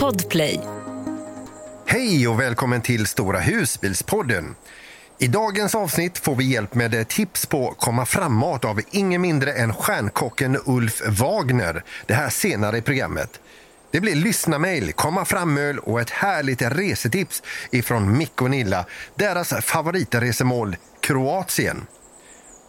Podplay. 0.00 0.60
Hej 1.86 2.28
och 2.28 2.40
välkommen 2.40 2.82
till 2.82 3.06
Stora 3.06 3.38
husbilspodden. 3.38 4.54
I 5.18 5.26
dagens 5.26 5.74
avsnitt 5.74 6.18
får 6.18 6.34
vi 6.34 6.44
hjälp 6.44 6.74
med 6.74 7.08
tips 7.08 7.46
på 7.46 7.74
komma 7.78 8.06
framåt 8.06 8.64
av 8.64 8.80
ingen 8.90 9.20
mindre 9.20 9.52
än 9.52 9.74
stjärnkocken 9.74 10.58
Ulf 10.66 11.02
Wagner. 11.08 11.84
Det 12.06 12.14
här 12.14 12.28
senare 12.28 12.78
i 12.78 12.82
programmet. 12.82 13.40
Det 13.90 14.00
blir 14.00 14.14
lyssnarmail, 14.14 14.92
komma 14.92 15.24
fram-öl 15.24 15.78
och 15.78 16.00
ett 16.00 16.10
härligt 16.10 16.62
resetips 16.62 17.42
ifrån 17.70 18.18
Mick 18.18 18.42
och 18.42 18.50
Nilla. 18.50 18.86
Deras 19.14 19.64
favoritresemål 19.64 20.76
Kroatien. 21.00 21.86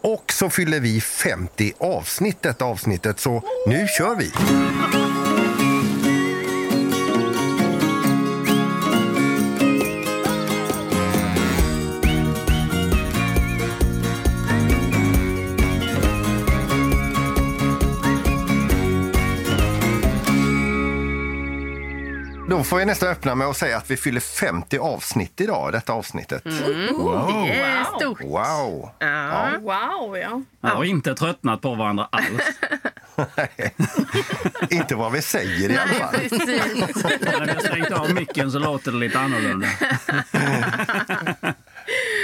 Och 0.01 0.31
så 0.31 0.49
fyller 0.49 0.79
vi 0.79 1.01
50 1.01 1.73
avsnitt 1.77 2.41
detta 2.41 2.65
avsnittet, 2.65 3.19
så 3.19 3.43
nu 3.67 3.87
kör 3.87 4.15
vi! 4.15 4.31
Då 22.57 22.63
får 22.63 22.79
jag 22.79 22.87
nästan 22.87 23.09
öppna 23.09 23.35
med 23.35 23.47
att 23.47 23.57
säga 23.57 23.77
att 23.77 23.91
vi 23.91 23.97
fyller 23.97 24.19
50 24.19 24.77
avsnitt 24.77 25.41
idag, 25.41 25.71
detta 25.71 25.93
avsnittet. 25.93 26.45
Oh, 26.45 27.45
Det 27.47 27.59
är 27.59 27.83
stort. 27.83 28.21
Wow! 28.21 28.89
Ja. 28.99 29.49
Wow, 29.61 30.17
ja. 30.17 30.41
Jag 30.61 30.69
har 30.69 30.83
inte 30.83 31.15
tröttnat 31.15 31.61
på 31.61 31.75
varandra 31.75 32.07
alls. 32.11 32.59
Inte 34.69 34.95
vad 34.95 35.11
vi 35.11 35.21
säger 35.21 35.69
i 35.71 35.77
alla 35.77 35.93
fall. 35.93 36.15
När 36.31 37.45
vi 37.45 37.51
har 37.51 37.59
stängt 37.59 37.91
av 37.91 38.13
micken 38.13 38.51
så 38.51 38.59
låter 38.59 38.91
det 38.91 38.97
lite 38.97 39.19
annorlunda. 39.19 39.67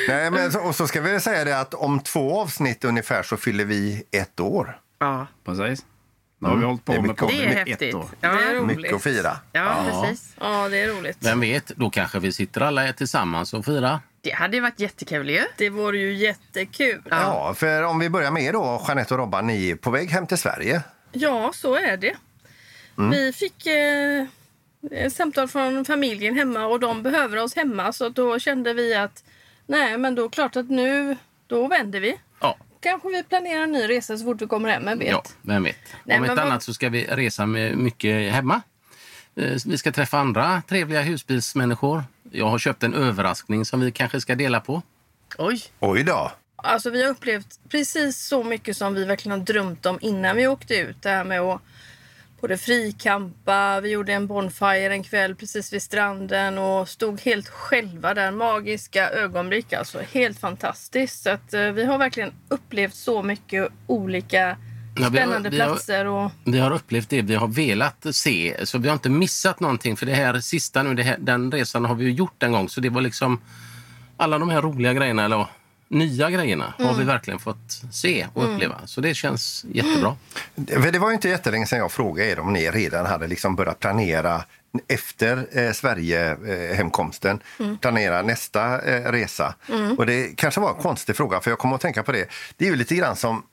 Nej, 0.08 0.32
men 0.32 0.52
så, 0.52 0.60
och 0.60 0.76
så 0.76 0.88
ska 0.88 1.02
vi 1.02 1.20
säga 1.20 1.44
det 1.44 1.60
att 1.60 1.74
om 1.74 2.00
två 2.00 2.42
avsnitt 2.42 2.84
ungefär 2.84 3.24
så 3.24 3.38
fyller 3.38 3.66
vi 3.66 4.04
ett 4.12 4.40
år. 4.40 4.80
Ja, 5.00 5.28
Precis. 5.46 5.86
Nu 6.44 6.50
har 6.50 6.56
vi 6.58 6.66
hållit 6.66 6.86
Det 6.86 6.92
är 6.94 6.96
på 6.98 7.02
med 7.02 7.18
podden 7.18 7.38
det 7.38 7.44
är 7.44 7.48
i 7.48 7.62
ett 7.62 7.68
häftigt. 7.70 7.96
år. 7.96 8.06
Ja, 8.22 8.30
Det 8.30 8.44
är 8.44 8.56
roligt. 8.56 8.78
Mycket 8.78 8.94
att 8.96 9.04
fira. 9.04 9.38
ja, 9.52 9.86
precis. 10.04 10.36
Ja, 10.40 10.70
det 10.70 10.78
är 10.82 10.88
roligt. 10.88 11.18
Vem 11.20 11.40
vet, 11.40 11.68
då 11.68 11.90
kanske 11.90 12.20
vi 12.20 12.32
sitter 12.32 12.62
alla 12.62 12.94
tillsammans 12.94 13.54
och 13.54 13.66
firar. 13.66 14.00
Det 14.22 14.32
hade 14.32 14.58
ju 14.58 14.62
varit 14.62 14.80
jättekul 14.80 15.30
ju. 15.30 15.44
Det 15.58 15.70
vore 15.70 15.98
ju 15.98 16.14
jättekul. 16.14 17.02
Ja, 17.10 17.18
Ja, 17.20 17.54
för 17.54 17.84
om 17.84 18.00
vi 18.00 18.10
börjar 18.10 18.32
med 18.32 18.44
er 18.44 18.54
då, 18.54 18.84
Jeanette 18.88 19.14
och 19.14 19.20
Robban, 19.20 19.48
ni 19.48 19.70
är 19.70 19.76
på 19.76 19.92
väg 19.92 20.10
hem 20.10 20.28
till 20.28 20.38
Sverige. 20.38 20.82
så 21.54 21.76
är 21.76 21.98
det. 21.98 22.16
Vi 23.12 23.34
fick 23.34 23.66
eh, 23.68 24.26
ett 24.92 25.14
samtal 25.14 25.48
från 25.48 25.86
familjen 25.86 26.36
hemma 26.36 26.66
och 26.66 26.80
de 26.80 27.04
behöver 27.04 27.38
oss 27.38 27.56
hemma. 27.56 27.94
Så 27.94 28.10
då 28.10 28.40
kände 28.40 28.74
vi 28.74 28.96
att 28.96 29.24
nej, 29.66 29.98
men 29.98 30.16
då 30.16 30.30
klart 30.30 30.56
att 30.56 30.70
nu, 30.70 31.18
då 31.48 31.68
vänder 31.68 32.00
vi. 32.00 32.18
Ja, 32.40 32.58
Kanske 32.84 33.10
vi 33.10 33.24
planerar 33.24 33.64
en 33.64 33.72
ny 33.72 33.88
resa 33.90 34.18
så 34.18 34.24
fort 34.26 34.42
vi 34.42 34.48
kommer 34.48 34.70
hem, 34.70 34.86
vem 34.86 35.00
vet? 35.00 35.08
ja 35.10 35.24
vem 35.42 35.64
vet. 35.64 35.76
Nej, 36.04 36.16
Om 36.16 36.22
men 36.22 36.30
ett 36.32 36.38
vad- 36.38 36.46
annat 36.46 36.64
så 36.64 36.74
ska 36.74 36.90
vi 36.90 37.06
resa 37.06 37.46
med 37.46 37.78
mycket 37.78 38.34
hemma. 38.34 38.62
Eh, 39.36 39.58
Vi 39.66 39.78
ska 39.78 39.92
träffa 39.92 40.18
andra 40.20 40.62
trevliga 40.68 41.02
husbilsmänniskor. 41.02 42.04
Jag 42.32 42.46
har 42.50 42.60
köpt 42.60 42.84
en 42.84 42.94
överraskning 42.94 43.66
som 43.66 43.80
vi 43.80 43.92
kanske 43.92 44.22
ska 44.22 44.36
dela 44.36 44.60
på. 44.60 44.82
Oj. 45.38 45.64
Oj 45.80 46.04
då! 46.04 46.32
Alltså 46.56 46.90
vi 46.90 47.04
har 47.04 47.10
upplevt 47.10 47.60
precis 47.70 48.18
så 48.20 48.44
mycket 48.44 48.78
som 48.78 48.94
vi 48.94 49.06
verkligen 49.06 49.40
har 49.40 49.46
drömt 49.46 49.86
om 49.86 49.98
innan 50.02 50.36
vi 50.36 50.48
åkte 50.48 50.76
ut. 50.76 51.02
Det 51.02 51.10
här 51.10 51.24
med 51.24 51.42
att 51.42 51.62
både 52.44 52.58
frikampa, 52.58 53.80
vi 53.82 53.90
gjorde 53.92 54.14
en 54.14 54.28
bonfire 54.28 54.94
en 54.94 55.04
kväll 55.04 55.36
precis 55.36 55.74
vid 55.74 55.82
stranden 55.82 56.58
och 56.58 56.90
stod 56.90 57.22
helt 57.22 57.48
själva 57.50 58.14
där. 58.14 58.32
Magiska 58.32 59.10
ögonblick 59.10 59.74
alltså. 59.74 60.00
Helt 60.12 60.40
fantastiskt. 60.40 61.24
Så 61.24 61.30
att, 61.30 61.54
eh, 61.54 61.62
vi 61.62 61.86
har 61.86 61.98
verkligen 61.98 62.34
upplevt 62.50 62.96
så 62.96 63.24
mycket 63.24 63.68
olika 63.88 64.38
Ja, 64.40 64.56
vi 64.96 65.04
har- 65.04 65.10
spännande 65.10 65.52
platser. 65.52 66.06
Och, 66.06 66.32
Vi 66.46 66.60
har 66.60 66.72
upplevt 66.72 67.10
det 67.10 67.22
vi 67.22 67.36
har 67.36 67.48
velat 67.48 68.06
se, 68.12 68.66
så 68.66 68.78
vi 68.78 68.88
har 68.88 68.94
inte 68.94 69.10
missat 69.10 69.60
någonting. 69.60 69.98
För 69.98 70.06
det 70.06 70.14
här 70.14 70.40
sista 70.40 70.84
nu, 70.84 71.02
här, 71.04 71.18
den 71.20 71.52
resan 71.52 71.86
har 71.86 71.96
vi 71.96 72.04
ju 72.06 72.12
gjort 72.12 72.44
en 72.44 72.52
gång. 72.52 72.70
Så 72.70 72.82
det 72.82 72.90
var 72.90 73.02
liksom 73.02 73.42
alla 74.18 74.40
de 74.40 74.50
här 74.50 74.62
roliga 74.62 74.94
grejerna, 74.94 75.26
eller 75.26 75.48
nya 75.88 76.30
grejerna, 76.30 76.74
har 76.80 76.94
vi 76.94 77.04
verkligen 77.04 77.40
fått 77.40 77.82
se 77.92 78.28
och 78.34 78.54
uppleva. 78.54 78.76
Så 78.86 79.02
det 79.02 79.14
känns 79.14 79.66
jättebra. 79.72 80.16
För 80.68 80.92
Det 80.92 81.00
var 81.00 81.10
ju 81.10 81.16
inte 81.16 81.30
jättelänge 81.30 81.66
sedan 81.66 81.80
jag 81.80 81.92
frågade 81.92 82.30
er 82.30 82.40
om 82.40 82.54
ni 82.54 82.72
redan 82.72 83.06
hade 83.06 83.28
liksom 83.28 83.56
börjat 83.56 83.80
planera 83.80 84.44
efter 84.88 85.48
eh, 85.52 85.72
Sverige-hemkomsten, 85.72 87.40
planera 87.82 88.22
nästa 88.22 88.82
eh, 88.82 89.12
resa. 89.12 89.56
Och 89.98 90.06
det 90.06 90.38
kanske 90.38 90.62
var 90.62 90.70
en 90.70 90.82
konstig 90.82 91.16
fråga, 91.16 91.42
för 91.42 91.52
jag 91.52 91.60
kommer 91.60 91.76
att 91.76 91.82
tänka 91.82 92.04
på 92.04 92.12
det. 92.12 92.28
Det 92.58 92.66
är 92.66 92.70
ju 92.70 92.76
lite 92.76 92.96
grann 92.96 93.16
som 93.16 93.44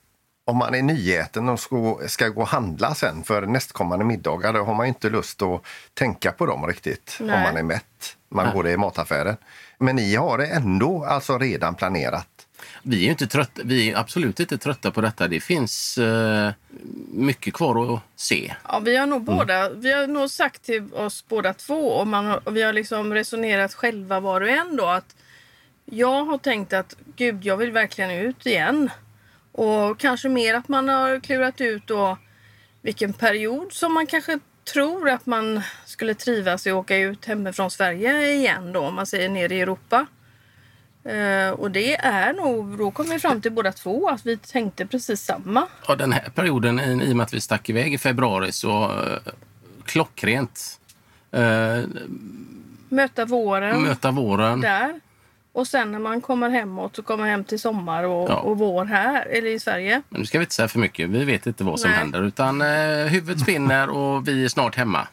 om 0.51 0.57
man 0.57 0.75
är 0.75 0.83
nyäten 0.83 1.49
och 1.49 1.61
ska, 1.61 1.99
ska 2.07 2.29
gå 2.29 2.41
och 2.41 2.49
handla 2.49 2.95
sen 2.95 3.25
för 3.25 3.47
nästkommande 3.47 4.05
middagar. 4.05 4.53
Då 4.53 4.65
har 4.65 4.75
man 4.75 4.87
ju 4.87 4.89
inte 4.89 5.11
lust 5.11 5.43
att 5.43 5.63
tänka 5.95 6.33
på 6.33 6.47
dem 6.47 6.67
riktigt 6.67 7.17
om 7.21 7.27
Nej. 7.27 7.43
man 7.43 7.57
är 7.57 7.63
mätt. 7.63 8.17
Man 8.31 8.55
går 8.55 8.69
i 8.69 8.77
mataffären. 8.77 9.37
Men 9.79 9.97
ni 9.97 10.15
har 10.15 10.39
det 10.39 10.47
ändå 10.47 11.05
alltså 11.05 11.39
redan 11.39 11.75
planerat. 11.75 12.29
Vi 12.83 13.07
är 13.07 13.11
inte 13.11 13.27
trötta, 13.27 13.63
vi 13.65 13.91
är 13.91 13.97
absolut 13.97 14.41
inte 14.41 14.59
trötta 14.59 14.91
på 14.91 15.01
detta. 15.01 15.29
Det 15.29 15.41
finns 15.41 15.99
eh, 15.99 16.51
mycket 17.13 17.55
kvar 17.55 17.95
att 17.95 18.01
se. 18.17 18.55
ja, 18.69 18.79
vi 18.79 18.97
har 18.97 19.07
nog 19.07 19.23
båda, 19.23 19.71
vi 19.71 19.93
har 19.93 20.07
nog 20.07 20.31
sagt 20.31 20.63
till 20.63 20.95
oss 20.95 21.25
båda 21.29 21.55
två 21.55 21.89
och, 21.89 22.07
man 22.07 22.27
har, 22.27 22.49
och 22.49 22.57
vi 22.57 22.63
har 22.63 22.73
liksom 22.73 23.15
resonerat 23.15 23.75
själva 23.75 24.21
var 24.21 24.41
och 24.41 24.49
en 24.49 24.77
då 24.77 24.87
att 24.87 25.17
jag 25.85 26.25
har 26.25 26.39
tänkt 26.39 26.73
att 26.73 26.97
gud, 27.17 27.45
jag 27.45 27.57
vill 27.57 27.73
verkligen 27.73 28.11
ut 28.11 28.47
igen. 28.47 28.91
Och 29.53 29.99
kanske 29.99 30.29
mer 30.29 30.55
att 30.55 30.69
man 30.69 30.89
har 30.89 31.21
klurat 31.21 31.61
ut 31.61 31.87
då 31.87 32.19
vilken 32.83 33.13
period 33.13 33.73
som 33.73 33.95
man 33.95 34.07
kanske 34.07 34.39
tror 34.73 35.09
att 35.09 35.27
man 35.27 35.63
skulle 35.85 36.15
trivas 36.15 36.67
i 36.67 36.71
att 36.71 36.75
åka 36.77 36.97
ut 36.97 37.25
hemifrån 37.25 37.71
Sverige 37.71 38.33
igen 38.33 38.73
då, 38.73 38.81
om 38.81 38.95
man 38.95 39.07
säger 39.07 39.29
ner 39.29 39.53
i 39.53 39.61
Europa. 39.61 40.07
Eh, 41.05 41.51
och 41.51 41.71
det 41.71 41.97
är 41.97 42.33
nog, 42.33 42.79
då 42.79 42.91
kom 42.91 43.07
vi 43.11 43.19
fram 43.19 43.41
till 43.41 43.53
båda 43.53 43.73
två 43.73 44.09
att 44.09 44.27
vi 44.27 44.37
tänkte 44.37 44.87
precis 44.87 45.23
samma. 45.25 45.67
Ja, 45.89 45.97
den 45.97 46.13
här 46.13 46.29
perioden, 46.35 46.81
i 46.81 47.13
och 47.13 47.17
med 47.17 47.25
att 47.25 47.35
vi 47.35 47.41
stack 47.41 47.69
iväg 47.69 47.95
i 47.95 47.99
februari, 47.99 48.53
så 48.53 48.83
eh, 48.85 49.33
klockrent. 49.85 50.81
Eh, 51.31 51.81
Möta 52.89 53.25
våren 53.25 53.83
möta 53.83 54.11
våren. 54.11 54.61
där. 54.61 55.01
Och 55.53 55.67
sen 55.67 55.93
när 55.93 55.99
man 55.99 56.21
kommer 56.21 56.51
hemåt 56.51 56.97
så 56.97 57.03
kommer 57.03 57.27
hem 57.27 57.45
till 57.45 57.61
sommar 57.61 58.05
och, 58.05 58.31
Ja. 58.31 58.35
och 58.37 58.59
vår 58.59 58.85
här, 58.85 59.27
eller 59.27 59.51
i 59.51 59.61
Sverige. 59.61 60.03
Men 60.09 60.21
nu 60.21 60.27
ska 60.27 60.39
vi 60.39 60.43
inte 60.43 60.55
säga 60.55 60.69
för 60.69 60.79
mycket. 60.79 61.09
Vi 61.09 61.25
vet 61.25 61.47
inte 61.47 61.65
vad 61.65 61.81
som 61.81 61.91
Nej. 61.91 61.99
händer. 61.99 62.23
Utan 62.23 62.63
eh, 62.63 62.69
huvudet 63.07 63.41
spinner 63.43 63.89
och 63.91 64.29
vi 64.29 64.45
är 64.45 64.49
snart 64.49 64.77
hemma. 64.77 65.09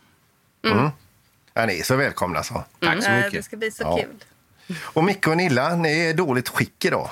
Ja, 1.53 1.65
ni 1.65 1.79
är 1.79 1.83
så 1.83 1.95
välkomna 1.95 2.43
så. 2.43 2.63
Tack 2.79 3.03
så 3.03 3.09
Eh, 3.09 3.15
mycket. 3.15 3.31
Det 3.33 3.43
ska 3.43 3.57
bli 3.57 3.71
så 3.71 3.83
Ja. 3.83 3.97
kul. 3.97 4.75
Och 4.83 5.03
Micke 5.03 5.27
och 5.27 5.37
Nilla, 5.37 5.75
ni 5.75 5.99
är 6.05 6.09
i 6.09 6.13
dåligt 6.13 6.49
skick 6.49 6.85
idag. 6.85 7.09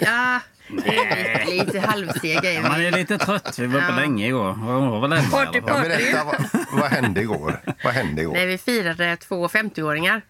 Ja, 0.00 0.40
är 0.84 1.46
lite 1.50 1.80
halvsega 1.80 2.52
är 2.52 2.62
Man 2.62 2.80
är 2.84 2.90
lite 2.90 3.18
trött. 3.18 3.58
Vi 3.58 3.66
var 3.66 3.78
uppe 3.78 3.92
länge 3.96 4.26
igår. 4.26 4.52
Var 4.90 5.08
väl 5.08 5.22
Party. 5.30 5.60
Ja, 5.66 5.80
berätta, 5.80 6.24
vad, 6.24 6.36
vad 6.80 6.90
hände 6.90 7.20
igår? 7.20 7.60
Vad 7.84 7.92
hände 7.94 8.22
igår? 8.22 8.32
Nej, 8.32 8.46
vi 8.46 8.58
firade 8.58 9.16
två 9.16 9.48
50-åringar. 9.48 10.22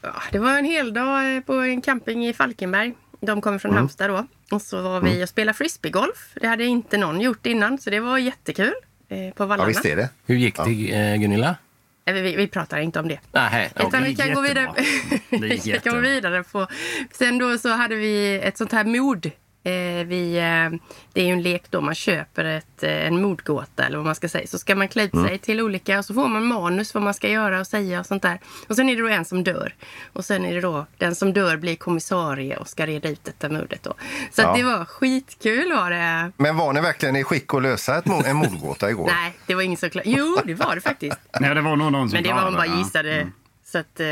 Ja, 0.00 0.14
det 0.32 0.38
var 0.38 0.58
en 0.58 0.64
hel 0.64 0.94
dag 0.94 1.36
eh, 1.36 1.40
på 1.42 1.52
en 1.52 1.82
camping 1.82 2.26
i 2.26 2.32
Falkenberg. 2.32 2.94
De 3.20 3.40
kommer 3.40 3.58
från 3.58 3.74
Halmstad 3.74 4.10
då. 4.10 4.26
Och 4.50 4.62
så 4.62 4.82
var 4.82 5.00
vi 5.00 5.24
och 5.24 5.28
spelade 5.28 5.56
frisbeegolf. 5.58 6.32
Det 6.40 6.46
hade 6.46 6.64
inte 6.64 6.96
någon 6.98 7.20
gjort 7.20 7.46
innan, 7.46 7.78
så 7.78 7.90
det 7.90 8.00
var 8.00 8.18
jättekul. 8.18 8.72
Eh, 9.08 9.16
på 9.34 9.42
Ja, 9.42 9.46
Vallarna. 9.46 9.68
visst 9.68 9.84
är 9.84 9.96
det. 9.96 10.08
Hur 10.26 10.36
gick 10.36 10.56
det, 10.64 10.92
eh, 10.94 11.16
Gunilla? 11.16 11.56
Vi, 12.04 12.36
vi 12.36 12.48
pratar 12.48 12.78
inte 12.78 13.00
om 13.00 13.08
det. 13.08 13.18
Nej, 13.32 13.72
Utan 13.76 14.02
vi 14.02 14.08
gick 14.08 14.18
kan 14.18 14.34
gå 14.34 14.40
vidare. 14.40 14.72
vi 15.30 15.80
kan 15.84 15.94
gå 15.94 16.00
vidare 16.00 16.42
på... 16.42 16.66
Sen 17.12 17.38
då 17.38 17.58
så 17.58 17.68
hade 17.68 17.94
vi 17.94 18.40
ett 18.44 18.58
sånt 18.58 18.72
här 18.72 18.84
mod. 18.84 19.30
Eh, 19.64 20.06
vi, 20.06 20.36
eh, 20.36 20.78
det 21.12 21.20
är 21.20 21.24
ju 21.24 21.32
en 21.32 21.42
lek 21.42 21.62
då 21.70 21.80
man 21.80 21.94
köper 21.94 22.44
ett, 22.44 22.82
eh, 22.82 23.06
en 23.06 23.20
mordgåta 23.22 23.84
eller 23.86 23.96
vad 23.96 24.06
man 24.06 24.14
ska 24.14 24.28
säga. 24.28 24.46
Så 24.46 24.58
ska 24.58 24.74
man 24.74 24.88
klä 24.88 25.02
ut 25.04 25.10
sig 25.26 25.38
till 25.38 25.60
olika 25.60 25.98
och 25.98 26.04
så 26.04 26.14
får 26.14 26.28
man 26.28 26.44
manus 26.46 26.94
vad 26.94 27.02
man 27.02 27.14
ska 27.14 27.28
göra 27.28 27.60
och 27.60 27.66
säga 27.66 28.00
och 28.00 28.06
sånt 28.06 28.22
där. 28.22 28.40
Och 28.68 28.76
sen 28.76 28.88
är 28.88 28.96
det 28.96 29.02
då 29.02 29.08
en 29.08 29.24
som 29.24 29.44
dör. 29.44 29.74
Och 30.12 30.24
sen 30.24 30.44
är 30.44 30.54
det 30.54 30.60
då 30.60 30.86
den 30.98 31.14
som 31.14 31.32
dör 31.32 31.56
blir 31.56 31.76
kommissarie 31.76 32.56
och 32.56 32.68
ska 32.68 32.86
reda 32.86 33.08
ut 33.08 33.24
detta 33.24 33.48
mordet 33.48 33.82
då. 33.82 33.94
Så 34.32 34.42
Ja. 34.42 34.48
att 34.48 34.56
det 34.56 34.62
var 34.62 34.84
skitkul 34.84 35.72
var 35.72 35.90
det. 35.90 36.32
Men 36.36 36.56
var 36.56 36.72
ni 36.72 36.80
verkligen 36.80 37.16
i 37.16 37.24
skick 37.24 37.54
att 37.54 37.62
lösa 37.62 37.98
ett, 37.98 38.06
en 38.26 38.36
mordgåta 38.36 38.90
igår? 38.90 39.06
Nej, 39.22 39.34
det 39.46 39.54
var 39.54 39.62
ingen 39.62 39.76
som 39.76 39.90
klarade. 39.90 40.10
Jo, 40.10 40.38
det 40.44 40.54
var 40.54 40.74
det 40.74 40.80
faktiskt. 40.80 41.18
Nej, 41.40 41.54
det 41.54 41.60
var 41.60 41.76
nog 41.76 41.92
någon 41.92 42.08
som 42.10 42.16
Men 42.16 42.22
det 42.22 42.32
var 42.32 42.42
hon 42.44 42.54
bara 42.54 42.66
ja. 42.66 42.78
gissade. 42.78 43.26
Så 43.64 43.78
att, 43.78 44.00
eh, 44.00 44.06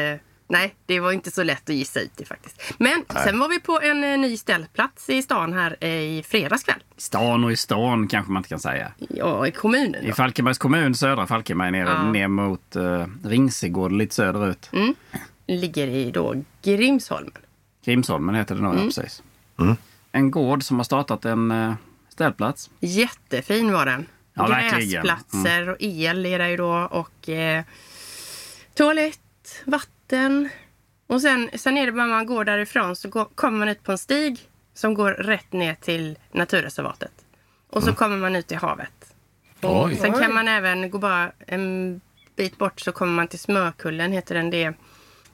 Nej, 0.48 0.74
det 0.86 1.00
var 1.00 1.12
inte 1.12 1.30
så 1.30 1.42
lätt 1.42 1.68
att 1.70 1.74
gissa 1.76 2.00
ut 2.00 2.10
det 2.16 2.24
faktiskt. 2.24 2.62
Men 2.78 3.04
sen 3.24 3.38
var 3.38 3.48
vi 3.48 3.60
på 3.60 3.80
en 3.80 4.04
eh, 4.04 4.18
ny 4.18 4.36
ställplats 4.36 5.10
i 5.10 5.22
stan 5.22 5.52
här 5.52 5.76
eh, 5.80 5.90
i 5.90 6.22
fredags 6.28 6.62
kväll. 6.64 6.82
Stan 6.96 7.44
och 7.44 7.52
i 7.52 7.56
stan 7.56 8.08
kanske 8.08 8.32
man 8.32 8.40
inte 8.40 8.48
kan 8.48 8.60
säga. 8.60 8.92
Ja, 8.98 9.46
i 9.46 9.50
kommunen. 9.52 10.04
I 10.04 10.08
Då. 10.08 10.14
Falkenbergs 10.14 10.58
kommun, 10.58 10.94
södra 10.94 11.26
Falkenberg, 11.26 11.70
ner, 11.70 11.84
Ja. 11.84 12.10
ner 12.12 12.28
mot 12.28 12.76
uh, 12.76 13.06
Ringsegård, 13.24 13.92
lite 13.92 14.14
söderut. 14.14 14.70
Mm. 14.72 14.94
Ligger 15.46 15.86
i 15.86 16.10
då 16.10 16.34
Grimsholmen. 16.62 17.32
Grimsholmen 17.84 18.34
heter 18.34 18.54
det 18.54 18.60
nog, 18.62 18.72
Mm. 18.72 18.84
ja, 18.84 19.02
precis. 19.02 19.22
En 20.12 20.30
gård 20.30 20.62
som 20.62 20.76
har 20.76 20.84
startat 20.84 21.24
en 21.24 21.50
uh, 21.50 21.74
ställplats. 22.08 22.70
Jättefin 22.80 23.72
var 23.72 23.86
den. 23.86 24.06
Ja, 24.34 24.46
verkligen. 24.46 24.90
Gräsplatser 25.04 25.68
och 25.68 25.76
el 25.80 26.26
är 26.26 26.38
det 26.38 26.50
ju 26.50 26.56
då 26.56 26.88
och 26.90 27.28
eh, 27.28 27.64
toalett, 28.74 29.62
vatten. 29.64 29.92
Och 31.06 31.20
sen, 31.22 31.50
sen 31.54 31.78
är 31.78 31.86
det 31.86 31.92
bara 31.92 32.06
man 32.06 32.26
går 32.26 32.44
därifrån 32.44 32.96
så 32.96 33.08
går, 33.08 33.24
kommer 33.34 33.58
man 33.58 33.68
ut 33.68 33.82
på 33.82 33.92
en 33.92 33.98
stig 33.98 34.38
som 34.74 34.94
går 34.94 35.10
rätt 35.10 35.52
ner 35.52 35.74
till 35.74 36.18
naturreservatet. 36.32 37.12
Och 37.70 37.82
så 37.82 37.92
kommer 37.92 38.16
man 38.16 38.36
ut 38.36 38.52
i 38.52 38.54
havet. 38.54 39.14
Oj. 39.62 39.96
sen 39.96 40.12
kan 40.12 40.34
man 40.34 40.48
även 40.48 40.90
gå 40.90 40.98
bara 40.98 41.32
en 41.46 42.00
bit 42.36 42.58
bort 42.58 42.80
så 42.80 42.92
kommer 42.92 43.12
man 43.12 43.28
till 43.28 43.38
Smörkullen 43.38 44.12
heter 44.12 44.34
den. 44.34 44.50
Det 44.50 44.62
är 44.64 44.74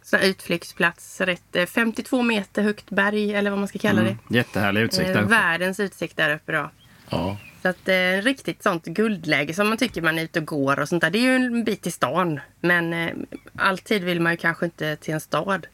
sån 0.02 0.18
här 0.20 0.26
utflyktsplats. 0.26 1.20
Rätt, 1.20 1.56
eh, 1.56 1.66
52 1.66 2.22
meter 2.22 2.62
högt 2.62 2.90
berg 2.90 3.34
eller 3.34 3.50
vad 3.50 3.58
man 3.58 3.68
ska 3.68 3.78
kalla 3.78 4.02
det. 4.02 4.16
Jättehärlig 4.28 4.80
utsikt 4.80 5.08
Eh, 5.08 5.14
där 5.14 5.20
uppe. 5.22 5.30
världens 5.30 5.80
utsikt 5.80 6.16
där 6.16 6.34
uppe 6.34 6.52
då. 6.52 6.70
Ja. 7.10 7.36
Så 7.62 7.68
att 7.68 7.88
eh, 7.88 8.22
riktigt 8.22 8.62
sånt 8.62 8.84
guldläge 8.84 9.54
som 9.54 9.68
man 9.68 9.78
tycker 9.78 10.02
man 10.02 10.18
är 10.18 10.22
ute 10.22 10.38
och 10.38 10.46
går 10.46 10.80
och 10.80 10.88
sånt 10.88 11.00
där. 11.00 11.10
Det 11.10 11.18
är 11.18 11.22
ju 11.22 11.36
en 11.36 11.64
bit 11.64 11.82
till 11.82 11.92
stan. 11.92 12.40
Men 12.60 12.92
eh, 12.92 13.12
alltid 13.56 14.04
vill 14.04 14.20
man 14.20 14.32
ju 14.32 14.36
kanske 14.36 14.64
inte 14.64 14.96
till 14.96 15.14
en 15.14 15.20
stad. 15.20 15.66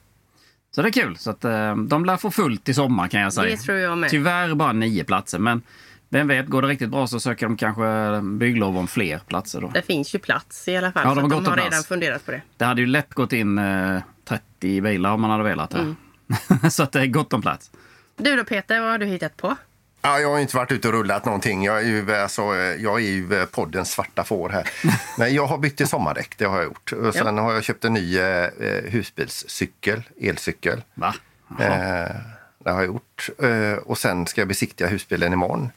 Så 0.75 0.83
det 0.83 0.89
är 0.89 0.93
kul. 0.93 1.17
Så 1.17 1.31
att, 1.31 1.45
eh, 1.45 1.77
de 1.77 2.05
lär 2.05 2.17
få 2.17 2.31
fullt 2.31 2.69
i 2.69 2.75
sommar 2.75 3.09
kan 3.09 3.21
jag 3.21 3.33
säga. 3.33 3.51
Det 3.51 3.57
tror 3.57 3.79
jag 3.79 3.99
med. 3.99 4.11
Tyvärr 4.11 4.55
bara 4.55 4.73
nio 4.73 5.05
platser, 5.05 5.39
men 5.39 5.63
vem 6.09 6.29
vet, 6.29 6.47
går 6.47 6.63
det 6.63 6.69
riktigt 6.69 6.91
bra 6.91 7.07
så 7.07 7.21
söker 7.21 7.47
de 7.47 7.57
kanske 7.57 8.21
bygglov 8.23 8.79
om 8.79 8.89
fler 8.89 9.19
platser 9.19 9.61
då. 9.61 9.71
Det 9.75 9.83
finns 9.83 10.15
ju 10.15 10.19
plats 10.19 10.69
i 10.69 10.77
alla 10.77 10.93
fall. 10.93 11.03
Ja, 11.05 11.15
de 11.15 11.21
har 11.21 11.41
de 11.41 11.47
har 11.47 11.57
redan 11.57 11.83
funderat 11.83 12.27
på 12.27 12.31
det. 12.31 12.43
Det 12.57 12.65
hade 12.65 12.81
ju 12.81 12.87
lätt 12.87 13.15
gått 13.15 13.33
in 13.33 13.59
eh, 13.59 14.03
30 14.25 14.81
bilar 14.81 15.13
om 15.13 15.21
man 15.21 15.31
hade 15.31 15.45
velat 15.45 15.71
det. 15.71 15.79
Mm. 15.79 15.97
så 16.71 16.83
att 16.83 16.93
det 16.93 17.01
är 17.01 17.07
gott 17.07 17.33
om 17.33 17.43
plats. 17.43 17.71
Du 18.17 18.37
då 18.37 18.45
Peter, 18.45 18.81
vad 18.81 18.91
har 18.91 18.99
du 18.99 19.07
hittat 19.07 19.37
på? 19.37 19.57
Ja, 20.03 20.21
jag 20.21 20.31
har 20.31 20.39
inte 20.39 20.57
varit 20.57 20.73
ute 20.73 20.89
och 20.89 20.95
rullat 20.95 21.25
någonting. 21.25 21.65
Jag 21.65 21.79
är 21.79 21.87
ju, 21.87 22.15
alltså, 22.15 22.43
eh, 22.43 22.83
jag 22.83 22.97
är 22.97 23.05
ju 23.05 23.41
eh, 23.41 23.47
poddens 23.47 23.91
svarta 23.91 24.25
får 24.25 24.49
här. 24.49 24.71
Men 25.19 25.35
jag 25.35 25.47
har 25.47 25.59
bytt 25.59 25.77
till 25.77 25.87
sommardäck, 25.87 26.39
det 26.39 26.45
har 26.45 26.57
jag 26.57 26.65
gjort. 26.65 26.93
Och 26.93 27.15
sen 27.15 27.39
har 27.39 27.53
jag 27.53 27.65
köpt 27.65 27.85
en 27.85 27.95
ny 27.95 28.19
eh, 28.19 28.45
eh, 28.45 28.85
husbilscykel, 28.85 30.03
elcykel. 30.21 30.83
Va? 30.95 31.15
Eh, 31.61 32.15
det 32.59 32.71
har 32.71 32.81
jag 32.81 32.87
gjort. 32.87 33.31
Eh, 33.43 33.73
och 33.73 33.99
sen 33.99 34.27
ska 34.27 34.41
jag 34.41 34.49
besiktiga 34.49 34.89
husbilen 34.89 35.33
imorgon. 35.33 35.71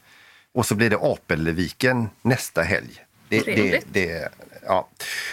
Och 0.54 0.66
så 0.66 0.74
blir 0.74 0.90
det 0.90 0.98
Apelviken 1.00 2.08
nästa 2.22 2.62
helg. 2.62 3.04
Det, 3.28 3.40
det, 3.40 3.80
det, 3.92 4.28
ja. 4.66 4.88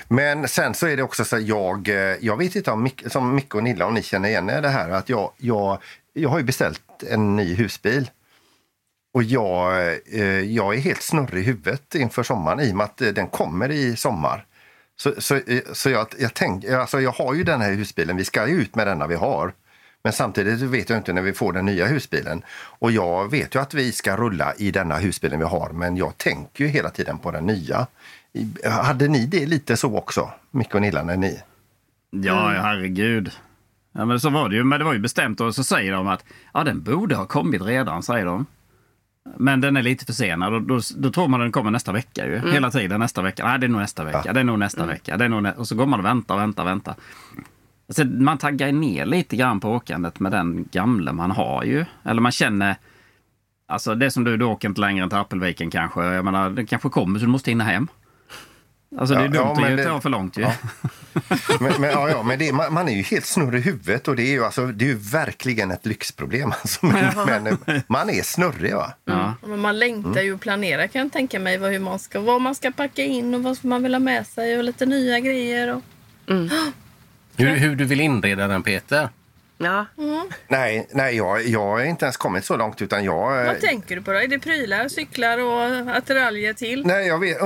Men 0.08 0.48
sen 0.48 0.74
så 0.74 0.88
är 0.88 0.98
det 0.98 1.04
också 1.04 1.26
så 1.26 1.36
att 1.36 1.44
jag, 1.44 1.88
jag 2.22 2.38
vet 2.38 2.56
inte 2.56 2.72
om 2.72 2.84
Mick, 2.84 3.04
som 3.08 3.36
Micke 3.36 3.56
och 3.56 3.64
Nilla, 3.64 3.86
om 3.86 3.94
ni 3.94 4.04
känner 4.04 4.30
igen 4.30 4.46
det 4.46 4.70
här, 4.70 4.90
att 4.90 5.10
jag, 5.10 5.32
jag, 5.38 5.82
jag 6.14 6.30
har 6.30 6.38
ju 6.38 6.44
beställt 6.44 7.04
en 7.10 7.36
ny 7.36 7.56
husbil. 7.56 8.10
Och 9.12 9.24
jag, 9.24 9.92
eh, 10.14 10.40
jag 10.40 10.76
är 10.76 10.80
helt 10.80 11.02
snurrig 11.02 11.44
i 11.44 11.46
huvudet 11.46 11.96
inför 11.96 12.24
sommaren 12.24 12.60
i 12.60 12.72
och 12.72 12.76
med 12.76 12.84
att 12.84 13.02
eh, 13.02 13.08
den 13.08 13.28
kommer 13.28 13.72
i 13.72 13.96
sommar. 13.96 14.46
Så, 14.96 15.14
så, 15.18 15.36
eh, 15.36 15.62
så 15.74 15.90
jag, 15.90 16.08
jag, 16.20 16.34
tänk, 16.34 16.66
alltså 16.66 17.02
jag 17.02 17.12
har 17.12 17.34
ju 17.34 17.44
den 17.44 17.62
här 17.62 17.74
husbilen, 17.74 18.18
vi 18.18 18.26
ska 18.26 18.48
ju 18.48 18.62
ut 18.62 18.76
med 18.76 18.88
denna 18.88 19.08
vi 19.08 19.16
har. 19.16 19.54
Men 20.04 20.14
samtidigt 20.14 20.62
vet 20.62 20.90
jag 20.90 21.00
inte 21.00 21.14
när 21.14 21.22
vi 21.22 21.34
får 21.34 21.54
den 21.54 21.66
nya 21.66 21.88
husbilen. 21.88 22.44
Och 22.52 22.92
jag 22.92 23.32
vet 23.32 23.56
ju 23.56 23.62
att 23.62 23.74
vi 23.74 23.92
ska 23.92 24.18
rulla 24.18 24.54
i 24.58 24.72
denna 24.72 24.98
husbilen 24.98 25.40
vi 25.40 25.46
har, 25.46 25.70
men 25.70 25.98
jag 25.98 26.18
tänker 26.18 26.64
ju 26.64 26.70
hela 26.70 26.90
tiden 26.90 27.18
på 27.18 27.32
den 27.32 27.46
nya. 27.46 27.88
Hade 28.66 29.08
ni 29.08 29.26
det 29.26 29.46
lite 29.46 29.78
så 29.78 29.98
också, 29.98 30.32
Micke 30.52 30.76
och 30.76 30.82
Nilla, 30.82 31.04
när 31.04 31.18
ni... 31.18 31.40
Ja, 32.12 32.54
ja, 32.54 32.62
herregud. 32.62 33.32
Ja, 33.92 34.06
men 34.06 34.20
så 34.20 34.30
var 34.30 34.50
det 34.50 34.56
ju. 34.56 34.64
Men 34.64 34.80
det 34.80 34.86
var 34.86 34.94
ju 34.94 35.00
bestämt 35.00 35.42
och 35.42 35.56
så 35.56 35.64
säger 35.64 35.92
de 35.92 36.08
att 36.08 36.24
ja, 36.54 36.64
den 36.64 36.84
borde 36.84 37.16
ha 37.16 37.26
kommit 37.26 37.62
redan, 37.62 38.04
säger 38.04 38.26
de. 38.26 38.46
Men 39.38 39.62
den 39.62 39.78
är 39.78 39.82
lite 39.82 40.06
försenad 40.06 40.54
och 40.54 40.62
då, 40.62 40.80
då 40.98 41.12
tror 41.12 41.28
man 41.28 41.40
den 41.40 41.52
kommer 41.52 41.72
nästa 41.72 41.92
vecka 41.92 42.26
ju. 42.28 42.52
Hela 42.52 42.72
tiden 42.72 43.00
nästa 43.00 43.22
vecka. 43.22 43.48
Nej, 43.48 43.60
det 43.60 43.66
är 43.66 43.70
nog 43.70 43.82
nästa 43.82 44.04
vecka. 44.04 44.34
Det 44.34 44.40
är 44.40 44.44
nog 44.44 44.60
nästa 44.60 44.86
vecka. 44.86 45.18
Det 45.18 45.26
är 45.26 45.30
nog 45.30 45.44
nä- 45.44 45.54
och 45.54 45.68
så 45.68 45.76
går 45.76 45.86
man 45.86 46.00
och 46.00 46.06
väntar 46.06 46.36
och 46.36 46.42
väntar 46.42 46.64
och 46.64 46.70
väntar. 46.70 46.96
Alltså, 47.88 48.06
man 48.06 48.38
taggar 48.38 48.72
ner 48.72 49.06
lite 49.06 49.36
grann 49.36 49.60
på 49.60 49.72
åkandet 49.72 50.20
med 50.20 50.32
den 50.32 50.66
gamla 50.72 51.14
man 51.14 51.32
har 51.32 51.64
ju. 51.64 51.86
Eller 52.04 52.22
man 52.22 52.32
känner... 52.32 52.76
Alltså 53.68 53.96
det 53.96 54.12
som 54.12 54.24
du, 54.24 54.38
du 54.38 54.46
åker 54.46 54.68
inte 54.70 54.82
längre 54.82 55.04
än 55.04 55.10
till 55.10 55.18
Appelviken 55.18 55.70
kanske. 55.70 56.06
Jag 56.06 56.26
menar, 56.26 56.50
den 56.50 56.66
kanske 56.66 56.90
kommer 56.90 57.20
så 57.20 57.26
du 57.26 57.32
måste 57.32 57.52
hinna 57.52 57.64
hem. 57.64 57.88
Alltså 58.98 59.16
det 59.16 59.22
är 59.22 59.26
Ja, 59.26 59.32
dumt 59.32 59.52
ja, 59.56 59.62
men 59.62 59.72
att 59.72 59.78
det- 59.78 59.84
ta 59.84 60.02
för 60.02 60.10
långt 60.10 60.38
ju. 60.38 60.42
Ja. 60.42 60.54
Men, 61.60 61.74
men, 61.82 61.90
ja, 61.90 62.10
ja, 62.10 62.24
men 62.24 62.40
det, 62.40 62.54
man, 62.54 62.74
man 62.74 62.88
är 62.90 62.94
ju 62.94 63.02
helt 63.02 63.26
snurrig 63.26 63.60
i 63.60 63.64
huvudet 63.64 64.08
och 64.08 64.16
det 64.16 64.24
är 64.24 64.32
ju, 64.32 64.46
alltså, 64.46 64.66
det 64.66 64.86
är 64.86 64.90
ju 64.90 64.96
verkligen 64.96 65.72
ett 65.72 65.86
lyxproblem. 65.86 66.52
Alltså, 66.62 66.86
men, 66.86 67.58
men 67.66 67.82
man 67.88 68.10
är 68.10 68.22
snurrig. 68.24 68.76
Va? 68.76 68.94
Ja. 69.06 69.34
Men 69.48 69.60
man 69.60 69.80
längtar 69.80 70.22
ju 70.22 70.34
och 70.34 70.42
planerar 70.42 70.88
kan 70.88 71.02
jag 71.02 71.12
tänka 71.12 71.40
mig 71.40 71.58
vad, 71.58 71.72
hur 71.72 71.80
man 71.80 72.00
ska, 72.00 72.20
vad 72.20 72.42
man 72.42 72.56
ska 72.56 72.72
packa 72.72 73.04
in 73.04 73.34
och 73.36 73.44
vad 73.44 73.66
man 73.66 73.84
vill 73.84 73.94
ha 73.94 74.00
med 74.00 74.28
sig 74.28 74.58
och 74.58 74.64
lite 74.64 74.86
nya 74.86 75.20
grejer. 75.20 75.76
Och... 75.76 75.82
Hur, 77.38 77.56
hur 77.56 77.76
du 77.76 77.86
vill 77.86 78.02
inreda 78.02 78.48
den 78.48 78.64
Peter? 78.64 79.10
Ja, 79.62 79.86
Nej, 80.48 80.88
nej 80.92 81.18
jag, 81.18 81.46
jag 81.48 81.60
har 81.60 81.84
inte 81.84 82.06
ens 82.06 82.18
kommit 82.18 82.46
så 82.46 82.58
långt 82.58 82.82
utan 82.82 83.04
jag... 83.04 83.42
eh, 83.42 83.46
Vad 83.48 83.62
tänker 83.62 83.96
du 83.96 84.02
på 84.02 84.12
då? 84.12 84.18
Är 84.20 84.28
det 84.28 84.40
prylar, 84.40 84.88
cyklar 84.88 85.38
och 85.38 85.96
attiraljer 85.98 86.54
till? 86.54 86.86
Nej, 86.86 87.08
jag 87.08 87.20
vet, 87.20 87.38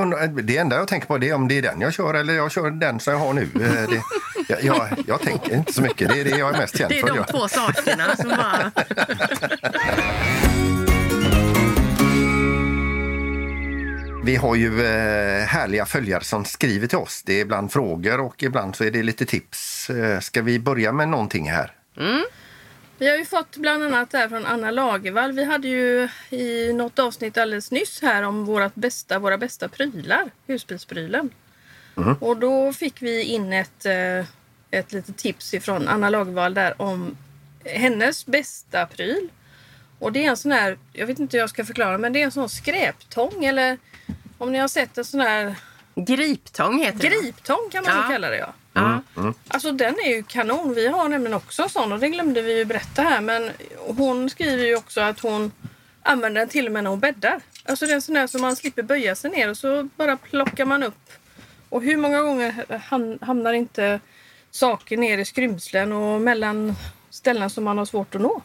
det 0.48 0.57
enda 0.57 0.75
jag 0.75 0.88
tänker 0.88 1.07
på 1.07 1.18
det 1.18 1.30
är 1.30 1.33
om 1.33 1.48
det 1.48 1.57
är 1.57 1.62
den 1.62 1.81
jag 1.81 1.94
kör 1.94 2.13
eller 2.13 2.33
jag 2.33 2.51
kör 2.51 2.71
den 2.71 3.00
som 3.00 3.13
jag 3.13 3.19
har 3.19 3.33
nu. 3.33 3.42
Eh, 3.42 3.89
Det, 3.89 4.01
jag, 4.48 4.63
jag, 4.63 4.88
jag 5.07 5.21
tänker 5.21 5.56
inte 5.56 5.74
så 5.74 5.81
mycket. 5.81 6.10
Det 6.10 6.19
är 6.19 6.24
det 6.24 6.30
jag 6.38 6.56
är 6.56 6.60
mest 6.60 6.77
känd 6.77 6.89
det 6.89 7.00
är 7.00 7.07
för. 7.07 7.15
de 7.15 7.24
två 7.24 7.48
sakerna 7.48 8.15
som 8.15 8.30
bara... 8.30 8.71
Vi 14.25 14.36
har 14.36 14.56
ju 14.56 14.86
eh, 14.86 15.45
härliga 15.45 15.86
följare 15.86 16.24
som 16.24 16.45
skriver 16.45 16.88
till 16.88 16.98
oss. 16.98 17.24
Det 17.25 17.33
är 17.33 17.42
ibland 17.42 17.71
frågor 17.71 18.19
och 18.19 18.44
ibland 18.44 18.75
så 18.75 18.83
är 18.83 18.92
det 18.92 19.04
lite 19.04 19.25
tips. 19.25 19.89
Eh, 19.89 20.19
ska 20.19 20.42
vi 20.42 20.60
börja 20.60 20.92
med 20.92 21.10
någonting 21.10 21.50
här? 21.51 21.71
Vi 22.98 23.10
har 23.10 23.18
ju 23.18 23.25
fått 23.25 23.57
bland 23.57 23.84
annat 23.84 24.10
där 24.12 24.30
från 24.30 24.45
Anna 24.45 24.72
Lagervall. 24.72 25.31
Vi 25.31 25.44
hade 25.44 25.68
ju 25.68 26.10
i 26.30 26.74
något 26.74 27.00
avsnitt 27.00 27.38
alldeles 27.38 27.72
nyss 27.72 28.01
här 28.01 28.24
om 28.24 28.45
vårat 28.45 28.75
bästa, 28.75 29.19
våra 29.19 29.38
bästa 29.38 29.68
prylar, 29.69 30.31
husbilsprylen. 30.48 31.30
Och 32.19 32.38
då 32.38 32.74
fick 32.74 33.01
vi 33.01 33.24
in 33.24 33.54
ett, 33.54 33.86
eh, 33.86 34.25
ett 34.72 34.91
litet 34.94 35.18
tips 35.18 35.53
ifrån 35.53 35.88
Anna 35.88 36.10
Lagervall 36.10 36.53
där 36.53 36.82
om 36.82 37.18
hennes 37.65 38.25
bästa 38.25 38.86
pryl. 38.86 39.29
Och 40.00 40.12
det 40.12 40.25
är 40.25 40.29
en 40.29 40.38
sån 40.38 40.51
här, 40.51 40.77
jag 40.94 41.08
vet 41.08 41.20
inte 41.20 41.38
hur 41.38 41.41
jag 41.41 41.50
ska 41.50 41.65
förklara, 41.65 41.98
men 41.98 42.13
det 42.13 42.20
är 42.22 42.24
en 42.25 42.32
sån 42.32 42.50
skräptång 42.50 43.46
eller 43.46 43.77
om 44.38 44.51
ni 44.51 44.58
har 44.58 44.68
sett 44.68 44.98
en 44.98 45.06
sån 45.06 45.20
här 45.20 45.56
Griptång 45.96 46.79
heter 46.84 47.10
det. 47.10 47.22
griptång 47.22 47.70
kan 47.72 47.84
man 47.86 47.96
Ja. 47.98 48.03
kalla 48.10 48.29
det 48.29 48.38
ja. 48.38 48.53
Ja. 48.74 49.01
Alltså 49.48 49.72
den 49.72 49.96
är 50.06 50.10
ju 50.15 50.24
kanon. 50.24 50.74
Vi 50.74 50.88
har 50.88 51.10
nämligen 51.10 51.34
också 51.38 51.63
en 51.63 51.70
sån 51.70 51.92
och 51.94 52.00
det 52.00 52.10
glömde 52.10 52.42
vi 52.42 52.58
ju 52.58 52.65
berätta 52.65 53.01
här. 53.01 53.22
Men 53.22 53.50
hon 53.88 54.30
skriver 54.30 54.63
ju 54.63 54.75
också 54.75 55.01
att 55.01 55.20
hon 55.20 55.51
använder 56.03 56.42
den 56.42 56.50
till 56.50 56.65
och 56.65 56.72
med 56.72 56.84
när 56.84 56.89
hon 56.92 57.00
bäddar. 57.00 57.42
Alltså 57.65 57.86
det 57.86 57.92
är 57.92 57.96
en 57.96 58.01
sån 58.01 58.15
där 58.15 58.27
som 58.27 58.42
man 58.42 58.56
slipper 58.56 58.84
böja 58.84 59.15
sig 59.15 59.32
ner 59.32 59.50
och 59.50 59.58
så 59.58 59.89
bara 59.96 60.18
plockar 60.18 60.65
man 60.65 60.84
upp. 60.84 61.12
Och 61.70 61.82
hur 61.84 61.98
många 61.98 62.22
gånger 62.22 62.65
ham- 62.89 63.25
hamnar 63.25 63.53
inte 63.53 64.00
saker 64.51 64.98
ner 64.98 65.18
i 65.18 65.25
skrymslen 65.25 65.92
och 65.92 66.22
mellan 66.22 66.75
ställen 67.10 67.50
som 67.50 67.63
man 67.63 67.77
har 67.77 67.86
svårt 67.86 68.15
att 68.15 68.22
nå? 68.22 68.42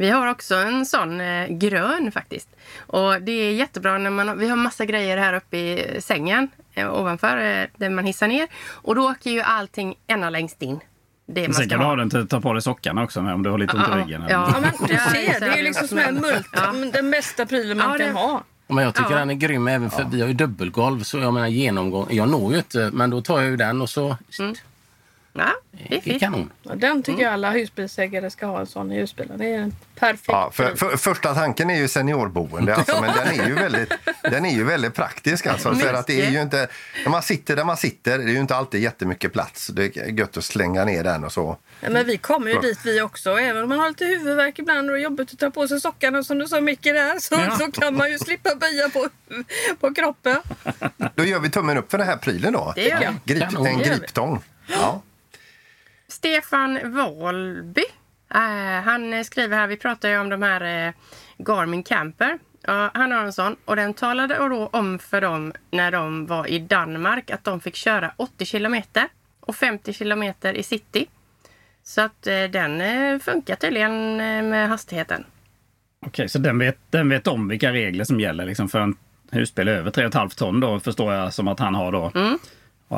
Vi 0.00 0.10
har 0.10 0.26
också 0.26 0.54
en 0.54 0.86
sån 0.86 1.20
eh, 1.20 1.46
grön 1.48 2.12
faktiskt. 2.12 2.48
Och 2.86 3.22
det 3.22 3.32
är 3.32 3.52
jättebra 3.52 3.98
när 3.98 4.10
man 4.10 4.28
har, 4.28 4.34
vi 4.34 4.48
har 4.48 4.56
massa 4.56 4.84
grejer 4.84 5.16
här 5.18 5.32
uppe 5.34 5.56
i 5.56 5.96
sängen 6.00 6.48
eh, 6.74 6.94
ovanför 6.94 7.36
eh, 7.36 7.66
där 7.76 7.90
man 7.90 8.04
hissar 8.04 8.28
ner. 8.28 8.48
Och 8.70 8.94
då 8.94 9.10
åker 9.10 9.30
ju 9.30 9.40
allting 9.40 9.94
ända 10.06 10.30
längst 10.30 10.62
in. 10.62 10.80
Det 11.26 11.48
man 11.48 11.54
Sen 11.54 11.68
kan 11.68 11.78
du 11.78 11.84
ha 11.84 11.96
den 11.96 12.10
till 12.10 12.20
att 12.20 12.30
ta 12.30 12.40
på 12.40 12.52
dig 12.52 12.62
sockarna 12.62 13.02
också 13.02 13.22
med, 13.22 13.34
om 13.34 13.42
du 13.42 13.50
har 13.50 13.58
lite 13.58 13.76
ont 13.76 13.88
i 13.88 13.92
ryggen. 13.92 14.22
eller- 14.22 14.32
Ja. 14.34 14.50
Ja, 14.54 14.60
men 14.60 14.88
du 14.88 14.94
Ja, 14.94 15.00
ser, 15.10 15.40
det 15.40 15.46
är 15.46 15.56
ju 15.56 15.62
liksom 15.62 15.88
sån 15.88 15.98
här 15.98 16.12
mult, 16.12 16.48
Ja. 16.52 16.72
den 16.92 17.10
bästa 17.10 17.46
prylen 17.46 17.78
man 17.78 17.86
Ja, 17.92 17.98
kan 17.98 18.06
det- 18.14 18.20
ha. 18.20 18.42
Men 18.66 18.84
jag 18.84 18.94
tycker 18.94 19.10
Ja. 19.10 19.18
den 19.18 19.30
är 19.30 19.34
grym 19.34 19.68
även 19.68 19.90
för 19.90 20.04
vi 20.12 20.20
har 20.20 20.28
ju 20.28 20.34
dubbelgolv 20.34 21.02
så 21.02 21.18
jag 21.18 21.34
menar 21.34 21.48
genomgång. 21.48 22.06
Jag 22.10 22.28
når 22.28 22.52
ju 22.52 22.58
inte 22.58 22.90
men 22.92 23.10
då 23.10 23.20
tar 23.22 23.40
jag 23.40 23.50
ju 23.50 23.56
den 23.56 23.82
och 23.82 23.90
så 23.90 24.16
Ja, 25.40 25.52
Det 25.88 25.96
är 25.96 26.00
fint. 26.00 26.20
kanon. 26.20 26.50
Ja, 26.62 26.74
Den 26.74 27.02
tycker 27.02 27.22
jag 27.22 27.32
alla 27.32 27.50
husbilsägare 27.50 28.30
ska 28.30 28.46
ha 28.46 28.60
en 28.60 28.66
sån 28.66 28.92
i 28.92 29.00
husbilen. 29.00 29.38
Det 29.38 29.46
är 29.54 29.58
en 29.58 29.74
perfekt 29.98 30.28
Ja, 30.28 30.50
för, 30.52 30.74
för, 30.74 30.96
första 30.96 31.34
tanken 31.34 31.70
är 31.70 31.74
ju 31.78 31.88
seniorboende, 31.88 32.76
alltså, 32.76 33.00
men 33.00 33.12
den 33.16 33.40
är 33.40 33.46
ju 33.48 33.54
väldigt, 33.54 33.92
den 34.22 34.44
är 34.44 34.50
ju 34.54 34.64
väldigt 34.64 34.94
praktisk. 34.94 35.46
Alltså, 35.46 35.74
för 35.74 35.94
att 35.94 36.06
det 36.06 36.22
är 36.26 36.30
ju 36.30 36.40
inte, 36.42 36.68
när 37.04 37.10
man 37.10 37.22
sitter 37.22 37.56
där 37.56 37.64
man 37.64 37.76
sitter, 37.76 38.18
det 38.18 38.24
är 38.24 38.28
ju 38.28 38.40
inte 38.40 38.56
alltid 38.56 38.80
jättemycket 38.82 39.32
plats. 39.32 39.66
Det 39.66 39.96
är 39.96 40.06
gött 40.18 40.36
att 40.36 40.44
slänga 40.44 40.84
ner 40.84 41.04
den 41.04 41.24
och 41.24 41.32
så. 41.32 41.56
Ja, 41.80 41.90
men 41.90 42.06
vi 42.06 42.16
kommer 42.16 42.46
ju 42.48 42.52
Bra. 42.52 42.62
dit 42.62 42.78
vi 42.84 43.00
också. 43.00 43.30
Även 43.38 43.62
om 43.62 43.68
man 43.68 43.78
har 43.78 43.88
lite 43.88 44.04
huvudvärk 44.04 44.58
ibland 44.58 44.90
och 44.90 44.96
det 44.96 45.00
är 45.00 45.04
jobbigt 45.04 45.32
att 45.32 45.38
ta 45.38 45.50
på 45.50 45.68
sig 45.68 45.80
sockarna 45.80 46.22
som 46.24 46.38
du 46.38 46.48
sa 46.48 46.60
Micke 46.60 46.82
där 46.84 47.18
så, 47.18 47.34
Ja. 47.34 47.56
så 47.58 47.72
kan 47.80 47.96
man 47.96 48.10
ju 48.10 48.18
slippa 48.18 48.54
böja 48.54 48.88
på, 48.88 49.08
på 49.80 49.94
kroppen. 49.94 50.36
Då 51.14 51.24
gör 51.24 51.38
vi 51.40 51.50
tummen 51.50 51.76
upp 51.78 51.90
för 51.90 51.98
den 51.98 52.06
här 52.06 52.16
prylen 52.16 52.52
då. 52.52 52.72
Det 52.76 52.82
gör 52.88 53.02
jag. 53.02 53.14
Grip, 53.24 53.42
en 53.66 53.78
griptång. 53.78 54.42
Ja. 54.66 55.02
Stefan 56.20 56.92
Wahlby. 56.92 57.84
Eh, 58.34 58.82
han 58.84 59.24
skriver 59.24 59.56
här, 59.56 59.66
vi 59.66 59.76
pratar 59.76 60.08
ju 60.08 60.18
om 60.18 60.28
de 60.28 60.42
här 60.42 60.86
eh, 60.86 60.92
Garmin 61.38 61.82
Camper. 61.82 62.38
Ja, 62.66 62.90
han 62.94 63.12
har 63.12 63.24
en 63.24 63.32
sån 63.32 63.56
och 63.64 63.76
den 63.76 63.94
talade 63.94 64.48
då 64.48 64.66
om 64.66 64.98
för 64.98 65.20
dem 65.20 65.52
när 65.70 65.90
de 65.90 66.26
var 66.26 66.46
i 66.46 66.58
Danmark 66.58 67.30
att 67.30 67.44
de 67.44 67.60
fick 67.60 67.76
köra 67.76 68.12
80 68.16 68.44
kilometer 68.44 69.08
och 69.40 69.56
50 69.56 69.92
kilometer 69.92 70.54
i 70.54 70.62
city. 70.62 71.06
Så 71.82 72.00
att 72.00 72.26
eh, 72.26 72.42
den 72.42 72.80
eh, 72.80 73.18
funkar 73.18 73.56
tydligen 73.56 74.20
eh, 74.20 74.42
med 74.42 74.68
hastigheten. 74.68 75.24
Okej, 76.06 76.28
så 76.28 76.38
den 76.38 76.58
vet, 76.58 76.78
den 76.90 77.08
vet 77.08 77.26
om 77.26 77.48
vilka 77.48 77.72
regler 77.72 78.04
som 78.04 78.20
gäller 78.20 78.46
liksom 78.46 78.68
för 78.68 78.80
en 78.80 78.96
husbil 79.30 79.68
över 79.68 79.90
3,5 79.90 80.36
ton 80.36 80.60
då 80.60 80.80
förstår 80.80 81.14
jag 81.14 81.32
som 81.32 81.48
att 81.48 81.58
han 81.58 81.74
har 81.74 81.92
då. 81.92 81.98
Och 81.98 82.16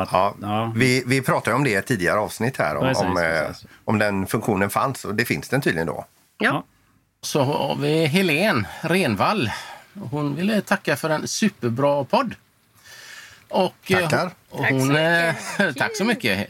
att, 0.00 0.08
Ja, 0.12 0.34
ja. 0.42 0.72
Vi, 0.76 1.02
vi 1.06 1.22
pratade 1.22 1.56
om 1.56 1.64
det 1.64 1.70
i 1.70 1.74
ett 1.74 1.86
tidigare 1.86 2.18
avsnitt 2.18 2.56
här, 2.56 2.76
om, 2.76 2.82
Precis, 2.82 3.02
om, 3.04 3.16
eh, 3.16 3.22
precis. 3.46 3.66
om 3.84 3.98
den 3.98 4.26
funktionen 4.26 4.70
fanns. 4.70 5.04
Och 5.04 5.14
det 5.14 5.24
finns 5.24 5.48
den 5.48 5.60
tydligen 5.60 5.86
då. 5.86 6.04
Ja. 6.38 6.46
Ja. 6.46 6.64
Så 7.22 7.42
har 7.42 7.76
vi 7.76 8.06
Helen 8.06 8.66
Renvall. 8.80 9.50
Hon 10.10 10.34
ville 10.36 10.60
tacka 10.60 10.96
för 10.96 11.10
en 11.10 11.28
superbra 11.28 12.04
podd. 12.04 12.34
Och, 13.48 13.74
eh, 13.90 13.98
Tackar. 14.08 14.30
och 14.50 14.58
Tack 14.58 14.68
så 14.70 14.74
hon, 14.74 14.88
mycket. 14.88 15.60
eh, 15.60 15.72
tack 15.76 15.96
så 15.96 16.04
mycket. 16.04 16.48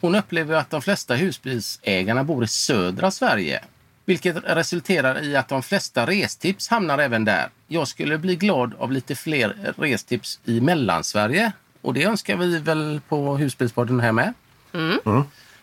Hon 0.00 0.14
upplever 0.14 0.54
att 0.56 0.70
de 0.70 0.82
flesta 0.82 1.14
husbilsägarna 1.14 2.24
bor 2.24 2.44
i 2.44 2.48
södra 2.48 3.10
Sverige. 3.10 3.64
Vilket 4.04 4.36
resulterar 4.44 5.24
i 5.24 5.36
att 5.36 5.48
de 5.48 5.62
flesta 5.62 6.06
restips 6.06 6.68
hamnar 6.68 6.98
även 6.98 7.24
där. 7.24 7.48
Jag 7.66 7.88
skulle 7.88 8.18
bli 8.18 8.36
glad 8.36 8.74
av 8.78 8.92
lite 8.92 9.14
fler 9.14 9.74
restips 9.78 10.40
i 10.44 10.60
Mellansverige. 10.60 11.52
Och 11.82 11.94
det 11.94 12.04
önskar 12.04 12.36
vi 12.36 12.58
väl 12.58 13.00
på 13.08 13.36
Husbilspodden 13.36 14.00
här 14.00 14.12
med. 14.12 14.32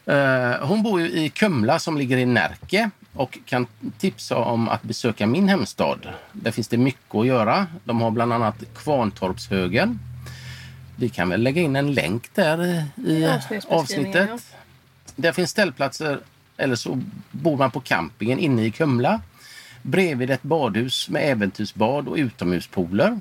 Eh, 0.05 0.67
Hon 0.67 0.83
bor 0.83 1.01
ju 1.01 1.09
i 1.11 1.29
Kumla 1.29 1.79
som 1.79 1.97
ligger 1.97 2.17
i 2.17 2.25
Närke 2.25 2.89
och 3.13 3.37
kan 3.45 3.67
tipsa 3.97 4.35
om 4.37 4.69
att 4.69 4.81
besöka 4.83 5.27
min 5.27 5.49
hemstad. 5.49 6.09
Där 6.33 6.51
finns 6.51 6.67
det 6.67 6.77
mycket 6.77 7.15
att 7.15 7.25
göra. 7.27 7.67
De 7.83 8.01
har 8.01 8.11
bland 8.11 8.33
annat 8.33 8.55
Kvarntorpshögen. 8.75 9.99
Vi 10.95 11.09
kan 11.09 11.29
väl 11.29 11.41
lägga 11.43 11.61
in 11.61 11.75
en 11.75 11.93
länk 11.93 12.29
där 12.35 12.83
i, 13.07 13.39
avsnittet. 13.69 14.29
Där 15.15 15.31
finns 15.31 15.51
ställplatser, 15.51 16.19
eller 16.57 16.75
så 16.75 17.01
bor 17.31 17.57
man 17.57 17.71
på 17.71 17.79
campingen 17.79 18.39
inne 18.39 18.63
i 18.65 18.71
Kumla. 18.71 19.21
Bredvid 19.81 20.29
ett 20.31 20.41
badhus 20.43 21.09
med 21.09 21.31
äventyrsbad 21.31 22.07
och 22.07 22.15
utomhuspooler. 22.15 23.19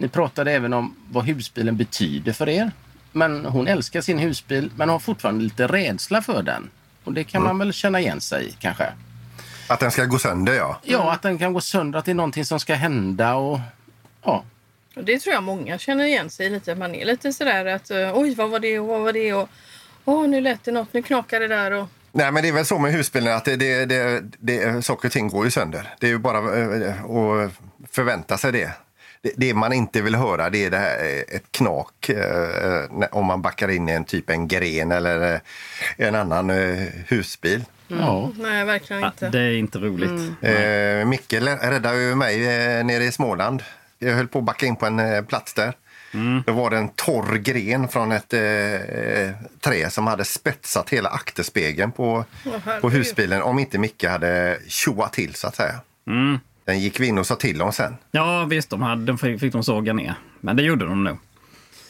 Ni 0.00 0.08
pratade 0.08 0.52
även 0.52 0.72
om 0.72 0.96
vad 1.10 1.24
husbilen 1.24 1.76
betyder 1.76 2.32
för 2.32 2.48
er. 2.48 2.72
Men 3.12 3.44
hon 3.44 3.68
älskar 3.68 4.00
sin 4.00 4.18
husbil 4.18 4.70
men 4.76 4.88
har 4.88 4.98
fortfarande 4.98 5.44
lite 5.44 5.66
rädsla 5.66 6.22
för 6.22 6.42
den. 6.42 6.70
Och 7.04 7.12
det 7.12 7.24
kan 7.24 7.42
man 7.42 7.58
väl 7.58 7.72
känna 7.72 8.00
igen 8.00 8.20
sig 8.20 8.48
i 8.48 8.56
kanske. 8.58 8.92
Att 9.68 9.80
den 9.80 9.90
ska 9.90 10.04
gå 10.04 10.18
sönder, 10.18 10.54
ja. 10.54 10.80
Ja, 10.82 11.12
att 11.12 11.22
den 11.22 11.38
kan 11.38 11.52
gå 11.52 11.60
sönder, 11.60 11.98
att 11.98 12.04
det 12.04 12.10
är 12.10 12.14
någonting 12.14 12.44
som 12.44 12.60
ska 12.60 12.74
hända 12.74 13.34
och 13.34 13.60
ja. 14.22 14.44
Och 14.96 15.04
det 15.04 15.18
tror 15.18 15.34
jag 15.34 15.42
många 15.42 15.78
känner 15.78 16.04
igen 16.04 16.30
sig 16.30 16.46
i 16.46 16.50
lite. 16.50 16.74
Man 16.74 16.94
är 16.94 17.04
lite 17.04 17.32
sådär 17.32 17.66
att 17.66 17.90
eh, 17.90 18.18
oj 18.18 18.34
vad 18.34 18.50
var 18.50 18.58
det 18.58 18.78
och 18.78 18.86
vad 18.86 19.00
var 19.00 19.12
det 19.12 19.32
och 19.32 19.48
åh 20.04 20.28
nu 20.28 20.40
lät 20.40 20.64
det 20.64 20.72
något, 20.72 20.92
nu 20.92 21.02
knakar 21.02 21.40
det 21.40 21.48
där 21.48 21.70
och 21.70 21.88
Nej, 22.12 22.32
men 22.32 22.42
det 22.42 22.48
är 22.48 22.52
väl 22.52 22.66
så 22.66 22.78
med 22.78 22.92
husbilen 22.92 23.36
att 23.36 23.44
det, 23.44 23.56
det, 23.56 23.84
det, 23.84 24.22
det, 24.38 24.84
saker 24.84 25.08
och 25.08 25.12
ting 25.12 25.28
går 25.28 25.44
ju 25.44 25.50
sönder. 25.50 25.94
Det 26.00 26.06
är 26.06 26.10
ju 26.10 26.18
bara 26.18 26.38
eh, 26.38 27.04
att 27.04 27.52
förvänta 27.90 28.38
sig 28.38 28.52
det. 28.52 28.70
Det. 29.22 29.32
Det 29.36 29.54
man 29.54 29.72
inte 29.72 30.02
vill 30.02 30.14
höra 30.14 30.50
det 30.50 30.64
är 30.64 30.70
det 30.70 30.78
här, 30.78 30.98
eh, 31.04 31.36
ett 31.36 31.52
knak 31.52 32.08
eh, 32.08 32.16
när- 32.90 33.14
om 33.14 33.26
man 33.26 33.42
backar 33.42 33.68
in 33.70 33.88
i 33.88 33.92
en 33.92 34.04
typ 34.04 34.30
en 34.30 34.48
gren 34.48 34.92
eller 34.92 35.34
eh, 35.34 35.40
en 35.96 36.14
annan 36.14 36.50
eh, 36.50 36.86
husbil. 37.08 37.64
ja. 37.88 38.32
nej 38.36 38.64
verkligen 38.64 39.02
Ja, 39.02 39.08
inte. 39.08 39.28
det 39.28 39.40
är 39.40 39.52
inte 39.56 39.78
roligt. 39.78 40.32
Eh, 40.42 41.06
Micke 41.08 41.32
räddade 41.62 42.02
ju 42.02 42.14
mig 42.14 42.46
eh, 42.78 42.84
nere 42.84 43.04
i 43.04 43.12
Småland. 43.12 43.62
Jag 43.98 44.14
höll 44.14 44.28
på 44.28 44.38
att 44.38 44.44
backa 44.44 44.66
in 44.66 44.76
på 44.76 44.86
en 44.86 44.98
eh, 44.98 45.22
plats 45.22 45.54
där. 45.54 45.72
Då 46.46 46.52
var 46.52 46.70
det 46.70 46.76
en 46.76 46.88
torr 46.88 47.36
gren 47.36 47.88
från 47.88 48.12
ett 48.12 48.32
eh, 48.32 48.40
träd 49.60 49.92
som 49.92 50.06
hade 50.06 50.24
spetsat 50.24 50.90
hela 50.90 51.08
akterspegeln 51.08 51.92
på, 51.92 52.24
herregud. 52.44 52.80
på 52.82 52.90
husbilen 52.90 53.42
om 53.42 53.58
inte 53.58 53.78
Micke 53.78 54.04
hade 54.04 54.58
tjoat 54.66 55.12
till 55.12 55.34
så 55.34 55.46
att 55.48 55.56
säga. 55.56 55.74
Mm. 56.06 56.38
Den 56.70 56.80
gick 56.80 57.00
vi 57.00 57.06
in 57.06 57.18
och 57.18 57.26
sa 57.26 57.34
till 57.36 57.62
om 57.62 57.72
sen. 57.72 57.96
Ja 58.10 58.44
visst, 58.44 58.70
de 58.70 58.82
hade, 58.82 59.04
de 59.04 59.18
fick, 59.18 59.40
fick 59.40 59.52
de 59.52 59.64
såga 59.64 59.92
ner. 59.92 60.14
Men 60.40 60.56
det 60.56 60.62
gjorde 60.62 60.84
de 60.86 61.04
nog. 61.04 61.18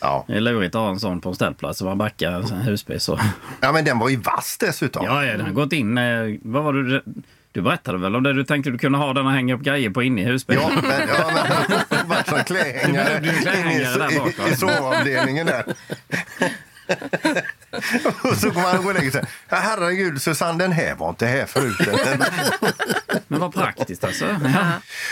Ja. 0.00 0.24
Det 0.28 0.34
är 0.36 0.40
lurigt 0.40 0.74
att 0.74 0.80
ha 0.80 0.88
en 0.90 1.00
sån 1.00 1.20
på 1.20 1.28
en 1.28 1.34
ställplats. 1.34 1.78
Så 1.78 1.84
man 1.84 1.98
backar 1.98 2.32
en 2.32 2.44
husbil 2.60 3.00
så. 3.00 3.20
ja, 3.60 3.72
men 3.72 3.84
den 3.84 3.98
var 3.98 4.08
ju 4.08 4.16
vass 4.16 4.56
dessutom. 4.60 5.04
Ja, 5.04 5.24
ja, 5.24 5.32
den 5.36 5.46
har 5.46 5.52
gått 5.52 5.72
in. 5.72 5.98
eh, 5.98 6.04
Vad 6.42 6.64
var 6.64 6.72
det? 6.72 6.88
du- 6.88 7.04
Du 7.52 7.62
berättade 7.62 7.98
väl 7.98 8.16
om 8.16 8.22
det 8.22 8.32
du 8.32 8.44
tänkte 8.44 8.70
du 8.70 8.78
kunde 8.78 8.98
ha 8.98 9.12
den 9.12 9.26
och 9.26 9.32
hänga 9.32 9.54
upp 9.54 9.60
grejer 9.62 9.90
på 9.90 10.02
inne 10.02 10.20
i 10.22 10.24
husbilen? 10.24 10.62
Ja, 10.62 10.82
men, 10.82 11.08
ja, 11.08 11.30
men 11.90 12.08
vart 12.08 12.28
som 12.28 12.38
klädhängare 12.44 13.14
Du 13.14 13.20
blev 13.20 13.32
klädhängare 13.40 13.72
in 13.74 13.80
i, 13.80 13.84
där 13.84 14.18
bak, 14.18 14.48
i, 14.48 14.52
i 14.52 14.56
sovavdelningen 14.56 15.46
där. 15.46 15.64
och 18.22 18.36
så 18.36 18.50
går 18.50 18.60
man 18.62 18.76
och 18.78 18.84
går 18.84 18.90
och 18.90 18.96
lägger 18.98 19.10
sig. 19.10 19.24
Ja, 19.48 19.56
Herregud, 19.56 20.22
Susanne, 20.22 20.58
den 20.58 20.72
här 20.72 20.94
var 20.94 21.08
inte 21.08 21.26
här 21.26 21.46
förut. 21.46 21.78
Men 23.28 23.40
vad 23.40 23.54
praktiskt 23.54 24.04
alltså. 24.04 24.26
Ja. 24.54 24.66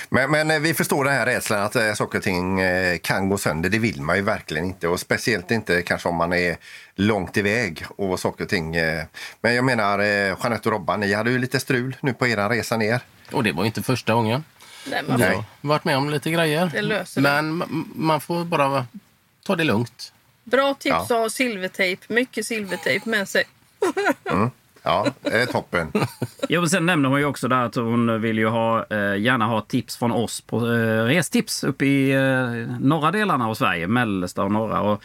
men, 0.08 0.30
men 0.30 0.50
eh, 0.50 0.58
vi 0.58 0.74
förstår 0.74 1.04
den 1.04 1.14
här 1.14 1.26
rädslan 1.26 1.62
att 1.62 1.76
eh, 1.76 1.92
saker 1.94 2.18
och 2.18 2.24
ting 2.24 2.60
eh, 2.60 2.98
kan 2.98 3.28
gå 3.28 3.38
sönder. 3.38 3.70
Det 3.70 3.78
vill 3.78 4.02
man 4.02 4.16
ju 4.16 4.22
verkligen 4.22 4.64
inte. 4.64 4.88
Och 4.88 5.00
speciellt 5.00 5.50
inte 5.50 5.82
kanske 5.82 6.08
om 6.08 6.16
man 6.16 6.32
är 6.32 6.56
långt 6.94 7.36
iväg 7.36 7.84
och 7.96 8.20
saker 8.20 8.44
och 8.44 8.50
ting. 8.50 8.70
Men 9.40 9.54
jag 9.54 9.64
menar, 9.64 9.98
Jeanette 9.98 10.68
och 10.68 10.72
Robban, 10.72 11.00
ni 11.00 11.12
hade 11.14 11.30
ju 11.30 11.38
lite 11.38 11.60
strul 11.60 11.96
nu 12.00 12.12
på 12.12 12.26
er 12.26 12.48
resa 12.48 12.76
ner. 12.76 13.00
Och 13.32 13.44
det 13.44 13.52
var 13.52 13.64
inte 13.64 13.82
första 13.82 14.14
gången. 14.14 14.44
Nej, 14.90 15.02
man 15.08 15.20
Nej. 15.20 15.32
får, 15.34 15.44
Varit 15.60 15.84
med 15.84 15.96
om 15.96 16.10
lite 16.10 16.30
grejer. 16.30 16.70
Det 16.72 16.82
löser 16.82 17.20
det. 17.20 17.28
Men 17.42 17.62
ma- 17.62 17.84
man 17.94 18.20
får 18.20 18.44
bara 18.44 18.86
ta 19.46 19.56
det 19.56 19.64
lugnt. 19.64 20.12
Bra 20.50 20.74
tips 20.74 20.86
Ja. 20.88 21.02
att 21.02 21.08
ha 21.08 21.30
silvertejp, 21.30 22.02
mycket 22.08 22.46
silvertejp 22.46 23.10
med 23.10 23.28
sig. 23.28 23.44
Ja, 24.82 25.06
det 25.22 25.42
är 25.42 25.46
toppen. 25.46 25.92
Jo, 26.48 26.60
men 26.60 26.70
sen 26.70 26.86
nämner 26.86 27.08
hon 27.08 27.18
ju 27.18 27.24
också 27.24 27.48
där 27.48 27.64
att 27.64 27.74
hon 27.74 28.20
vill 28.20 28.38
ju 28.38 28.46
ha, 28.46 28.86
eh, 28.90 29.16
gärna 29.16 29.46
ha 29.46 29.60
tips 29.60 29.96
från 29.96 30.12
oss 30.12 30.40
på 30.40 30.56
eh, 30.56 31.04
restips 31.04 31.64
uppe 31.64 31.86
i 31.86 32.10
eh, 32.10 32.76
norra 32.80 33.10
delarna 33.10 33.48
av 33.48 33.54
Sverige, 33.54 33.86
mellersta 33.88 34.42
och 34.42 34.52
norra. 34.52 34.80
Och 34.80 35.02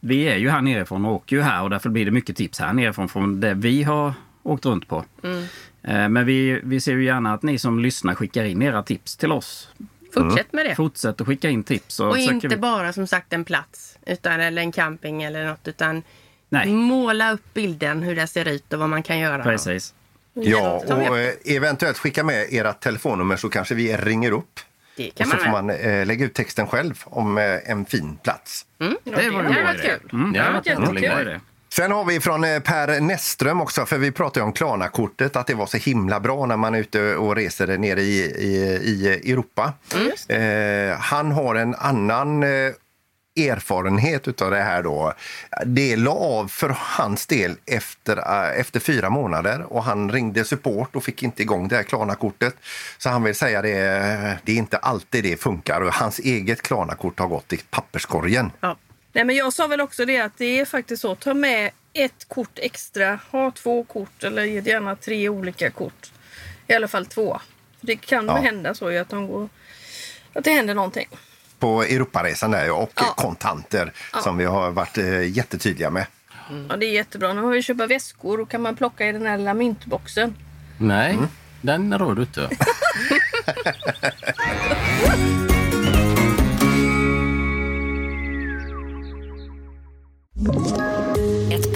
vi 0.00 0.22
är 0.24 0.36
ju 0.36 0.50
här 0.50 0.60
nerifrån 0.60 1.04
och 1.04 1.12
åker 1.12 1.36
ju 1.36 1.42
här 1.42 1.62
och 1.62 1.70
därför 1.70 1.88
blir 1.90 2.04
det 2.04 2.10
mycket 2.10 2.36
tips 2.36 2.58
här 2.58 2.72
nerifrån 2.72 3.08
från 3.08 3.40
det 3.40 3.54
vi 3.54 3.82
har 3.82 4.14
åkt 4.42 4.66
runt 4.66 4.88
på. 4.88 5.04
Eh, 5.82 6.08
men 6.08 6.26
vi, 6.26 6.60
vi 6.64 6.80
ser 6.80 6.92
ju 6.92 7.04
gärna 7.04 7.34
att 7.34 7.42
ni 7.42 7.58
som 7.58 7.78
lyssnar 7.78 8.14
skickar 8.14 8.44
in 8.44 8.62
era 8.62 8.82
tips 8.82 9.16
till 9.16 9.32
oss. 9.32 9.68
Fortsätt 10.14 10.52
med 10.52 10.66
det. 10.66 10.74
Fortsätt 10.74 11.20
att 11.20 11.26
skicka 11.26 11.50
in 11.50 11.64
tips. 11.64 12.00
Och 12.00 12.14
försöker 12.14 12.34
inte 12.34 12.48
vi... 12.48 12.56
bara 12.56 12.92
som 12.92 13.06
sagt 13.06 13.32
en 13.32 13.44
plats 13.44 13.91
utan, 14.06 14.40
eller 14.40 14.62
en 14.62 14.72
camping 14.72 15.22
eller 15.22 15.44
något 15.46 15.68
utan 15.68 16.02
Nej, 16.48 16.66
måla 16.68 17.32
upp 17.32 17.54
bilden 17.54 18.02
hur 18.02 18.16
det 18.16 18.26
ser 18.26 18.48
ut 18.48 18.72
och 18.72 18.78
vad 18.78 18.88
man 18.88 19.02
kan 19.02 19.18
göra. 19.18 19.42
precis. 19.42 19.94
Ja, 20.34 20.82
och 20.86 21.18
eh, 21.18 21.30
eventuellt 21.44 21.98
skicka 21.98 22.24
med 22.24 22.46
ert 22.50 22.80
telefonnummer 22.80 23.36
så 23.36 23.48
kanske 23.48 23.74
vi 23.74 23.96
ringer 23.96 24.30
upp. 24.32 24.60
Det 24.96 25.08
Och 25.10 25.14
kan 25.16 25.26
så 25.26 25.36
man, 25.36 25.44
får 25.44 25.50
man 25.50 25.70
eh, 25.70 26.06
lägga 26.06 26.24
ut 26.24 26.34
texten 26.34 26.66
själv 26.66 27.00
om 27.04 27.38
eh, 27.38 27.70
en 27.70 27.84
fin 27.84 28.16
plats. 28.22 28.66
Mm. 28.80 28.96
Det 29.04 29.10
var 29.10 29.20
ju 29.22 29.28
en 29.28 29.64
varit 29.64 29.84
idé. 29.84 29.88
kul. 30.00 30.10
Mm, 30.20 30.32
Det 30.32 30.38
hade 30.40 30.52
varit 30.52 30.66
jättekul. 30.66 31.40
Sen 31.72 31.92
har 31.92 32.04
vi 32.04 32.20
från 32.20 32.44
eh, 32.44 32.58
Per 32.60 33.00
Näsström 33.00 33.60
också, 33.60 33.86
för 33.86 33.98
vi 33.98 34.10
pratade 34.12 34.44
om 34.44 34.52
Klarna-kortet, 34.52 35.36
att 35.36 35.46
det 35.46 35.54
var 35.54 35.66
så 35.66 35.76
himla 35.76 36.20
bra 36.20 36.46
när 36.46 36.56
man 36.56 36.74
är 36.74 36.78
ute 36.78 37.16
och 37.16 37.36
reser 37.36 37.78
nere 37.78 38.00
i, 38.00 38.18
i, 38.24 38.56
i 38.84 39.30
Europa. 39.32 39.72
Eh, 40.28 40.98
han 40.98 41.32
har 41.32 41.54
en 41.54 41.74
annan 41.74 42.42
eh, 42.42 42.48
erfarenhet 43.36 44.28
utav 44.28 44.50
det 44.50 44.62
här 44.62 44.82
då. 44.82 45.12
Det 45.66 45.96
la 45.96 46.10
av 46.10 46.48
för 46.48 46.76
hans 46.78 47.26
del 47.26 47.56
efter, 47.66 48.16
eh, 48.16 48.60
efter 48.60 48.80
fyra 48.80 49.10
månader 49.10 49.72
och 49.72 49.84
han 49.84 50.12
ringde 50.12 50.44
support 50.44 50.96
och 50.96 51.04
fick 51.04 51.22
inte 51.22 51.42
igång 51.42 51.68
det 51.68 51.76
här 51.76 51.82
Klarna-kortet. 51.82 52.54
Så 52.98 53.08
han 53.08 53.22
vill 53.22 53.34
säga 53.34 53.62
det, 53.62 54.38
det 54.44 54.52
är 54.52 54.56
inte 54.56 54.76
alltid 54.76 55.24
det 55.24 55.36
funkar 55.36 55.80
och 55.80 55.92
hans 55.94 56.18
eget 56.18 56.62
Klarna-kort 56.62 57.18
har 57.18 57.26
gått 57.28 57.52
i 57.52 57.56
papperskorgen. 57.70 58.50
Ja. 58.60 58.76
Nej, 59.12 59.24
men 59.24 59.36
jag 59.36 59.52
sa 59.52 59.66
väl 59.66 59.80
också 59.80 60.04
det 60.04 60.18
att 60.20 60.32
det 60.38 60.60
är 60.60 60.64
faktiskt 60.64 61.02
så. 61.02 61.14
Ta 61.14 61.34
med 61.34 61.70
ett 61.92 62.28
kort 62.28 62.58
extra. 62.58 63.18
Ha 63.30 63.50
två 63.50 63.84
kort 63.84 64.24
eller 64.24 64.42
gärna 64.44 64.96
tre 64.96 65.28
olika 65.28 65.70
kort. 65.70 66.12
I 66.66 66.74
alla 66.74 66.88
fall 66.88 67.06
två. 67.06 67.40
För 67.80 67.86
det 67.86 67.96
kan 67.96 68.26
Ja. 68.26 68.36
hända 68.36 68.74
så 68.74 68.98
att, 69.00 69.08
de 69.08 69.28
går, 69.28 69.48
att 70.32 70.44
det 70.44 70.50
händer 70.50 70.74
någonting. 70.74 71.08
På 71.62 71.82
Europaresan 71.82 72.50
där 72.50 72.64
ja, 72.66 72.72
och 72.74 72.92
Ja. 72.96 73.14
kontanter 73.16 73.92
som 74.22 74.36
vi 74.36 74.44
har 74.44 74.70
varit 74.70 74.98
eh, 74.98 75.28
jättetydliga 75.36 75.90
med. 75.90 76.06
Ja, 76.68 76.76
det 76.76 76.86
är 76.86 76.92
jättebra. 76.92 77.32
Nu 77.32 77.42
har 77.42 77.50
vi 77.50 77.62
köpa 77.62 77.86
väskor 77.86 78.40
och 78.40 78.48
kan 78.50 78.62
man 78.62 78.76
plocka 78.76 79.08
i 79.08 79.12
den 79.12 79.26
här 79.26 79.38
lilla 79.38 79.54
myntboxen. 79.54 80.34
Nej, 80.78 81.18
den 81.60 81.98
rör 81.98 82.14
du 82.14 82.22
inte. 82.22 82.48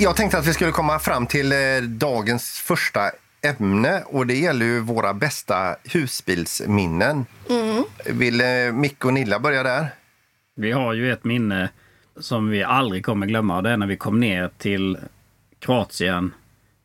Jag 0.00 0.16
tänkte 0.16 0.38
att 0.38 0.46
vi 0.46 0.52
skulle 0.52 0.72
komma 0.72 0.98
fram 0.98 1.26
till 1.26 1.52
eh, 1.52 1.58
dagens 1.88 2.60
första 2.66 3.00
ämne 3.42 4.02
och 4.06 4.26
det 4.26 4.34
gäller 4.34 4.66
ju 4.66 4.80
våra 4.80 5.14
bästa 5.14 5.76
husbilsminnen. 5.84 7.26
Vill 8.06 8.40
eh, 8.40 8.72
Micke 8.72 9.04
och 9.04 9.12
Nilla 9.12 9.38
börja 9.38 9.62
där? 9.62 9.86
Vi 10.56 10.72
har 10.72 10.92
ju 10.94 11.12
ett 11.12 11.24
minne 11.24 11.68
som 12.20 12.48
vi 12.48 12.62
aldrig 12.62 13.04
kommer 13.04 13.26
glömma 13.26 13.56
och 13.56 13.62
det 13.62 13.70
är 13.70 13.76
när 13.76 13.86
vi 13.86 13.96
kom 13.96 14.20
ner 14.20 14.50
till 14.58 14.98
Kroatien, 15.58 16.32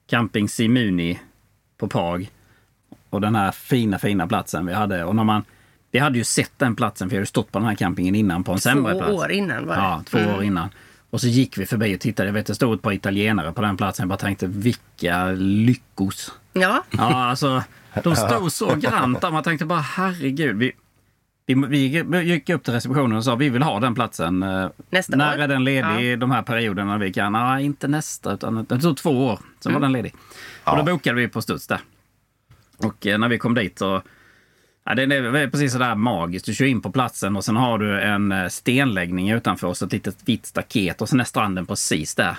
Camping 0.10 0.50
Simuni 0.50 1.20
på 1.78 1.88
Pag. 1.88 2.32
Och 3.10 3.22
den 3.22 3.36
här 3.36 3.52
fina, 3.52 4.00
fina 4.00 4.28
platsen 4.28 4.66
vi 4.66 4.74
hade. 4.74 5.04
Och 5.04 5.16
när 5.16 5.24
man, 5.24 5.44
vi 5.92 6.00
hade 6.00 6.18
ju 6.18 6.24
sett 6.24 6.52
den 6.58 6.76
platsen, 6.76 7.10
för 7.10 7.12
vi 7.12 7.18
hade 7.18 7.26
stått 7.26 7.52
på 7.52 7.60
den 7.60 7.68
här 7.68 7.76
campingen 7.76 8.16
innan 8.16 8.44
på 8.44 8.52
en 8.52 8.60
sämre 8.60 8.94
Två 8.94 9.00
plats. 9.00 9.14
år 9.14 9.32
innan 9.32 9.68
var 9.68 9.76
det. 9.76 9.82
Mm. 9.82 9.92
Ja, 9.92 10.04
två 10.06 10.18
år 10.38 10.44
innan. 10.44 10.70
Och 11.16 11.22
så 11.22 11.28
gick 11.28 11.58
vi 11.58 11.66
förbi 11.66 11.96
och 11.96 12.00
tittade. 12.00 12.30
Jag 12.30 12.34
vet, 12.34 12.46
det 12.46 12.56
stod 12.56 12.74
ett 12.76 12.82
par 12.82 12.92
italienare 12.92 13.52
på 13.52 13.62
den 13.62 13.78
platsen. 13.78 14.04
Jag 14.04 14.10
bara 14.10 14.18
tänkte, 14.18 14.48
vilka 14.48 15.26
lyckos! 15.38 16.32
Ja, 16.54 16.84
Ja, 16.92 17.26
alltså 17.26 17.64
de 18.04 18.16
stod 18.16 18.52
så 18.52 18.76
grant 18.76 19.22
där. 19.22 19.32
Man 19.32 19.44
tänkte 19.44 19.66
bara 19.66 19.80
herregud. 19.80 20.56
Vi, 20.58 20.72
vi, 21.48 22.04
vi 22.04 22.22
gick 22.24 22.50
upp 22.50 22.64
till 22.64 22.74
receptionen 22.74 23.18
och 23.18 23.24
sa 23.24 23.36
vi 23.36 23.50
vill 23.50 23.64
ha 23.64 23.80
den 23.80 23.96
platsen. 23.96 24.44
Eh, 24.44 24.68
Nästa 24.90 25.16
När 25.18 25.38
år? 25.38 25.42
är 25.42 25.48
den 25.48 25.64
ledig 25.64 26.20
de 26.20 26.32
här 26.32 26.42
perioderna 26.42 26.98
vi 26.98 27.14
kan? 27.14 27.32
Nej, 27.34 27.66
inte 27.66 27.88
nästa 27.88 28.34
utan 28.34 28.66
det 28.70 28.80
tog 28.80 28.98
två 28.98 29.26
år. 29.28 29.40
Sen 29.60 29.70
Mm. 29.72 29.82
var 29.82 29.86
den 29.88 29.94
ledig. 29.94 30.14
Och 30.64 30.78
då 30.78 30.84
bokade 30.84 31.16
vi 31.22 31.28
på 31.28 31.42
studs 31.42 31.68
där. 31.68 31.80
Och 32.78 33.08
eh, 33.08 33.18
när 33.18 33.30
vi 33.30 33.38
kom 33.38 33.54
dit 33.54 33.80
så 33.80 34.02
Ja, 34.86 34.96
det 34.96 35.04
är 35.04 35.50
precis 35.50 35.74
sådär 35.74 35.96
magiskt. 35.96 36.46
Du 36.46 36.54
kör 36.54 36.66
in 36.66 36.82
på 36.82 36.92
platsen 36.92 37.36
och 37.36 37.46
sen 37.46 37.56
har 37.56 37.78
du 37.78 38.02
en 38.02 38.32
eh, 38.32 38.48
stenläggning 38.48 39.32
utanför 39.32 39.68
och 39.68 39.78
så 39.78 39.86
ett 39.86 39.92
litet 39.92 40.18
vitt 40.26 40.46
staket 40.46 41.02
och 41.02 41.10
sen 41.10 41.20
är 41.20 41.24
stranden 41.24 41.66
precis 41.66 42.16
där. 42.16 42.36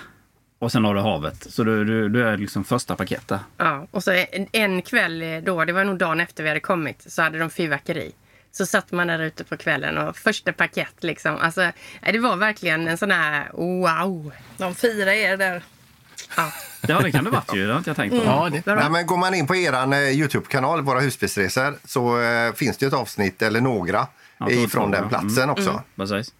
Och 0.59 0.71
sen 0.71 0.85
har 0.85 0.95
du 0.95 1.01
havet. 1.01 1.51
Så 1.51 1.63
du, 1.63 1.85
du, 1.85 2.09
du 2.09 2.27
är 2.27 2.37
liksom 2.37 2.63
första 2.63 2.95
paket 2.95 3.27
där. 3.27 3.39
ja. 3.57 3.87
Och 3.91 4.03
så 4.03 4.11
en, 4.11 4.47
en 4.51 4.81
kväll 4.81 5.23
då, 5.43 5.65
det 5.65 5.73
var 5.73 5.83
nog 5.83 5.97
dagen 5.97 6.19
efter 6.19 6.43
vi 6.43 6.49
hade 6.49 6.59
kommit, 6.59 7.03
så 7.11 7.21
hade 7.21 7.39
de 7.39 7.49
fyrverkeri. 7.49 8.11
Så 8.51 8.65
satt 8.65 8.91
man 8.91 9.07
där 9.07 9.19
ute 9.19 9.43
på 9.43 9.57
kvällen 9.57 9.97
och 9.97 10.17
första 10.17 10.53
paket 10.53 10.93
liksom. 11.03 11.37
Alltså, 11.37 11.71
det 12.01 12.19
var 12.19 12.35
verkligen 12.35 12.87
en 12.87 12.97
sån 12.97 13.11
här 13.11 13.49
wow. 13.53 14.31
De 14.57 14.75
firar 14.75 15.11
er 15.11 15.37
där. 15.37 15.63
Ja. 16.37 16.51
Ja, 16.81 16.99
det 16.99 17.11
kan 17.11 17.23
det 17.23 17.29
varit 17.29 17.53
ju. 17.55 17.65
Det 17.67 17.71
har 17.73 17.77
inte 17.77 17.89
jag 17.89 17.97
tänkt 17.97 18.11
på. 18.11 18.23
Ja, 18.25 18.49
det, 18.51 18.75
Nej, 18.75 18.89
men 18.89 19.05
går 19.05 19.17
man 19.17 19.33
in 19.33 19.47
på 19.47 19.55
er 19.55 19.73
eh, 19.93 19.99
Youtube-kanal, 20.19 20.81
Våra 20.81 20.99
husbilsresor, 20.99 21.75
så 21.85 22.21
eh, 22.21 22.53
finns 22.53 22.77
det 22.77 22.85
ju 22.85 22.87
ett 22.87 22.93
avsnitt, 22.93 23.41
eller 23.41 23.61
några, 23.61 24.07
Ja, 24.37 24.49
ifrån 24.49 24.91
den 24.91 25.09
platsen 25.09 25.49
också. 25.49 25.81
Precis. 25.95 26.33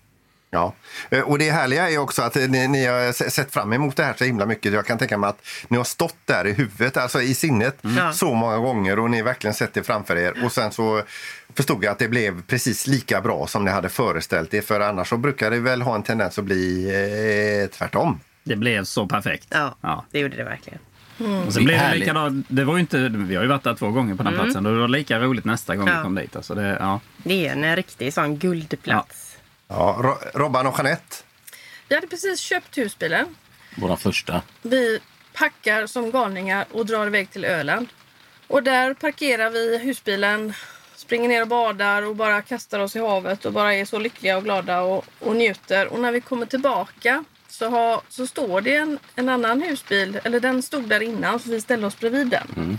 Ja. 0.49 0.73
Eh, 1.09 1.19
Och 1.21 1.39
det 1.39 1.51
härliga 1.51 1.89
är 1.89 1.97
också 1.97 2.21
att 2.21 2.35
eh, 2.35 2.47
ni, 2.47 2.67
ni 2.67 2.85
har 2.85 3.11
se- 3.11 3.29
sett 3.31 3.53
fram 3.53 3.73
emot 3.73 3.95
det 3.95 4.03
här 4.03 4.13
så 4.17 4.23
himla 4.23 4.45
mycket. 4.45 4.73
Jag 4.73 4.85
kan 4.85 4.97
tänka 4.97 5.17
mig 5.17 5.29
att 5.29 5.41
ni 5.67 5.77
har 5.77 5.83
stått 5.83 6.15
där 6.25 6.47
i 6.47 6.53
huvudet, 6.53 6.97
alltså 6.97 7.21
i 7.21 7.33
sinnet, 7.35 7.77
Ja. 7.97 8.13
så 8.13 8.33
många 8.33 8.57
gånger 8.57 8.99
och 8.99 9.09
ni 9.09 9.17
har 9.17 9.23
verkligen 9.23 9.53
sett 9.53 9.73
det 9.73 9.83
framför 9.83 10.15
er. 10.17 10.45
Och 10.45 10.51
sen 10.51 10.71
så 10.71 11.01
förstod 11.55 11.83
jag 11.83 11.91
att 11.91 11.99
det 11.99 12.07
blev 12.07 12.41
precis 12.41 12.87
lika 12.87 13.21
bra 13.21 13.47
som 13.47 13.65
ni 13.65 13.71
hade 13.71 13.89
föreställt 13.89 14.53
er. 14.53 14.61
För 14.61 14.79
annars 14.79 15.09
så 15.09 15.17
brukar 15.17 15.51
det 15.51 15.59
väl 15.59 15.81
ha 15.81 15.95
en 15.95 16.03
tendens 16.03 16.37
att 16.39 16.45
bli 16.45 16.89
eh, 17.63 17.77
tvärtom. 17.77 18.19
Det 18.47 18.55
blev 18.55 18.83
så 18.83 19.07
perfekt. 19.07 19.47
Ja, 19.51 19.75
Ja. 19.81 20.05
det 20.11 20.19
gjorde 20.19 20.37
det 20.37 20.43
verkligen. 20.43 20.79
Och 21.47 21.53
sen 21.53 21.65
blev 21.65 21.79
det 21.79 21.95
likadant. 21.95 22.45
Det 22.49 22.63
var 22.63 22.73
ju 22.73 22.79
inte, 22.79 22.97
vi 23.09 23.35
har 23.35 23.43
ju 23.43 23.49
varit 23.49 23.63
där 23.63 23.75
två 23.75 23.89
gånger 23.91 24.15
på 24.15 24.23
den 24.23 24.33
platsen. 24.33 24.63
Det 24.63 24.71
var 24.71 24.87
lika 24.87 25.19
roligt 25.19 25.45
nästa 25.45 25.75
gång 25.75 25.85
vi 25.85 25.91
Ja. 25.91 26.03
kom 26.03 26.15
dit. 26.15 26.35
Alltså 26.35 26.55
det, 26.55 26.77
ja. 26.79 26.99
Det 27.17 27.47
är 27.47 27.51
en 27.51 27.75
riktig 27.75 28.13
sån 28.13 28.37
guldplats. 28.37 29.37
Ja, 29.67 29.97
Ro- 30.03 30.39
Robban 30.39 30.67
och 30.67 30.73
Jeanette. 30.77 31.15
Vi 31.89 31.95
hade 31.95 32.07
precis 32.07 32.39
köpt 32.39 32.77
husbilen. 32.77 33.25
våra 33.77 33.97
första. 33.97 34.41
Vi 34.61 34.99
packar 35.33 35.87
som 35.87 36.11
galningar 36.11 36.65
och 36.71 36.85
drar 36.85 37.07
iväg 37.07 37.29
till 37.31 37.45
Öland. 37.45 37.87
Och 38.47 38.63
där 38.63 38.93
parkerar 38.93 39.49
vi 39.49 39.77
husbilen, 39.77 40.53
springer 40.95 41.29
ner 41.29 41.41
och 41.41 41.47
badar 41.47 42.01
och 42.01 42.15
bara 42.15 42.41
kastar 42.41 42.79
oss 42.79 42.95
i 42.95 42.99
havet 42.99 43.45
och 43.45 43.53
bara 43.53 43.73
är 43.73 43.85
så 43.85 43.99
lyckliga 43.99 44.37
och 44.37 44.43
glada 44.43 44.81
och, 44.81 45.05
och 45.19 45.35
njuter. 45.35 45.87
Och 45.87 45.99
när 45.99 46.11
vi 46.11 46.21
kommer 46.21 46.45
tillbaka 46.45 47.23
så, 47.57 47.69
har, 47.69 48.01
så 48.09 48.27
står 48.27 48.61
det 48.61 48.75
en, 48.75 48.99
en 49.15 49.29
annan 49.29 49.61
husbil, 49.61 50.19
eller 50.23 50.39
den 50.39 50.61
stod 50.61 50.89
där 50.89 51.01
innan 51.03 51.39
så 51.39 51.49
vi 51.49 51.61
ställde 51.61 51.87
oss 51.87 51.99
bredvid 51.99 52.27
den. 52.27 52.77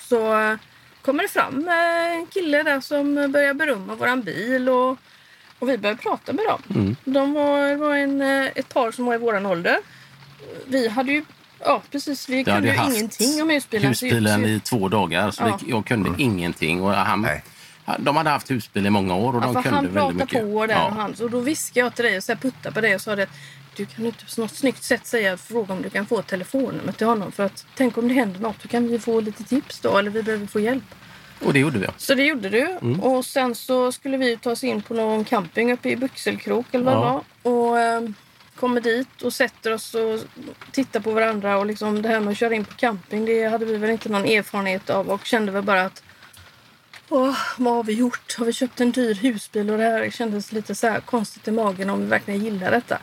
Så 0.00 0.40
eh, 0.40 0.56
kommer 1.02 1.22
det 1.22 1.28
fram 1.28 1.68
eh, 1.68 2.16
en 2.18 2.26
kille 2.26 2.62
där 2.62 2.80
som 2.80 3.32
börjar 3.32 3.54
berömma 3.54 3.94
våran 3.94 4.22
bil 4.22 4.68
och, 4.68 4.96
och 5.58 5.68
vi 5.68 5.78
börjar 5.78 5.96
prata 5.96 6.32
med 6.32 6.44
dem. 6.44 6.96
De 7.04 7.32
var, 7.32 7.74
var 7.74 7.94
en, 7.96 8.20
eh, 8.22 8.46
ett 8.54 8.68
par 8.74 8.92
som 8.92 9.04
var 9.04 9.14
i 9.14 9.18
våran 9.18 9.46
ålder. 9.46 9.78
Vi 10.66 10.88
hade 10.88 11.12
ju, 11.12 11.24
ja 11.64 11.82
precis, 11.90 12.28
vi 12.28 12.44
kunde 12.44 12.68
ju 12.68 12.74
ingenting 12.94 13.42
om 13.42 13.50
husbilen. 13.50 13.88
Husbilen 13.88 14.44
i 14.44 14.60
två 14.60 14.88
dagar, 14.88 15.30
så 15.30 15.42
Ja. 15.42 15.58
det, 15.64 15.70
jag 15.70 15.86
kunde 15.86 16.10
ingenting. 16.22 16.82
Och 16.82 16.90
han, 16.94 17.22
Nej. 17.22 17.42
de 17.98 18.16
hade 18.16 18.30
haft 18.30 18.50
husbil 18.50 18.86
i 18.86 18.90
många 18.90 19.14
år 19.16 19.36
och 19.36 19.42
Ja, 19.42 19.46
de 19.46 19.62
kunde 19.62 19.68
han 19.70 19.84
väldigt 19.84 19.94
pratade 19.94 20.14
mycket. 20.24 20.42
på 20.42 20.66
där 20.66 20.74
Ja. 20.74 20.84
och, 20.86 20.92
han, 20.92 21.14
och 21.22 21.30
då 21.30 21.40
viskade 21.40 21.80
jag 21.86 21.94
till 21.94 22.04
dig 22.04 22.16
och 22.16 22.24
så 22.24 22.32
här 22.32 22.38
puttade 22.40 22.74
på 22.74 22.80
dig 22.80 22.94
och 22.94 23.00
sa 23.00 23.16
det 23.16 23.26
du 23.78 23.86
kan 23.86 24.06
inte 24.06 24.24
på 24.34 24.40
något 24.40 24.54
snyggt 24.56 24.82
sätt 24.82 25.06
säga 25.06 25.36
fråga 25.36 25.74
om 25.74 25.82
du 25.82 25.90
kan 25.90 26.06
få 26.06 26.18
ett 26.18 26.26
telefonnummer 26.26 26.92
till 26.92 27.06
honom 27.06 27.32
för 27.32 27.42
att 27.42 27.66
tänk 27.76 27.98
om 27.98 28.08
det 28.08 28.14
händer 28.14 28.40
något 28.40 28.62
då 28.62 28.68
kan 28.68 28.88
vi 28.88 28.98
få 28.98 29.20
lite 29.20 29.44
tips 29.44 29.80
då 29.80 29.98
eller 29.98 30.10
vi 30.10 30.22
behöver 30.22 30.46
få 30.46 30.60
hjälp. 30.60 30.84
Och 31.44 31.52
det 31.52 31.58
gjorde 31.58 31.78
vi. 31.78 31.86
Så 31.96 32.14
det 32.14 32.22
gjorde 32.24 32.48
du. 32.48 32.60
Mm. 32.82 33.00
Och 33.00 33.24
sen 33.24 33.54
så 33.54 33.92
skulle 33.92 34.16
vi 34.16 34.36
ta 34.36 34.50
oss 34.50 34.64
in 34.64 34.82
på 34.82 34.94
någon 34.94 35.24
camping 35.24 35.72
uppe 35.72 35.88
i 35.90 35.96
Byxelkrok 35.96 36.66
eller 36.72 36.84
vad 36.84 36.94
Ja. 36.94 37.24
det 37.42 37.50
var. 37.50 37.52
Och 37.68 37.78
eh, 37.80 38.02
kommer 38.56 38.80
dit 38.80 39.22
och 39.22 39.32
sätter 39.32 39.72
oss 39.72 39.94
och 39.94 40.20
tittar 40.72 41.00
på 41.00 41.10
varandra. 41.10 41.58
Och 41.58 41.66
liksom 41.66 42.02
det 42.02 42.08
här 42.08 42.20
med 42.20 42.30
att 42.32 42.38
köra 42.38 42.54
in 42.54 42.64
på 42.64 42.74
camping 42.74 43.24
det 43.24 43.44
hade 43.44 43.64
vi 43.64 43.76
väl 43.76 43.90
inte 43.90 44.08
någon 44.08 44.24
erfarenhet 44.24 44.90
av. 44.90 45.08
Och 45.10 45.24
kände 45.24 45.52
väl 45.52 45.62
bara 45.62 45.82
att 45.82 46.02
Åh, 47.10 47.36
vad 47.58 47.74
har 47.74 47.84
vi 47.84 47.92
gjort? 47.92 48.34
Har 48.38 48.44
vi 48.46 48.52
köpt 48.52 48.80
en 48.80 48.90
dyr 48.92 49.14
husbil? 49.14 49.70
Och 49.70 49.78
det 49.78 49.84
här 49.84 50.10
kändes 50.10 50.52
lite 50.52 50.74
så 50.74 50.86
här 50.86 51.00
konstigt 51.00 51.48
i 51.48 51.50
magen 51.50 51.90
om 51.90 52.00
vi 52.00 52.06
verkligen 52.06 52.44
gillar 52.44 52.70
detta. 52.70 52.98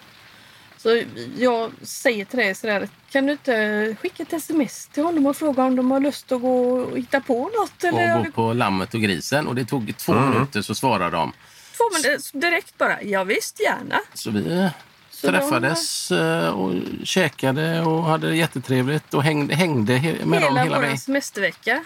Så 0.86 1.02
jag 1.38 1.71
säger 1.82 2.26
till 2.26 2.39
dig 2.39 2.56
sådär, 2.56 2.89
kan 3.12 3.26
du 3.26 3.32
inte 3.32 3.95
skicka 4.02 4.24
ett 4.24 4.34
sms 4.34 4.88
till 4.88 5.04
honom 5.04 5.26
och 5.26 5.38
fråga 5.38 5.63
om 5.63 5.76
de 5.76 5.91
har 5.91 6.00
lust 6.00 6.32
att 6.32 6.41
gå 6.41 6.80
och 6.80 6.98
hitta 6.98 7.21
på 7.21 7.43
något? 7.58 7.84
Eller 7.84 8.17
Och 8.19 8.26
gå 8.26 8.32
på 8.32 8.54
lammet 8.54 8.93
och 8.93 9.02
grisen. 9.02 9.48
Och 9.48 9.56
det 9.56 9.65
tog 9.65 9.98
två 9.98 10.13
Mm. 10.13 10.30
minuter 10.30 10.62
så 10.62 10.76
svarade 10.76 11.17
de. 11.17 11.34
Två 11.78 11.84
minuter 12.04 12.39
direkt 12.39 12.78
bara. 12.78 13.02
Ja, 13.04 13.24
visst, 13.24 13.60
gärna. 13.60 14.00
Så 14.13 14.32
vi 14.32 14.69
Så 15.10 15.28
träffades 15.28 16.12
eh, 16.12 16.50
och 16.50 16.74
käkade 17.04 17.82
och 17.82 18.04
hade 18.04 18.30
det 18.30 18.36
jättetrevligt 18.36 19.13
och 19.13 19.24
hängde, 19.24 19.56
hängde 19.56 19.93
med 20.24 20.41
dem 20.41 20.56
hela 20.56 20.63
hela 20.63 20.76
vår 20.76 20.82
vägen. 20.82 20.98
semestervecka. 20.98 21.84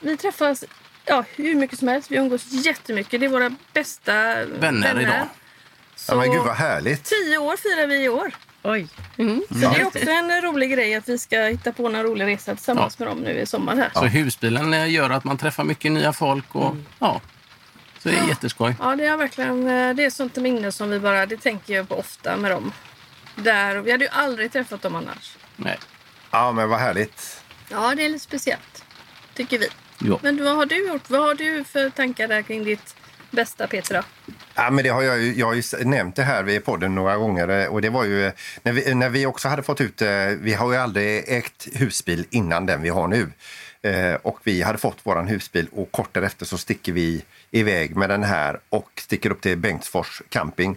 Vi 0.00 0.16
träffas 0.16 0.64
ja, 1.04 1.24
hur 1.36 1.54
mycket 1.54 1.78
som 1.78 1.88
helst. 1.88 2.10
Vi 2.10 2.16
umgås 2.16 2.52
jättemycket. 2.52 3.20
Det 3.20 3.26
är 3.26 3.30
våra 3.30 3.54
bästa 3.72 4.12
Vänner 4.44 5.00
idag. 5.00 5.28
Så 5.98 6.12
Ja, 6.12 6.16
men 6.16 6.30
gud 6.32 6.42
vad 6.42 6.54
härligt. 6.56 7.04
tio 7.04 7.38
år 7.38 7.56
firar 7.56 7.86
vi 7.86 8.04
i 8.04 8.08
år. 8.08 8.32
Oj. 8.62 8.86
Mm. 9.18 9.42
Så 9.48 9.54
det 9.54 9.66
är 9.66 9.86
också 9.86 10.10
en 10.10 10.42
rolig 10.42 10.70
grej 10.72 10.94
att 10.94 11.08
vi 11.08 11.18
ska 11.18 11.40
hitta 11.42 11.72
på 11.72 11.86
en 11.86 12.02
rolig 12.02 12.26
resa 12.26 12.54
tillsammans 12.54 12.98
med 12.98 13.08
dem 13.08 13.18
nu 13.18 13.30
i 13.40 13.46
sommar 13.46 13.76
här. 13.76 13.90
Så 13.94 14.04
husbilen 14.04 14.74
eh, 14.74 14.90
gör 14.90 15.10
att 15.10 15.24
man 15.24 15.38
träffar 15.38 15.64
mycket 15.64 15.92
nya 15.92 16.12
folk. 16.12 16.54
Och, 16.54 16.70
Mm. 16.70 16.84
ja, 16.98 17.20
Så 17.98 18.08
det 18.08 18.16
är 18.16 18.28
jätteskoj. 18.28 18.76
Ja, 18.80 18.96
det 18.96 19.06
är 19.06 19.16
verkligen 19.16 19.66
eh, 19.68 19.94
det 19.94 20.04
är 20.04 20.10
sånt 20.10 20.36
minne 20.36 20.72
som 20.72 20.90
vi 20.90 21.00
bara, 21.00 21.26
det 21.26 21.36
tänker 21.36 21.74
jag 21.74 21.88
på 21.88 21.94
ofta 21.98 22.36
med 22.36 22.50
dem. 22.50 22.72
Där, 23.34 23.76
och 23.76 23.86
vi 23.86 23.90
hade 23.92 24.04
ju 24.04 24.10
aldrig 24.10 24.52
träffat 24.52 24.82
dem 24.82 24.94
annars. 24.94 25.36
Nej. 25.56 25.78
Ja, 26.30 26.52
men 26.52 26.68
vad 26.68 26.78
härligt. 26.80 27.42
Ja, 27.68 27.94
det 27.96 28.04
är 28.04 28.08
lite 28.08 28.24
speciellt. 28.24 28.84
Tycker 29.34 29.58
vi. 29.58 29.68
Ja. 29.98 30.18
Men 30.22 30.44
vad 30.44 30.56
har 30.56 30.66
du 30.66 30.88
gjort? 30.88 31.10
Vad 31.10 31.20
har 31.20 31.34
du 31.34 31.64
för 31.64 31.90
tankar 31.90 32.28
där 32.28 32.42
kring 32.42 32.64
ditt 32.64 32.96
bästa 33.30 33.66
Petra? 33.66 34.04
Ja, 34.54 34.70
men 34.70 34.84
det 34.84 34.90
har 34.90 35.02
jag, 35.02 35.18
ju, 35.20 35.34
jag 35.34 35.46
har 35.46 35.54
ju 35.54 35.62
nämnt 35.84 36.16
det 36.16 36.22
här 36.22 36.48
i 36.48 36.60
podden 36.60 36.94
några 36.94 37.16
gånger. 37.16 37.48
Eh, 37.48 37.66
och 37.66 37.82
det 37.82 37.90
var 37.90 38.04
ju 38.04 38.26
eh, 38.26 38.32
när 38.62 38.72
vi, 38.72 38.94
när 38.94 39.08
vi 39.08 39.26
också 39.26 39.48
hade 39.48 39.62
fått 39.62 39.80
ut... 39.80 40.02
Eh, 40.02 40.08
vi 40.40 40.54
har 40.54 40.72
ju 40.72 40.78
aldrig 40.78 41.24
ägt 41.28 41.68
husbil 41.74 42.24
innan 42.30 42.66
den 42.66 42.82
vi 42.82 42.88
har 42.88 43.08
nu. 43.08 43.30
Eh, 43.82 44.14
Och 44.14 44.38
vi 44.44 44.62
hade 44.62 44.78
fått 44.78 44.98
vår 45.02 45.22
husbil 45.22 45.68
och 45.72 45.92
kort 45.92 46.14
därefter 46.14 46.46
så 46.46 46.58
sticker 46.58 46.92
vi 46.92 47.24
iväg 47.50 47.96
med 47.96 48.10
den 48.10 48.22
här 48.24 48.60
och 48.68 48.90
sticker 48.96 49.30
upp 49.30 49.40
till 49.40 49.56
Bengtsfors 49.58 50.22
camping. 50.28 50.76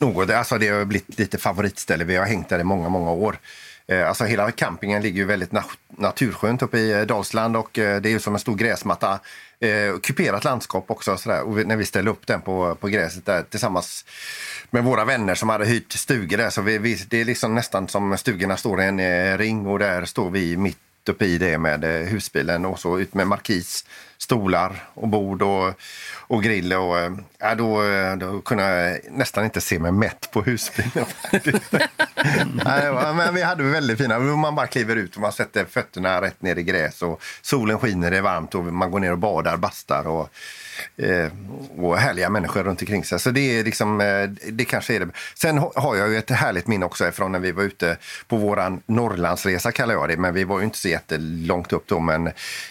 Något, 0.00 0.30
alltså 0.30 0.58
det 0.58 0.68
har 0.68 0.84
blivit 0.84 1.18
lite 1.18 1.38
favoritställe. 1.38 2.04
Vi 2.04 2.16
har 2.16 2.26
hängt 2.26 2.48
där 2.48 2.58
i 2.58 2.64
många, 2.64 2.88
många 2.88 3.10
år. 3.10 3.38
Eh, 3.88 4.08
alltså 4.08 4.24
hela 4.24 4.50
campingen 4.50 5.02
ligger 5.02 5.18
ju 5.18 5.24
väldigt 5.24 5.52
naturskönt 5.88 6.62
uppe 6.62 6.78
i 6.78 6.92
eh, 6.92 7.00
Dalsland 7.00 7.56
och 7.56 7.78
eh, 7.78 8.00
det 8.00 8.08
är 8.08 8.10
ju 8.10 8.20
som 8.20 8.34
en 8.34 8.40
stor 8.40 8.56
gräsmatta. 8.56 9.20
Eh, 9.60 9.98
kuperat 10.02 10.44
landskap 10.44 10.90
också. 10.90 11.16
Sådär. 11.16 11.42
Och 11.42 11.58
vi, 11.58 11.64
när 11.64 11.76
vi 11.76 11.84
ställde 11.84 12.10
upp 12.10 12.26
den 12.26 12.40
på, 12.40 12.74
på 12.74 12.88
gräset 12.88 13.26
där 13.26 13.42
tillsammans 13.42 14.04
med 14.70 14.84
våra 14.84 15.04
vänner 15.04 15.34
som 15.34 15.48
hade 15.48 15.66
hyrt 15.66 15.92
stugor 15.92 16.36
där. 16.36 16.50
Så 16.50 16.62
vi, 16.62 16.78
vi, 16.78 16.94
det 17.08 17.20
är 17.20 17.24
liksom 17.24 17.54
nästan 17.54 17.88
som 17.88 18.18
stugorna 18.18 18.56
står 18.56 18.82
i 18.82 18.84
en 18.84 19.38
ring 19.38 19.66
och 19.66 19.78
där 19.78 20.04
står 20.04 20.30
vi 20.30 20.56
mitt 20.56 20.78
uppe 21.08 21.26
i 21.26 21.38
det 21.38 21.58
med 21.58 21.84
husbilen 21.84 22.64
och 22.64 22.80
så 22.80 22.98
ut 22.98 23.14
med 23.14 23.26
markis, 23.26 23.84
stolar 24.18 24.84
och 24.94 25.08
bord 25.08 25.42
och, 25.42 25.74
och 26.16 26.42
grill. 26.42 26.72
Och, 26.72 26.98
eh, 26.98 27.12
ja, 27.38 27.54
då, 27.54 27.82
eh, 27.84 28.16
då 28.16 28.40
kunde 28.40 28.64
jag 28.64 28.98
nästan 29.10 29.44
inte 29.44 29.60
se 29.60 29.78
mig 29.78 29.92
mätt 29.92 30.28
på 30.32 30.42
husbilen. 30.42 31.06
Nej, 32.64 32.82
det 32.82 32.90
var- 32.90 33.12
men 33.14 33.34
vi 33.34 33.42
hade 33.42 33.62
väldigt 33.62 33.98
fina. 33.98 34.18
Man 34.18 34.54
bara 34.54 34.66
kliver 34.66 34.96
ut 34.96 35.14
och 35.16 35.20
man 35.22 35.32
sätter 35.32 35.64
fötterna 35.64 36.20
rätt 36.22 36.42
ner 36.42 36.56
i 36.58 36.62
gräs 36.62 37.02
och 37.02 37.22
solen 37.42 37.78
skiner, 37.78 38.10
det 38.10 38.16
är 38.16 38.22
varmt 38.22 38.54
och 38.54 38.64
man 38.64 38.90
går 38.90 39.00
ner 39.00 39.12
och 39.12 39.18
badar, 39.18 39.56
bastar 39.56 40.06
och, 40.06 40.28
eh, 41.04 41.30
och 41.76 41.98
härliga 41.98 42.30
människor 42.30 42.62
runt 42.64 42.80
omkring 42.82 43.04
sig. 43.04 43.18
Så 43.20 43.30
det 43.30 43.58
är 43.60 43.64
liksom, 43.64 44.00
eh, 44.00 44.22
det 44.52 44.64
kanske 44.64 44.94
är 44.94 45.00
det. 45.00 45.08
Sen 45.34 45.58
har 45.58 45.96
jag 45.96 46.08
ju 46.08 46.16
ett 46.18 46.30
härligt 46.30 46.66
minne 46.66 46.86
också 46.86 47.10
från 47.10 47.32
när 47.32 47.38
vi 47.38 47.52
var 47.52 47.62
ute 47.62 47.96
på 48.28 48.36
vår 48.36 48.78
Norrlandsresa 48.92 49.72
kallar 49.72 49.94
jag 49.94 50.08
det, 50.08 50.16
men 50.16 50.34
vi 50.34 50.44
var 50.44 50.58
ju 50.58 50.64
inte 50.64 50.78
så 50.78 50.88
jättelångt 50.88 51.72
upp 51.72 51.84
då, 51.86 52.00
men 52.00 52.30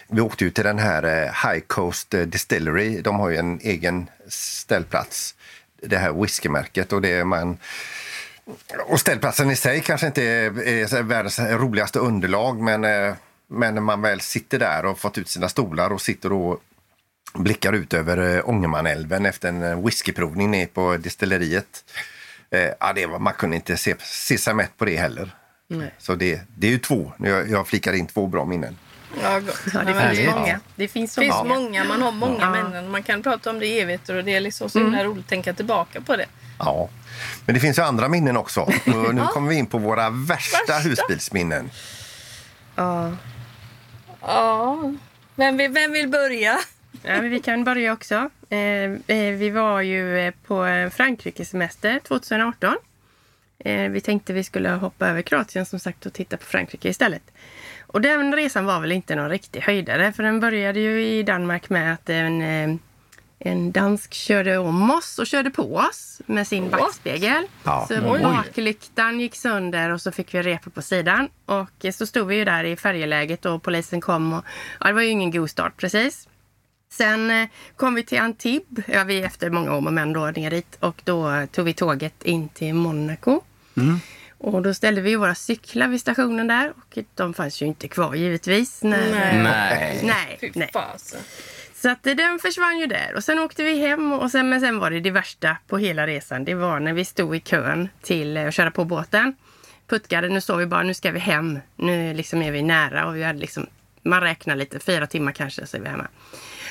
vi 0.09 0.21
åkte 0.21 0.43
ju 0.43 0.49
till 0.49 0.63
den 0.63 0.79
här 0.79 1.27
High 1.43 1.59
Coast 1.67 2.13
eh, 2.13 2.21
Distillery. 2.21 3.01
De 3.01 3.19
har 3.19 3.29
ju 3.29 3.37
en 3.37 3.59
egen 3.63 4.09
ställplats, 4.27 5.35
det 5.81 5.97
här 5.97 6.13
whiskymärket 6.13 6.93
och 6.93 7.01
det 7.01 7.11
är 7.11 7.23
man 7.23 7.57
och 8.87 8.99
ställplatsen 8.99 9.51
i 9.51 9.55
sig 9.55 9.81
kanske 9.81 10.07
inte 10.07 10.23
är, 10.23 10.67
är 10.67 11.03
världens 11.03 11.39
roligaste 11.39 11.99
underlag 11.99 12.61
men, 12.61 12.83
eh, 12.83 13.13
men 13.47 13.73
när 13.73 13.81
man 13.81 14.01
väl 14.01 14.21
sitter 14.21 14.59
där 14.59 14.85
och 14.85 14.99
fått 14.99 15.17
ut 15.17 15.29
sina 15.29 15.49
stolar 15.49 15.89
och 15.89 16.01
sitter 16.01 16.31
och 16.31 16.61
blickar 17.33 17.73
ut 17.73 17.93
över 17.93 18.35
eh, 18.35 18.49
Ångermanälven 18.49 19.25
efter 19.25 19.49
en 19.49 19.83
whiskyprovning 19.85 20.51
nere 20.51 20.65
på 20.65 20.97
distilleriet. 20.97 21.83
Eh, 22.49 22.69
ja, 22.79 22.93
det 22.95 23.05
var, 23.05 23.19
man 23.19 23.33
kunde 23.33 23.55
inte 23.55 23.77
se, 23.77 23.95
se 23.99 24.37
sig 24.37 24.53
mätt 24.53 24.77
på 24.77 24.85
det 24.85 24.97
heller. 24.97 25.35
Så 25.97 26.15
det, 26.15 26.41
det 26.57 26.67
är 26.67 26.71
ju 26.71 26.79
två. 26.79 27.11
Jag, 27.17 27.49
jag 27.49 27.67
flikar 27.67 27.93
in 27.93 28.07
två 28.07 28.27
bra 28.27 28.45
minnen. 28.45 28.77
Ja, 29.21 29.39
gott. 29.39 29.61
Ja, 29.73 29.79
det 29.83 30.15
finns 30.15 30.35
många. 30.35 30.59
Det 30.75 30.87
finns 30.87 31.13
så 31.13 31.21
finns 31.21 31.35
många. 31.35 31.55
många. 31.59 31.83
Man 31.83 32.01
har 32.01 32.11
många 32.11 32.39
Ja. 32.41 32.49
minnen. 32.63 32.91
Man 32.91 33.03
kan 33.03 33.23
prata 33.23 33.49
om 33.49 33.59
det 33.59 33.65
i 33.65 33.79
evigheter 33.79 34.15
och 34.15 34.23
det 34.23 34.35
är 34.35 34.39
liksom 34.39 34.69
så 34.69 34.79
himla 34.79 35.03
roligt 35.03 35.23
att 35.23 35.29
tänka 35.29 35.53
tillbaka 35.53 36.01
på 36.01 36.15
det. 36.15 36.25
Ja. 36.59 36.89
Men 37.45 37.55
det 37.55 37.59
finns 37.61 37.77
ju 37.77 37.81
andra 37.83 38.07
minnen 38.09 38.37
också. 38.37 38.61
Och 38.85 39.15
nu 39.15 39.21
kommer 39.33 39.49
vi 39.49 39.55
in 39.55 39.65
på 39.65 39.77
våra 39.77 40.09
värsta, 40.09 40.57
Värsta? 40.67 40.89
husbilsminnen. 40.89 41.69
Ja. 42.75 43.11
Ja, 44.21 44.77
vem 45.35 45.57
vill, 45.57 45.71
vem 45.71 45.91
vill 45.91 46.07
börja? 46.07 46.57
Ja, 47.03 47.21
men 47.21 47.29
vi 47.29 47.39
kan 47.39 47.63
börja 47.63 47.93
också. 47.93 48.29
Eh, 48.49 48.57
eh, 49.17 49.33
vi 49.37 49.49
var 49.49 49.81
ju 49.81 50.19
eh, 50.19 50.33
på 50.47 50.65
Frankrike-semester 50.93 51.99
2018. 52.07 52.75
Eh, 53.59 53.89
vi 53.89 54.01
tänkte 54.01 54.33
vi 54.33 54.43
skulle 54.43 54.69
hoppa 54.69 55.07
över 55.07 55.21
Kroatien 55.21 55.65
som 55.65 55.79
sagt 55.79 56.05
och 56.05 56.13
titta 56.13 56.37
på 56.37 56.45
Frankrike 56.45 56.89
istället. 56.89 57.23
Och 57.87 58.01
den 58.01 58.35
resan 58.35 58.65
var 58.65 58.79
väl 58.79 58.91
inte 58.91 59.15
någon 59.15 59.29
riktig 59.29 59.61
höjdare 59.61 60.13
för 60.13 60.23
den 60.23 60.39
började 60.39 60.79
ju 60.79 61.05
i 61.05 61.23
Danmark 61.23 61.69
med 61.69 61.93
att 61.93 62.09
en, 62.09 62.41
eh, 62.41 62.75
en 63.39 63.71
dansk 63.71 64.13
körde 64.13 64.57
om 64.57 64.91
oss 64.91 65.19
och 65.19 65.27
körde 65.27 65.49
på 65.49 65.75
oss 65.75 66.21
med 66.25 66.47
sin 66.47 66.69
backspegel. 66.69 67.43
Ja. 67.63 67.85
Så 67.87 68.11
Oj. 68.11 68.21
baklyktan 68.21 69.19
gick 69.19 69.35
sönder 69.35 69.89
och 69.89 70.01
så 70.01 70.11
fick 70.11 70.33
vi 70.33 70.41
repor 70.41 70.71
på 70.71 70.81
sidan. 70.81 71.29
Och 71.45 71.93
så 71.93 72.05
stod 72.05 72.27
vi 72.27 72.35
ju 72.35 72.45
där 72.45 72.63
i 72.63 72.75
färjeläget 72.75 73.45
och 73.45 73.63
polisen 73.63 74.01
kom 74.01 74.33
och 74.33 74.45
ja, 74.79 74.87
det 74.87 74.93
var 74.93 75.01
ju 75.01 75.09
ingen 75.09 75.31
god 75.31 75.49
start 75.49 75.77
precis. 75.77 76.27
Sen 76.89 77.31
eh, 77.31 77.47
kom 77.75 77.95
vi 77.95 78.03
till 78.03 78.19
Antibes, 78.19 78.85
ja, 78.87 79.03
vi 79.03 79.21
efter 79.21 79.49
många 79.49 79.73
om 79.73 79.87
och 79.87 79.93
men 79.93 80.13
då 80.13 80.25
ner 80.25 80.51
dit 80.51 80.77
och 80.79 81.01
då 81.03 81.47
tog 81.51 81.65
vi 81.65 81.73
tåget 81.73 82.23
in 82.23 82.49
till 82.49 82.73
Monaco. 82.73 83.41
Och 84.37 84.61
då 84.61 84.73
ställde 84.73 85.01
vi 85.01 85.15
våra 85.15 85.35
cyklar 85.35 85.87
vid 85.87 86.01
stationen 86.01 86.47
där 86.47 86.73
och 86.77 86.97
de 87.15 87.33
fanns 87.33 87.61
ju 87.61 87.65
inte 87.65 87.87
kvar 87.87 88.15
givetvis. 88.15 88.83
När, 88.83 89.11
Nej. 89.11 89.43
Nej. 89.43 90.01
Nej, 90.03 90.51
nej. 90.55 90.71
Så 91.81 91.89
att 91.89 92.03
den 92.03 92.39
försvann 92.39 92.79
ju 92.79 92.85
där. 92.85 93.13
Och 93.15 93.23
sen 93.23 93.39
åkte 93.39 93.63
vi 93.63 93.79
hem 93.79 94.13
och 94.13 94.31
sen, 94.31 94.49
men 94.49 94.61
sen 94.61 94.79
var 94.79 94.91
det 94.91 94.99
det 94.99 95.11
värsta 95.11 95.57
på 95.67 95.77
hela 95.77 96.07
resan. 96.07 96.45
Det 96.45 96.53
var 96.53 96.79
när 96.79 96.93
vi 96.93 97.05
stod 97.05 97.35
i 97.35 97.39
kön 97.39 97.89
till 98.01 98.37
eh, 98.37 98.47
att 98.47 98.53
köra 98.53 98.71
på 98.71 98.85
båten. 98.85 99.35
Puttgade, 99.87 100.29
nu 100.29 100.41
står 100.41 100.57
vi 100.57 100.65
bara, 100.65 100.83
nu 100.83 100.93
ska 100.93 101.11
vi 101.11 101.19
hem. 101.19 101.59
Nu 101.75 102.13
liksom 102.13 102.41
är 102.41 102.51
vi 102.51 102.61
nära 102.61 103.07
och 103.07 103.15
vi 103.15 103.23
hade 103.23 103.39
liksom, 103.39 103.67
man 104.03 104.21
räknar 104.21 104.55
lite, 104.55 104.79
fyra 104.79 105.07
timmar 105.07 105.31
kanske 105.31 105.65
så 105.65 105.77
är 105.77 105.81
vi 105.81 105.89
hemma. 105.89 106.07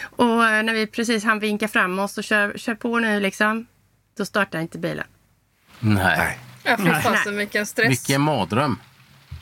Och 0.01 0.45
eh, 0.45 0.63
när 0.63 0.75
vi 0.75 0.87
precis 0.87 1.25
hann 1.25 1.39
vinka 1.39 1.69
fram 1.69 1.99
oss 1.99 2.19
och 2.19 2.25
kör, 2.25 2.59
kör 2.59 2.75
på 2.75 2.99
nu 2.99 3.21
liksom. 3.21 3.67
Då 4.17 4.25
startar 4.25 4.61
inte 4.61 4.79
bilen. 4.79 5.07
Nej. 5.81 6.39
Ja, 6.67 6.77
fy 6.79 6.91
fasen 7.03 7.37
vilken 7.37 7.67
stress. 7.67 7.91
Vilken 7.91 8.21
mardröm. 8.21 8.79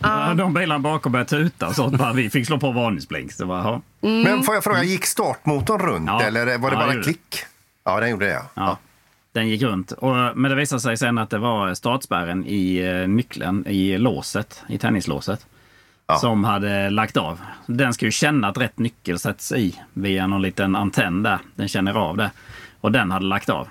Ja, 0.02 0.34
de 0.34 0.54
bilarna 0.54 0.78
bakom 0.78 1.12
började 1.12 1.30
tuta 1.30 1.68
och 1.68 1.74
sånt. 1.74 1.98
Bara 1.98 2.12
vi 2.12 2.30
fick 2.30 2.46
slå 2.46 2.58
på 2.58 2.72
varningsblink. 2.72 3.32
Så 3.32 3.46
bara, 3.46 3.62
ja. 3.64 3.82
Men 4.00 4.42
får 4.42 4.54
jag 4.54 4.64
fråga, 4.64 4.82
gick 4.84 5.06
startmotorn 5.06 5.80
runt 5.82 6.06
Ja. 6.06 6.22
eller 6.22 6.58
var 6.58 6.70
det 6.70 6.76
bara 6.76 7.02
klick? 7.02 7.36
Ja, 7.84 8.00
den 8.00 8.10
gjorde 8.10 8.26
det. 8.26 8.32
Ja. 8.32 8.46
Ja. 8.54 8.78
Den 9.32 9.48
gick 9.48 9.62
runt. 9.62 9.92
Och, 9.92 10.14
men 10.34 10.42
det 10.42 10.54
visade 10.54 10.80
sig 10.80 10.96
sen 10.96 11.18
att 11.18 11.30
det 11.30 11.38
var 11.38 11.74
startspärren 11.74 12.44
i 12.46 12.76
eh, 12.78 13.08
nyckeln 13.08 13.66
i 13.66 13.98
låset, 13.98 14.62
i 14.68 14.78
tennislåset. 14.78 15.46
Ja. 16.06 16.16
Som 16.18 16.44
hade 16.44 16.90
lagt 16.90 17.16
av. 17.16 17.40
Den 17.66 17.94
ska 17.94 18.04
ju 18.04 18.10
känna 18.12 18.48
att 18.48 18.58
rätt 18.58 18.78
nyckel 18.78 19.18
sätts 19.18 19.52
i 19.52 19.80
via 19.92 20.26
någon 20.26 20.42
liten 20.42 20.76
antenn 20.76 21.22
där. 21.22 21.38
Den 21.54 21.68
känner 21.68 21.94
av 21.94 22.16
det. 22.16 22.30
Och 22.80 22.92
den 22.92 23.10
hade 23.10 23.24
lagt 23.26 23.48
av. 23.48 23.68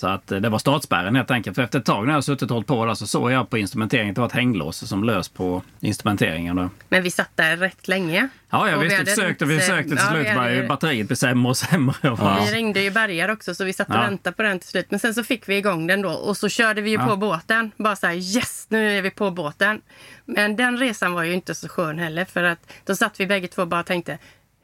Så 0.00 0.06
att 0.06 0.32
eh, 0.32 0.40
det 0.40 0.48
var 0.48 0.58
startspärren 0.58 1.16
helt 1.16 1.30
enkelt. 1.30 1.54
För 1.56 1.62
efter 1.62 1.78
ett 1.78 1.84
tag 1.84 2.06
när 2.06 2.14
jag 2.14 2.24
suttit 2.24 2.42
och 2.50 2.54
hållit 2.54 2.66
på 2.66 2.86
där 2.86 2.94
så 2.94 3.06
såg 3.06 3.32
jag 3.32 3.50
på 3.50 3.58
instrumenteringen 3.58 4.10
att 4.10 4.14
det 4.14 4.20
var 4.20 4.28
ett 4.28 4.32
hänglås 4.34 4.88
som 4.88 5.04
lös 5.04 5.28
på 5.28 5.62
instrumenteringen. 5.80 6.56
Då. 6.56 6.70
Men 6.88 7.02
vi 7.02 7.10
satt 7.10 7.30
där 7.34 7.56
rätt 7.56 7.88
länge. 7.88 8.28
Ja, 8.50 8.68
jag 8.68 8.76
Och 8.76 8.82
vi 8.82 8.88
visste. 8.88 8.98
hade 9.00 9.10
Försökte, 9.10 9.44
vi 9.44 9.58
försökte 9.58 9.88
till 9.88 9.98
ja, 9.98 10.10
vi 10.14 10.24
slut. 10.24 10.36
hade 10.36 10.62
batteriet 10.66 11.06
blev 11.06 11.16
sämre 11.16 11.48
och 11.50 11.56
sämre. 11.56 11.94
Bara, 12.16 12.40
Vi 12.44 12.52
ringde 12.52 12.80
ju 12.80 12.90
bärgare 12.90 13.32
också 13.32 13.54
så 13.54 13.64
vi 13.64 13.72
satt 13.72 13.88
och 13.88 13.94
Ja. 13.94 14.00
väntade 14.00 14.36
på 14.36 14.42
den 14.42 14.58
till 14.58 14.68
slut. 14.68 14.86
Men 14.90 15.00
sen 15.00 15.14
så 15.14 15.22
fick 15.24 15.48
vi 15.48 15.56
igång 15.56 15.86
den 15.86 16.02
då 16.02 16.10
och 16.10 16.36
så 16.36 16.48
körde 16.48 16.80
vi 16.80 16.90
ju 16.90 16.96
Ja. 16.96 17.06
på 17.06 17.16
båten. 17.16 17.70
Bara 17.76 17.96
så 17.96 18.06
här 18.06 18.14
yes, 18.14 18.66
nu 18.68 18.98
är 18.98 19.02
vi 19.02 19.10
på 19.10 19.30
båten. 19.30 19.80
Men 20.24 20.56
den 20.56 20.78
resan 20.78 21.12
var 21.12 21.22
ju 21.22 21.32
inte 21.32 21.54
så 21.54 21.68
skön 21.68 21.98
heller 21.98 22.24
för 22.24 22.42
att 22.42 22.72
då 22.86 22.96
satt 22.96 23.20
vi 23.20 23.26
bägge 23.26 23.48
två 23.48 23.62
och 23.62 23.68
bara 23.68 23.82
tänkte 23.82 24.18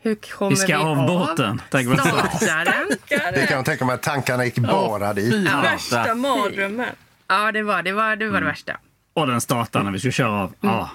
hur 0.07 0.15
kommer 0.15 0.51
Vi 0.51 0.57
ska 0.57 0.77
av 0.79 1.07
båten, 1.07 1.63
tänker 1.71 1.89
man 1.97 1.99
så. 2.07 2.37
Starta 2.45 2.65
den? 2.65 2.99
Det 3.35 3.47
kan 3.47 3.57
jag 3.57 3.65
tänka 3.65 3.85
mig 3.85 3.95
att 3.95 4.03
tankarna 4.03 4.45
gick 4.45 4.59
bara 4.59 5.13
dit. 5.15 5.35
Värsta 5.63 6.15
mardrömmen. 6.15 6.87
Ja, 7.29 7.53
det 7.53 7.63
var 7.63 7.83
det, 7.83 7.93
var, 7.93 8.17
det, 8.17 8.25
var 8.25 8.31
Mm. 8.31 8.41
det 8.45 8.47
värsta. 8.51 8.73
Och 9.15 9.27
den 9.27 9.41
startade 9.41 9.85
när 9.85 9.93
vi 9.93 9.99
skulle 9.99 10.13
köra 10.13 10.31
av. 10.43 10.53
Ja. 10.61 10.91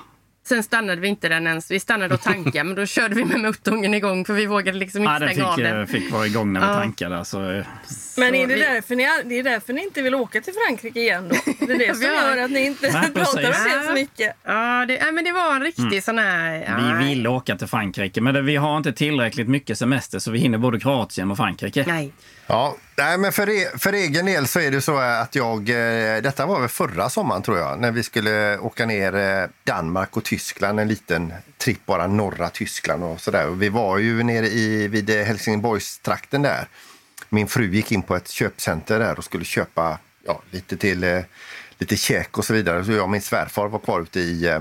Sen 0.47 0.63
stannade 0.63 1.01
vi 1.01 1.07
inte 1.07 1.29
den 1.29 1.47
ens. 1.47 1.71
Vi 1.71 1.79
stannade 1.79 2.13
och 2.13 2.21
tankade 2.21 2.63
men 2.63 2.75
då 2.75 2.85
körde 2.85 3.15
vi 3.15 3.25
med 3.25 3.39
motorn 3.39 3.93
igång 3.93 4.25
för 4.25 4.33
vi 4.33 4.45
vågade 4.45 4.77
liksom 4.77 5.01
inte 5.01 5.13
Ja, 5.13 5.19
den 5.19 5.29
stänga 5.29 5.47
av 5.47 5.55
fick, 5.55 5.63
den. 5.65 5.79
eh, 5.81 5.85
fick 5.85 6.11
vara 6.11 6.25
igång 6.25 6.53
när 6.53 6.59
vi 6.59 6.65
Ja. 6.67 6.73
tankade. 6.73 7.25
Så, 7.25 7.51
eh, 7.51 7.65
Men 8.17 8.35
är 8.35 8.47
det, 8.47 8.53
vi- 8.55 8.61
därför 8.61 8.95
ni, 8.95 9.07
det 9.25 9.39
är 9.39 9.43
därför 9.43 9.73
ni 9.73 9.83
inte 9.83 10.01
vill 10.01 10.15
åka 10.15 10.41
till 10.41 10.53
Frankrike 10.67 10.99
igen 10.99 11.29
då? 11.29 11.35
Det 11.65 11.73
är 11.73 11.77
det 11.77 11.93
som 11.95 12.03
gör 12.03 12.37
att 12.37 12.51
ni 12.51 12.65
inte 12.65 12.91
Nej, 12.91 13.11
pratar 13.13 13.35
om 13.37 13.53
det 13.81 13.83
så 13.87 13.93
mycket. 13.93 14.35
Ja, 14.43 14.85
det, 14.87 14.93
ja, 14.97 15.11
men 15.11 15.23
det 15.23 15.31
var 15.31 15.55
en 15.55 15.61
riktig 15.61 15.83
Mm. 15.83 16.01
sån 16.01 16.17
här... 16.17 16.65
Ja, 16.67 16.97
vi 16.99 17.07
vill 17.09 17.27
åka 17.27 17.55
till 17.55 17.67
Frankrike, 17.67 18.21
men 18.21 18.33
det, 18.33 18.41
vi 18.41 18.55
har 18.55 18.77
inte 18.77 18.93
tillräckligt 18.93 19.47
mycket 19.47 19.77
semester 19.77 20.19
så 20.19 20.31
vi 20.31 20.39
hinner 20.39 20.57
både 20.57 20.79
Kroatien 20.79 21.31
och 21.31 21.37
Frankrike. 21.37 21.83
Nej. 21.87 22.13
Ja, 22.47 22.75
nej, 22.95 23.17
men 23.17 23.31
för, 23.31 23.49
e 23.49 23.67
för 23.77 23.93
egen 23.93 24.25
del 24.25 24.47
så 24.47 24.59
är 24.59 24.71
det 24.71 24.81
så 24.81 24.97
att 24.97 25.35
jag... 25.35 25.69
Eh, 25.69 26.21
detta 26.21 26.45
var 26.45 26.59
väl 26.59 26.69
förra 26.69 27.09
sommaren 27.09 27.41
tror 27.41 27.57
jag, 27.57 27.79
när 27.79 27.91
vi 27.91 28.03
skulle 28.03 28.57
åka 28.57 28.85
ner 28.85 29.15
eh, 29.15 29.49
Danmark 29.63 30.17
och 30.17 30.23
Tyskland, 30.23 30.79
en 30.79 30.87
liten 30.87 31.33
tripp 31.57 31.85
bara 31.85 32.07
norra 32.07 32.49
Tyskland 32.49 33.03
och 33.03 33.21
sådär. 33.21 33.47
Vi 33.47 33.69
var 33.69 33.97
ju 33.97 34.23
nere 34.23 34.47
i, 34.47 34.87
vid 34.87 35.09
eh, 35.09 35.25
Helsingborgstrakten 35.25 36.41
där. 36.41 36.67
min 37.29 37.47
fru 37.47 37.67
gick 37.67 37.91
in 37.91 38.01
på 38.01 38.15
ett 38.15 38.27
köpcenter 38.27 38.99
där 38.99 39.17
och 39.17 39.23
skulle 39.23 39.45
köpa 39.45 39.99
ja, 40.25 40.41
lite 40.51 40.77
till 40.77 41.23
lite 41.77 41.95
käk 41.95 42.37
och 42.37 42.45
så 42.45 42.53
vidare. 42.53 42.85
Så 42.85 42.91
jag 42.91 43.03
och 43.03 43.09
min 43.09 43.21
svärfar 43.21 43.67
var 43.67 43.79
kvar 43.79 44.01
ute 44.01 44.19
i 44.19 44.59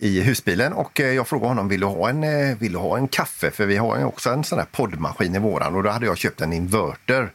i 0.00 0.20
husbilen 0.20 0.72
och 0.72 1.00
jag 1.00 1.28
frågade 1.28 1.48
honom, 1.48 1.68
vill 1.68 1.80
du 1.80 1.86
ha 1.86 2.08
en, 2.08 2.56
vill 2.58 2.72
du 2.72 2.78
ha 2.78 2.96
en 2.96 3.08
kaffe? 3.08 3.50
För 3.50 3.66
vi 3.66 3.76
har 3.76 3.98
ju 3.98 4.04
också 4.04 4.30
en 4.30 4.44
sån 4.44 4.58
här 4.58 4.66
poddmaskin 4.72 5.34
i 5.34 5.38
våran 5.38 5.74
och 5.74 5.82
då 5.82 5.90
hade 5.90 6.06
jag 6.06 6.18
köpt 6.18 6.40
en 6.40 6.52
inverter. 6.52 7.30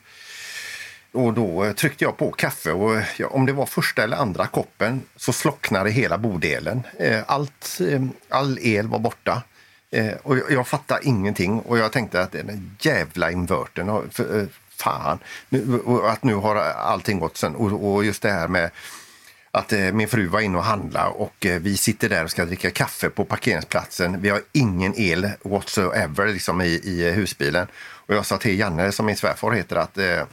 Och 1.13 1.33
då 1.33 1.63
eh, 1.63 1.73
tryckte 1.73 2.03
jag 2.03 2.17
på 2.17 2.31
kaffe 2.31 2.71
och 2.71 2.95
eh, 2.95 3.03
ja, 3.17 3.27
om 3.27 3.45
det 3.45 3.53
var 3.53 3.65
första 3.65 4.03
eller 4.03 4.17
andra 4.17 4.47
koppen 4.47 5.01
så 5.15 5.33
slocknade 5.33 5.91
hela 5.91 6.17
bodelen. 6.17 6.83
Eh, 6.99 7.19
allt, 7.27 7.79
all 8.29 8.59
el 8.61 8.87
var 8.87 8.99
borta. 8.99 9.43
Och 10.23 10.37
jag, 10.49 10.67
fattade 10.67 11.07
ingenting 11.07 11.59
och 11.59 11.77
jag 11.77 11.91
tänkte 11.91 12.21
att 12.21 12.31
den 12.31 12.75
jävla 12.79 13.31
invertern, 13.31 14.09
fan, 14.69 15.19
nu, 15.49 15.81
att 16.03 16.23
nu 16.23 16.35
har 16.35 16.55
allting 16.55 17.19
gått 17.19 17.37
sen. 17.37 17.55
Och, 17.55 18.05
just 18.05 18.21
det 18.21 18.31
här 18.31 18.47
med 18.47 18.69
att 19.51 19.71
min 19.71 20.07
fru 20.07 20.27
var 20.27 20.39
inne 20.41 20.57
och 20.57 20.63
handlade 20.63 21.09
och 21.09 21.35
vi 21.39 21.77
sitter 21.77 22.09
där 22.09 22.23
och 22.23 22.31
ska 22.31 22.45
dricka 22.45 22.71
kaffe 22.71 23.09
på 23.09 23.25
parkeringsplatsen. 23.25 24.21
Vi 24.21 24.29
har 24.29 24.41
ingen 24.51 24.93
el 24.97 25.29
whatsoever 25.43 26.27
liksom, 26.27 26.61
i, 26.61 26.81
i 26.83 27.11
husbilen. 27.11 27.67
Och 27.83 28.15
jag 28.15 28.25
sa 28.25 28.37
till 28.37 28.59
Janne, 28.59 28.91
som 28.91 29.05
min 29.05 29.15
svärfar 29.15 29.51
heter, 29.51 29.75
att 29.75 29.97
eh, 29.97 30.23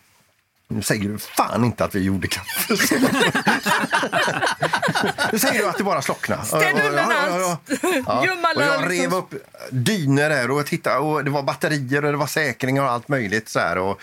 nu 0.70 0.82
säger 0.82 1.08
du 1.08 1.18
fan 1.18 1.64
inte 1.64 1.84
att 1.84 1.94
vi 1.94 2.00
gjorde 2.00 2.28
kaffe. 2.28 2.74
nu 5.32 5.38
säger 5.38 5.58
du 5.58 5.68
att 5.68 5.78
det 5.78 5.84
bara 5.84 6.02
slocknade. 6.02 6.44
Ställ 6.44 6.80
undan 6.88 7.12
allt! 7.12 7.60
Jag 8.56 8.90
rev 8.90 9.14
upp 9.14 9.34
dyner 9.70 10.30
där 10.30 10.50
och 10.50 10.66
tittade 10.66 10.98
och 10.98 11.24
det 11.24 11.30
var 11.30 11.42
batterier 11.42 12.04
och 12.04 12.12
det 12.12 12.18
var 12.18 12.26
säkringar 12.26 12.82
och 12.82 12.90
allt 12.90 13.08
möjligt. 13.08 13.48
Så 13.48 13.58
här, 13.58 13.78
och 13.78 14.00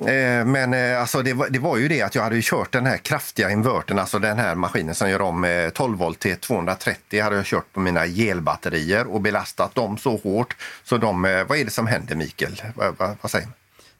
Eh, 0.00 0.44
men 0.44 0.74
eh, 0.74 1.00
alltså 1.00 1.22
det, 1.22 1.32
var, 1.32 1.48
det 1.48 1.58
var 1.58 1.76
ju 1.76 1.88
det 1.88 2.02
att 2.02 2.14
jag 2.14 2.22
hade 2.22 2.40
kört 2.42 2.72
den 2.72 2.86
här 2.86 2.96
kraftiga 2.96 3.50
invertern, 3.50 3.98
alltså 3.98 4.18
den 4.18 4.38
här 4.38 4.54
maskinen 4.54 4.94
som 4.94 5.10
gör 5.10 5.22
om 5.22 5.70
12 5.74 5.98
volt 5.98 6.18
till 6.18 6.36
230 6.36 7.22
hade 7.22 7.36
jag 7.36 7.44
kört 7.44 7.72
på 7.72 7.80
mina 7.80 8.06
gelbatterier 8.06 9.06
och 9.06 9.20
belastat 9.20 9.74
dem 9.74 9.98
så 9.98 10.16
hårt. 10.16 10.56
Så 10.84 10.96
de, 10.96 11.24
eh, 11.24 11.44
vad 11.44 11.58
är 11.58 11.64
det 11.64 11.70
som 11.70 11.86
händer 11.86 12.14
Mikael? 12.14 12.62
Vad, 12.74 12.94
vad, 12.98 13.16
vad 13.20 13.30
säger 13.30 13.48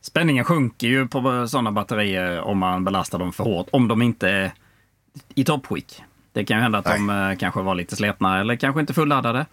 Spänningen 0.02 0.44
sjunker 0.44 0.86
ju 0.86 1.08
på 1.08 1.48
sådana 1.48 1.72
batterier 1.72 2.40
om 2.40 2.58
man 2.58 2.84
belastar 2.84 3.18
dem 3.18 3.32
för 3.32 3.44
hårt, 3.44 3.68
om 3.72 3.88
de 3.88 4.02
inte 4.02 4.28
är 4.28 4.52
i 5.34 5.44
toppskick. 5.44 6.02
Det 6.32 6.44
kan 6.44 6.56
ju 6.56 6.62
hända 6.62 6.78
att 6.78 6.98
Nej. 6.98 7.30
de 7.30 7.36
kanske 7.36 7.60
var 7.60 7.74
lite 7.74 7.96
sletna 7.96 8.40
eller 8.40 8.56
kanske 8.56 8.80
inte 8.80 8.94
fulladdade 8.94 9.46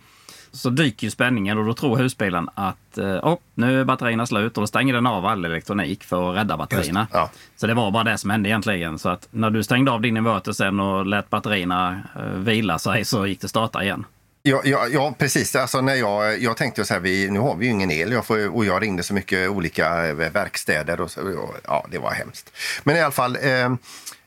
så 0.51 0.69
dyker 0.69 1.07
ju 1.07 1.12
spänningen 1.12 1.57
och 1.57 1.65
då 1.65 1.73
tror 1.73 1.97
husbilen 1.97 2.49
att 2.53 2.97
oh, 2.97 3.38
nu 3.53 3.79
är 3.79 3.83
batterierna 3.83 4.25
slut 4.25 4.57
och 4.57 4.62
då 4.62 4.67
stänger 4.67 4.93
den 4.93 5.07
av 5.07 5.25
all 5.25 5.45
elektronik 5.45 6.03
för 6.03 6.29
att 6.29 6.38
rädda 6.38 6.57
batterierna. 6.57 7.07
Ja. 7.13 7.29
Så 7.55 7.67
det 7.67 7.73
var 7.73 7.91
bara 7.91 8.03
det 8.03 8.17
som 8.17 8.29
hände 8.29 8.49
egentligen. 8.49 8.99
Så 8.99 9.10
att 9.10 9.27
när 9.31 9.49
du 9.49 9.63
stängde 9.63 9.91
av 9.91 10.01
din 10.01 10.17
inverter 10.17 10.51
sen 10.51 10.79
och 10.79 11.05
lät 11.05 11.29
batterierna 11.29 12.01
uh, 12.19 12.23
vila 12.23 12.79
sig 12.79 13.05
så 13.05 13.27
gick 13.27 13.41
det 13.41 13.47
starta 13.47 13.83
igen. 13.83 14.05
Ja, 14.47 14.62
ja, 14.63 14.88
ja, 14.88 15.13
precis. 15.17 15.55
Alltså, 15.55 15.81
när 15.81 15.95
jag, 15.95 16.41
jag 16.41 16.57
tänkte 16.57 16.86
så 16.86 16.93
här, 16.93 17.01
vi, 17.01 17.29
nu 17.29 17.39
har 17.39 17.55
vi 17.55 17.65
ju 17.65 17.71
ingen 17.71 17.91
el 17.91 18.12
jag 18.12 18.25
får, 18.25 18.55
och 18.55 18.65
jag 18.65 18.81
ringde 18.81 19.03
så 19.03 19.13
mycket 19.13 19.49
olika 19.49 20.07
eh, 20.07 20.13
verkstäder. 20.13 21.01
Och 21.01 21.12
så, 21.12 21.49
ja, 21.67 21.86
det 21.91 21.97
var 21.97 22.12
hemskt. 22.12 22.51
Men 22.83 22.95
i 22.95 23.01
alla 23.01 23.12
fall, 23.12 23.38
eh, 23.41 23.69
Eh, 23.69 23.73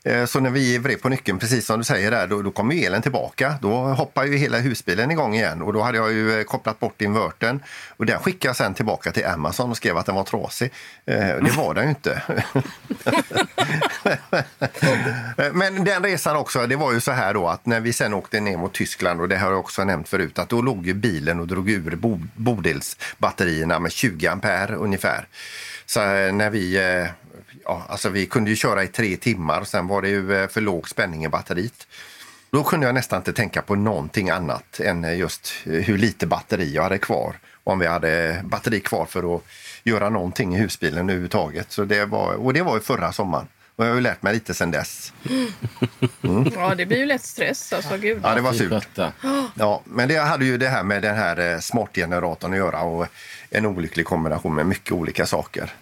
Eh, 0.03 0.25
så 0.25 0.39
när 0.39 0.49
vi 0.49 0.77
vred 0.77 1.01
på 1.01 1.09
nyckeln, 1.09 1.39
precis 1.39 1.65
som 1.65 1.77
du 1.77 1.83
säger 1.83 2.11
där, 2.11 2.27
då, 2.27 2.41
då 2.41 2.51
kom 2.51 2.71
ju 2.71 2.85
elen 2.85 3.01
tillbaka. 3.01 3.55
Då 3.61 3.73
hoppar 3.73 4.25
ju 4.25 4.37
hela 4.37 4.57
husbilen 4.57 5.11
igång 5.11 5.35
igen 5.35 5.61
och 5.61 5.73
då 5.73 5.81
hade 5.81 5.97
jag 5.97 6.11
ju 6.11 6.39
eh, 6.39 6.43
kopplat 6.43 6.79
bort 6.79 7.01
invertern. 7.01 7.63
Och 7.97 8.05
den 8.05 8.19
skickade 8.19 8.49
jag 8.49 8.55
sen 8.55 8.73
tillbaka 8.73 9.11
till 9.11 9.25
Amazon 9.25 9.69
och 9.69 9.77
skrev 9.77 9.97
att 9.97 10.05
den 10.05 10.15
var 10.15 10.23
trasig. 10.23 10.71
Eh, 11.05 11.15
det 11.15 11.51
var 11.57 11.73
den 11.73 11.83
ju 11.83 11.89
inte. 11.89 12.21
Men 15.53 15.83
den 15.83 16.03
resan 16.03 16.37
också, 16.37 16.67
det 16.67 16.75
var 16.75 16.93
ju 16.93 17.01
så 17.01 17.11
här 17.11 17.33
då 17.33 17.47
att 17.47 17.65
när 17.65 17.79
vi 17.79 17.93
sen 17.93 18.13
åkte 18.13 18.39
ner 18.39 18.57
mot 18.57 18.73
Tyskland 18.73 19.21
och 19.21 19.29
det 19.29 19.37
har 19.37 19.49
jag 19.49 19.59
också 19.59 19.83
nämnt 19.83 20.09
förut 20.09 20.39
att 20.39 20.49
då 20.49 20.61
låg 20.61 20.87
ju 20.87 20.93
bilen 20.93 21.39
och 21.39 21.47
drog 21.47 21.69
ur 21.69 21.95
bodelsbatterierna 22.35 23.79
med 23.79 23.91
20 23.91 24.27
ampere 24.27 24.75
ungefär. 24.75 25.27
Så 25.85 25.99
när 26.31 26.49
vi 26.49 26.77
ja, 27.65 27.85
alltså 27.89 28.09
vi 28.09 28.25
kunde 28.25 28.49
ju 28.49 28.55
köra 28.55 28.83
i 28.83 28.87
tre 28.87 29.17
timmar, 29.17 29.63
sen 29.63 29.87
var 29.87 30.01
det 30.01 30.09
ju 30.09 30.35
eh, 30.35 30.47
för 30.47 30.61
låg 30.61 30.89
spänning 30.89 31.25
i 31.25 31.29
batteriet. 31.29 31.87
Då 32.51 32.63
kunde 32.63 32.85
jag 32.85 32.95
nästan 32.95 33.17
inte 33.17 33.33
tänka 33.33 33.61
på 33.61 33.75
någonting 33.75 34.29
annat 34.29 34.79
än 34.79 35.03
eh, 35.03 35.17
just 35.17 35.53
eh, 35.65 35.71
hur 35.71 35.97
lite 35.97 36.27
batteri 36.27 36.73
jag 36.73 36.83
hade 36.83 36.97
kvar. 36.97 37.35
Om 37.63 37.79
vi 37.79 37.87
hade 37.87 38.41
batteri 38.43 38.79
kvar 38.79 39.05
för 39.05 39.35
att 39.35 39.43
göra 39.83 40.09
någonting 40.09 40.55
i 40.55 40.59
husbilen 40.59 40.99
överhuvudtaget. 41.09 41.71
Så 41.71 41.83
det 41.85 42.05
var, 42.05 42.33
och 42.33 42.53
det 42.53 42.61
var 42.61 42.75
ju 42.75 42.81
förra 42.81 43.11
sommaren. 43.11 43.47
Och 43.75 43.85
jag 43.85 43.89
har 43.89 43.95
ju 43.95 44.01
lärt 44.01 44.21
mig 44.21 44.33
lite 44.33 44.53
sen 44.53 44.71
dess. 44.71 45.13
Mm. 46.23 46.51
Ja, 46.55 46.75
det 46.75 46.85
blir 46.85 46.97
ju 46.97 47.05
lätt 47.05 47.23
stress. 47.23 47.73
Alltså, 47.73 47.97
gud. 47.97 48.19
Ja, 48.23 48.35
det 48.35 48.41
var 48.41 48.53
surt. 48.53 48.99
Ja, 49.55 49.81
men 49.85 50.07
det 50.07 50.17
hade 50.17 50.45
ju 50.45 50.57
det 50.57 50.67
här 50.67 50.83
med 50.83 51.01
den 51.01 51.15
här 51.15 51.59
smartgeneratorn 51.59 52.51
att 52.51 52.57
göra 52.57 52.81
och 52.81 53.07
en 53.49 53.65
olycklig 53.65 54.05
kombination 54.05 54.55
med 54.55 54.65
mycket 54.65 54.91
olika 54.91 55.25
saker. 55.25 55.73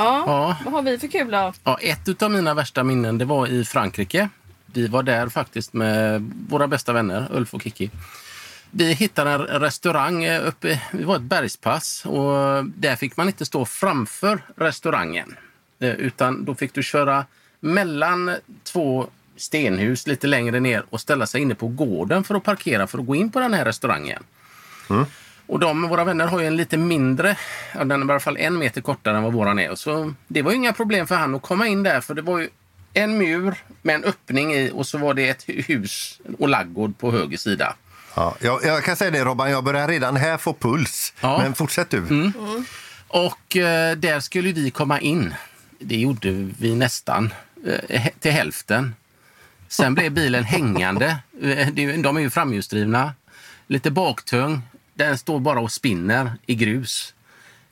Ja, 0.00 0.24
ja. 0.26 0.56
Vad 0.64 0.74
har 0.74 0.82
vi 0.82 0.98
för 0.98 1.08
kul 1.08 1.30
då? 1.30 1.52
Ja, 1.64 1.78
ett 1.80 2.22
av 2.22 2.30
mina 2.30 2.54
värsta 2.54 2.84
minnen 2.84 3.18
det 3.18 3.24
var 3.24 3.46
i 3.46 3.64
Frankrike. 3.64 4.28
Vi 4.66 4.86
var 4.86 5.02
där 5.02 5.28
faktiskt 5.28 5.72
med 5.72 6.32
våra 6.48 6.66
bästa 6.66 6.92
vänner, 6.92 7.26
Ulf 7.30 7.54
och 7.54 7.62
Kiki. 7.62 7.90
Vi 8.70 8.92
hittade 8.92 9.30
en 9.30 9.40
restaurang 9.60 10.28
uppe, 10.28 10.80
det 10.92 11.04
var 11.04 11.16
ett 11.16 11.22
bergspass 11.22 12.06
och 12.06 12.64
där 12.64 12.96
fick 12.96 13.16
man 13.16 13.26
inte 13.26 13.44
stå 13.44 13.64
framför 13.64 14.42
restaurangen. 14.56 15.36
Eh, 15.78 15.90
utan 15.90 16.44
då 16.44 16.54
fick 16.54 16.74
du 16.74 16.82
köra 16.82 17.24
mellan 17.60 18.36
två 18.62 19.06
stenhus 19.36 20.06
lite 20.06 20.26
längre 20.26 20.60
ner 20.60 20.84
och 20.90 21.00
ställa 21.00 21.26
sig 21.26 21.42
inne 21.42 21.54
på 21.54 21.68
gården 21.68 22.24
för 22.24 22.34
att 22.34 22.44
parkera 22.44 22.86
för 22.86 22.98
att 22.98 23.06
gå 23.06 23.14
in 23.14 23.32
på 23.32 23.40
den 23.40 23.54
här 23.54 23.64
restaurangen. 23.64 24.22
Mm. 24.90 25.04
Och 25.50 25.58
de, 25.58 25.88
våra 25.88 26.04
vänner 26.04 26.26
har 26.26 26.40
ju 26.40 26.46
en 26.46 26.56
lite 26.56 26.76
mindre, 26.76 27.36
den 27.72 27.90
är 27.90 27.98
i 27.98 28.02
alla 28.02 28.20
fall 28.20 28.36
en 28.36 28.58
meter 28.58 28.80
kortare 28.80 29.16
än 29.16 29.22
vad 29.22 29.32
våran 29.32 29.58
är. 29.58 29.74
Så 29.74 30.14
det 30.28 30.42
var 30.42 30.52
inga 30.52 30.72
problem 30.72 31.06
för 31.06 31.14
han 31.14 31.34
att 31.34 31.42
komma 31.42 31.66
in 31.66 31.82
där 31.82 32.00
för 32.00 32.14
det 32.14 32.22
var 32.22 32.38
ju 32.38 32.48
en 32.94 33.18
mur 33.18 33.54
med 33.82 33.94
en 33.94 34.04
öppning 34.04 34.54
i 34.54 34.70
och 34.74 34.86
så 34.86 34.98
var 34.98 35.14
det 35.14 35.28
ett 35.28 35.44
hus 35.46 36.20
och 36.38 36.48
laggård 36.48 36.98
på 36.98 37.12
höger 37.12 37.36
sida. 37.36 37.74
Ja, 38.14 38.36
jag, 38.40 38.64
jag 38.64 38.84
kan 38.84 38.96
säga 38.96 39.10
det 39.10 39.24
Robban, 39.24 39.50
jag 39.50 39.64
börjar 39.64 39.88
redan 39.88 40.16
här 40.16 40.38
få 40.38 40.54
puls. 40.54 41.12
Ja. 41.20 41.38
Men 41.38 41.54
fortsätt 41.54 41.90
du. 41.90 41.98
Mm. 41.98 42.32
Mm. 42.38 42.64
Och 43.08 43.56
eh, 43.56 43.96
där 43.96 44.20
skulle 44.20 44.52
vi 44.52 44.70
komma 44.70 45.00
in. 45.00 45.34
Det 45.78 45.96
gjorde 45.96 46.30
vi 46.58 46.74
nästan 46.74 47.32
eh, 47.88 48.06
till 48.20 48.32
hälften. 48.32 48.94
Sen 49.68 49.94
blev 49.94 50.12
bilen 50.12 50.44
hängande. 50.44 51.16
Eh, 51.42 51.68
de 51.68 52.16
är 52.16 52.20
ju 52.20 52.30
framhjulsdrivna. 52.30 53.12
Lite 53.66 53.90
baktung. 53.90 54.62
Den 55.00 55.18
står 55.18 55.40
bara 55.40 55.60
och 55.60 55.72
spinner 55.72 56.32
i 56.46 56.54
grus. 56.54 57.14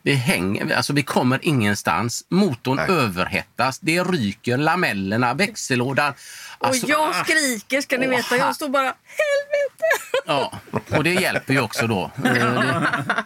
Vi, 0.02 0.14
hänger, 0.14 0.74
alltså 0.76 0.92
vi 0.92 1.02
kommer 1.02 1.38
ingenstans. 1.42 2.24
Motorn 2.28 2.76
Nej. 2.76 2.90
överhettas. 2.90 3.78
Det 3.78 4.02
ryker, 4.02 4.56
lamellerna, 4.56 5.34
växellådan. 5.34 6.14
Alltså, 6.58 6.86
och 6.86 6.90
jag 6.90 7.10
ah. 7.10 7.24
skriker, 7.24 7.80
ska 7.80 7.98
ni 7.98 8.06
åh, 8.06 8.16
veta. 8.16 8.36
Jag 8.36 8.54
står 8.54 8.68
bara 8.68 8.82
helvete! 8.84 10.22
Ja, 10.26 10.52
och 10.96 11.04
det 11.04 11.14
hjälper 11.14 11.54
ju 11.54 11.60
också 11.60 11.86
då. 11.86 12.10
Eh, 12.24 13.24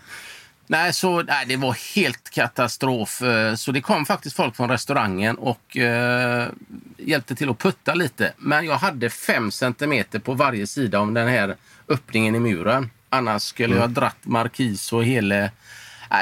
nej, 0.67 0.95
så, 0.95 1.23
nej, 1.23 1.47
det 1.47 1.57
var 1.57 1.95
helt 1.95 2.31
katastrof. 2.31 3.23
Eh, 3.23 3.55
så 3.55 3.73
det 3.73 3.81
kom 3.81 4.07
faktiskt 4.07 4.37
folk 4.37 4.57
från 4.57 4.71
restaurangen 4.71 5.37
och 5.39 5.77
eh, 5.77 6.49
hjälpte 6.97 7.35
till 7.35 7.51
att 7.51 7.59
putta 7.59 7.95
lite. 7.95 8.33
Men 8.37 8.67
jag 8.67 8.77
hade 8.77 9.11
fem 9.11 9.51
centimeter 9.51 10.19
på 10.19 10.35
varje 10.35 10.67
sida 10.67 11.01
om 11.01 11.15
den 11.15 11.29
här 11.29 11.57
öppningen 11.89 12.35
i 12.35 12.41
muren. 12.41 12.91
Annars 13.13 13.43
skulle 13.43 13.75
mm. 13.75 13.81
jag 13.81 13.91
dratt 13.91 14.17
markis 14.23 14.93
och 14.93 15.05
hela... 15.05 15.45
Äh, 15.45 15.51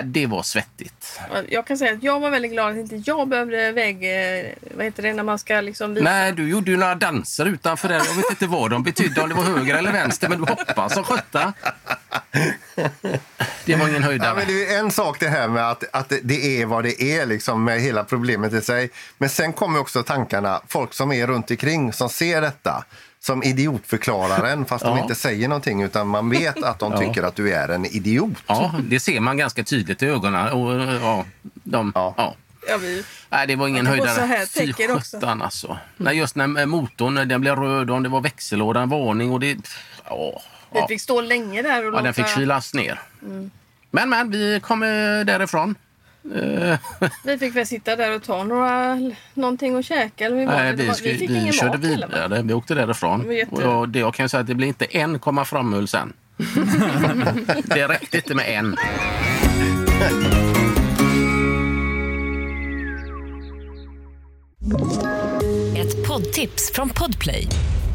det 0.04 0.26
var 0.26 0.42
svettigt. 0.42 1.20
Jag 1.48 1.66
kan 1.66 1.78
säga 1.78 1.92
att 1.92 2.02
jag 2.02 2.20
var 2.20 2.30
väldigt 2.30 2.52
glad 2.52 2.72
att 2.72 2.78
inte 2.78 2.96
jag 2.96 3.28
behövde 3.28 3.72
väg... 3.72 3.96
Eh, 3.96 4.52
vad 4.76 4.84
heter 4.84 5.02
det 5.02 5.12
när 5.12 5.22
man 5.22 5.38
ska 5.38 5.60
liksom 5.60 5.94
visa? 5.94 6.04
Nej, 6.04 6.32
du 6.32 6.48
gjorde 6.48 6.70
ju 6.70 6.76
några 6.76 6.94
danser 6.94 7.46
utanför 7.46 7.88
där. 7.88 7.96
Jag 7.96 8.14
vet 8.14 8.30
inte 8.30 8.46
vad 8.46 8.70
de 8.70 8.82
betydde, 8.82 9.22
om 9.22 9.28
det 9.28 9.34
var 9.34 9.42
höger 9.42 9.74
eller 9.74 9.92
vänster, 9.92 10.28
men 10.28 10.38
du 10.38 10.44
hoppade 10.44 10.94
som 10.94 11.04
sjutton. 11.04 11.52
Det 13.64 13.76
var 13.76 13.88
ingen 13.88 14.02
höjdare. 14.02 14.28
Ja, 14.28 14.34
men 14.34 14.46
det 14.46 14.74
är 14.74 14.78
en 14.78 14.90
sak 14.90 15.20
det 15.20 15.28
här 15.28 15.48
med 15.48 15.70
att, 15.70 15.84
att 15.92 16.12
det 16.22 16.60
är 16.60 16.66
vad 16.66 16.84
det 16.84 17.02
är, 17.02 17.26
liksom, 17.26 17.64
med 17.64 17.80
hela 17.80 18.04
problemet 18.04 18.52
i 18.52 18.60
sig. 18.60 18.90
Men 19.18 19.28
sen 19.28 19.52
kommer 19.52 19.80
också 19.80 20.02
tankarna, 20.02 20.60
folk 20.68 20.94
som 20.94 21.12
är 21.12 21.26
runt 21.26 21.50
omkring 21.50 21.92
som 21.92 22.08
ser 22.08 22.40
detta 22.40 22.84
som 23.22 23.42
idiotförklararen 23.42 24.64
fast 24.64 24.84
ja. 24.84 24.90
de 24.90 24.98
inte 24.98 25.14
säger 25.14 25.48
någonting 25.48 25.82
utan 25.82 26.08
man 26.08 26.30
vet 26.30 26.62
att 26.62 26.78
de 26.78 26.98
tycker 26.98 27.22
att 27.22 27.36
du 27.36 27.52
är 27.52 27.68
en 27.68 27.86
idiot. 27.86 28.42
Ja, 28.46 28.74
det 28.88 29.00
ser 29.00 29.20
man 29.20 29.36
ganska 29.36 29.64
tydligt 29.64 30.02
i 30.02 30.06
ögonen. 30.06 30.52
Och, 30.52 30.72
ja, 31.02 31.24
de, 31.42 31.92
ja. 31.94 32.14
ja. 32.16 32.34
Ja, 32.68 32.76
vi... 32.76 33.04
Nej, 33.28 33.46
det 33.46 33.56
var 33.56 33.68
ingen 33.68 33.86
höjdare. 33.86 34.46
Fy 34.46 34.72
sjutton 34.72 35.42
alltså. 35.42 35.78
Nej, 35.96 36.16
just 36.16 36.36
när 36.36 36.66
motorn 36.66 37.28
den 37.28 37.40
blev 37.40 37.56
röd 37.56 37.90
och 37.90 38.02
det 38.02 38.08
var 38.08 38.20
växellådan, 38.20 38.88
varning 38.88 39.32
och 39.32 39.40
det... 39.40 39.56
Ja, 40.08 40.42
vi 40.72 40.80
fick 40.88 41.00
stå 41.00 41.20
länge 41.20 41.62
där 41.62 41.88
och 41.88 41.98
Ja, 41.98 42.02
den 42.02 42.14
fick 42.14 42.28
kylas 42.28 42.74
ner. 42.74 43.00
Mm. 43.22 43.50
Men, 43.90 44.08
men, 44.08 44.30
vi 44.30 44.60
kom 44.60 44.80
därifrån. 44.80 45.74
Vi 47.24 47.38
fick 47.38 47.56
väl 47.56 47.66
sitta 47.66 47.96
där 47.96 48.14
och 48.16 48.22
ta 48.22 48.44
några, 48.44 48.98
någonting 49.34 49.76
att 49.78 49.84
käka. 49.84 50.24
Eller 50.26 50.36
hur 50.36 50.46
var 50.46 50.52
Nej, 50.52 50.74
vi, 50.76 50.86
var- 50.86 50.96
vi 51.02 51.18
fick 51.18 51.30
vi 51.30 51.40
ingen 51.40 51.52
körde 51.52 51.70
mat 51.78 51.80
vidare. 51.80 52.42
Vi 52.42 52.54
åkte 52.54 52.74
därifrån. 52.74 53.26
Det 53.28 53.34
jätte- 53.34 53.54
Och 53.54 53.62
jag, 53.62 53.88
det 53.88 53.98
jag 53.98 54.14
kan 54.14 54.28
säga 54.28 54.40
att 54.40 54.46
det 54.46 54.54
blir 54.54 54.68
inte 54.68 54.84
en 54.84 55.18
komma 55.18 55.44
fram 55.44 55.86
sen. 55.86 56.12
det 57.64 57.88
räckte 57.88 58.16
inte 58.16 58.34
med 58.34 58.44
en. 58.58 58.76
Ett 65.76 66.06
poddtips 66.08 66.72
från 66.74 66.88
Podplay. 66.88 67.46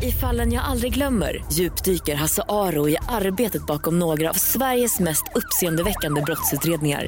I 0.02 0.12
fallen 0.12 0.54
jag 0.54 0.64
aldrig 0.66 0.94
glömmer 0.94 1.46
djupdyker 1.52 2.16
Hasse 2.16 2.44
Aro 2.50 2.90
i 2.90 2.98
arbetet 3.08 3.66
bakom 3.66 4.00
några 4.00 4.30
av 4.30 4.34
Sveriges 4.34 5.00
mest 5.00 5.24
uppseendeväckande 5.36 6.22
brottsutredningar. 6.22 7.08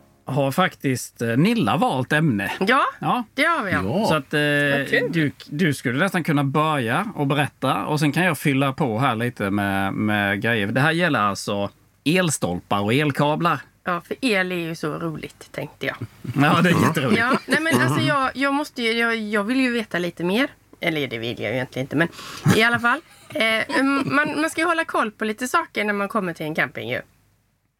har 0.31 0.51
faktiskt 0.51 1.21
eh, 1.21 1.27
Nilla 1.37 1.77
valt 1.77 2.13
ämne. 2.13 2.51
Ja, 2.59 2.83
Ja. 2.99 3.23
det 3.33 3.43
har 3.43 3.63
vi. 3.63 3.71
Ja. 3.71 4.05
Så 4.07 4.13
att 4.15 4.33
eh, 4.33 5.09
du, 5.11 5.31
du 5.49 5.73
skulle 5.73 5.99
nästan 5.99 6.23
kunna 6.23 6.43
börja 6.43 7.11
och 7.15 7.27
berätta 7.27 7.85
och 7.85 7.99
sen 7.99 8.11
kan 8.11 8.23
jag 8.23 8.37
fylla 8.37 8.73
på 8.73 8.99
här 8.99 9.15
lite 9.15 9.49
med, 9.49 9.93
med 9.93 10.41
grejer. 10.41 10.67
Det 10.67 10.81
här 10.81 10.91
gäller 10.91 11.19
alltså 11.19 11.69
elstolpar 12.03 12.79
och 12.79 12.93
elkablar. 12.93 13.59
ja, 13.83 14.01
för 14.07 14.17
el 14.21 14.51
är 14.51 14.55
ju 14.55 14.75
så 14.75 14.93
roligt 14.99 15.51
tänkte 15.51 15.85
jag. 15.85 15.95
Ja, 16.35 16.61
det 16.61 16.69
är 16.69 16.87
jätteroligt. 16.87 17.19
Ja, 17.19 17.37
nej 17.45 17.59
men 17.61 17.81
alltså 17.81 18.01
jag, 18.01 18.29
jag 18.33 18.53
måste 18.53 18.81
ju, 18.81 18.91
jag, 18.91 19.15
jag 19.15 19.43
vill 19.43 19.59
ju 19.61 19.71
veta 19.71 19.99
lite 19.99 20.23
mer. 20.23 20.47
Eller 20.79 21.07
det 21.07 21.17
vill 21.17 21.39
jag 21.41 21.49
ju 21.49 21.55
egentligen 21.55 21.83
inte, 21.83 21.95
men 21.95 22.07
i 22.55 22.63
alla 22.63 22.79
fall. 22.79 22.99
Eh, 23.33 23.83
man, 24.05 24.41
man 24.41 24.49
ska 24.49 24.61
ju 24.61 24.67
hålla 24.67 24.85
koll 24.85 25.11
på 25.11 25.25
lite 25.25 25.47
saker 25.47 25.83
när 25.83 25.93
man 25.93 26.07
kommer 26.07 26.33
till 26.33 26.45
en 26.45 26.55
camping 26.55 26.89
ju. 26.89 27.01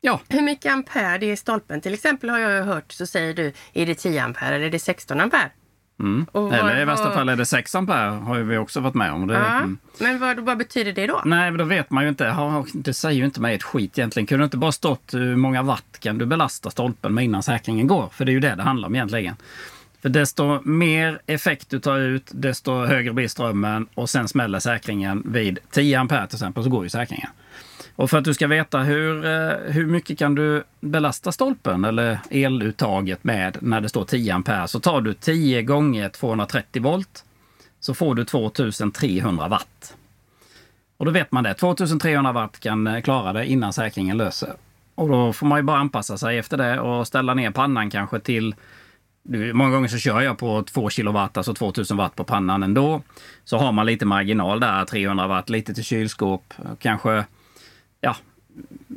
Ja, 0.01 0.19
Hur 0.29 0.41
mycket 0.41 0.71
ampere 0.73 1.17
det 1.17 1.25
är 1.25 1.33
i 1.33 1.37
stolpen. 1.37 1.81
Till 1.81 1.93
exempel 1.93 2.29
har 2.29 2.39
jag 2.39 2.63
hört 2.63 2.91
så 2.91 3.05
säger 3.05 3.33
du, 3.33 3.53
är 3.73 3.85
det 3.85 3.95
10 3.95 4.23
ampere 4.23 4.55
eller 4.55 4.65
är 4.65 4.69
det 4.69 4.79
16 4.79 5.19
ampere? 5.19 5.49
mm. 5.99 6.25
Vad- 6.31 6.53
eller 6.53 6.81
i 6.81 6.85
värsta 6.85 7.11
fall 7.13 7.29
är 7.29 7.35
det 7.35 7.45
6 7.45 7.75
ampere 7.75 7.97
har 8.09 8.39
vi 8.39 8.57
också 8.57 8.79
varit 8.79 8.93
med 8.93 9.11
om. 9.13 9.27
Det, 9.27 9.33
Ja, 9.33 9.57
mm. 9.57 9.77
men 9.99 10.19
vad, 10.19 10.39
vad 10.39 10.57
betyder 10.57 10.91
det 10.93 11.07
då? 11.07 11.21
Nej, 11.25 11.51
men 11.51 11.57
då 11.57 11.63
vet 11.63 11.89
man 11.91 12.03
ju 12.03 12.09
inte. 12.09 12.23
Ja, 12.23 12.65
Det 12.73 12.93
säger 12.93 13.15
ju 13.19 13.25
inte 13.25 13.41
mig 13.41 13.55
ett 13.55 13.63
skit 13.63 13.97
egentligen. 13.97 14.27
Kunde 14.27 14.43
det 14.43 14.45
inte 14.45 14.57
bara 14.57 14.71
stått 14.71 15.13
hur 15.13 15.35
många 15.35 15.61
watt 15.63 15.97
kan 15.99 16.17
du 16.17 16.25
belasta 16.25 16.69
stolpen 16.71 17.13
med 17.13 17.23
innan 17.23 17.43
säkringen 17.43 17.87
går? 17.87 18.09
För 18.13 18.25
det 18.25 18.31
är 18.31 18.33
ju 18.33 18.39
det 18.39 18.55
det 18.55 18.63
handlar 18.63 18.87
om 18.87 18.95
egentligen. 18.95 19.35
För 20.01 20.09
desto 20.09 20.61
mer 20.63 21.21
effekt 21.25 21.69
du 21.69 21.79
tar 21.79 21.97
ut, 21.99 22.29
desto 22.33 22.85
högre 22.85 23.13
blir 23.13 23.27
strömmen 23.27 23.87
och 23.93 24.09
sen 24.09 24.27
smäller 24.27 24.59
säkringen 24.59 25.23
vid 25.25 25.59
10 25.71 25.99
ampere 25.99 26.27
till 26.27 26.35
exempel, 26.35 26.63
så 26.63 26.69
går 26.69 26.83
ju 26.83 26.89
säkringen. 26.89 27.29
Och 27.95 28.09
för 28.09 28.17
att 28.17 28.23
du 28.23 28.33
ska 28.33 28.47
veta 28.47 28.79
hur, 28.79 29.25
eh, 29.25 29.57
hur 29.65 29.85
mycket 29.85 30.19
kan 30.19 30.35
du 30.35 30.63
belasta 30.79 31.31
stolpen 31.31 31.85
eller 31.85 32.19
eluttaget 32.29 33.23
med 33.23 33.57
när 33.61 33.81
det 33.81 33.89
står 33.89 34.05
10 34.05 34.33
ampere 34.33 34.67
så 34.67 34.79
tar 34.79 35.01
du 35.01 35.13
10 35.13 35.61
gånger 35.61 36.09
230 36.09 36.81
volt 36.81 37.25
så 37.79 37.93
får 37.93 38.15
du 38.15 38.25
2300 38.25 39.47
watt. 39.47 39.95
Och 40.97 41.05
då 41.05 41.11
vet 41.11 41.31
man 41.31 41.43
det. 41.43 41.53
2300 41.53 42.31
watt 42.31 42.59
kan 42.59 42.87
eh, 42.87 43.01
klara 43.01 43.33
det 43.33 43.45
innan 43.45 43.73
säkringen 43.73 44.17
löser. 44.17 44.53
Och 44.95 45.09
då 45.09 45.33
får 45.33 45.47
man 45.47 45.59
ju 45.59 45.63
bara 45.63 45.77
anpassa 45.77 46.17
sig 46.17 46.37
efter 46.37 46.57
det 46.57 46.79
och 46.79 47.07
ställa 47.07 47.33
ner 47.33 47.51
pannan 47.51 47.89
kanske 47.89 48.19
till 48.19 48.55
Många 49.53 49.71
gånger 49.71 49.87
så 49.87 49.97
kör 49.97 50.21
jag 50.21 50.37
på 50.37 50.63
2 50.63 50.89
kilowatt, 50.89 51.37
alltså 51.37 51.53
2000 51.53 51.97
watt 51.97 52.15
på 52.15 52.23
pannan 52.23 52.63
ändå. 52.63 53.01
Så 53.43 53.57
har 53.57 53.71
man 53.71 53.85
lite 53.85 54.05
marginal 54.05 54.59
där, 54.59 54.85
300 54.85 55.27
watt, 55.27 55.49
lite 55.49 55.73
till 55.73 55.83
kylskåp, 55.83 56.53
kanske 56.79 57.25
ja, 58.01 58.15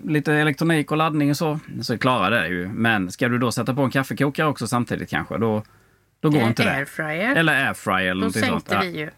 lite 0.04 0.32
elektronik 0.34 0.90
och 0.90 0.96
laddning 0.96 1.30
och 1.30 1.36
så. 1.36 1.58
Så 1.82 1.98
klarar 1.98 2.30
det 2.42 2.48
ju. 2.48 2.68
Men 2.68 3.12
ska 3.12 3.28
du 3.28 3.38
då 3.38 3.52
sätta 3.52 3.74
på 3.74 3.82
en 3.82 3.90
kaffekokare 3.90 4.46
också 4.46 4.66
samtidigt 4.66 5.10
kanske, 5.10 5.38
då, 5.38 5.62
då 6.20 6.30
går 6.30 6.40
En 6.40 6.48
inte 6.48 6.64
det. 6.64 6.70
airfryer. 6.72 7.36
Eller 7.36 7.66
airfryer 7.66 8.10
eller 8.10 8.26
Då 8.26 8.32
sånt. 8.32 8.44
sänkte 8.46 8.74
Ja. 8.74 8.80
vi 8.80 8.98
ju. 8.98 9.10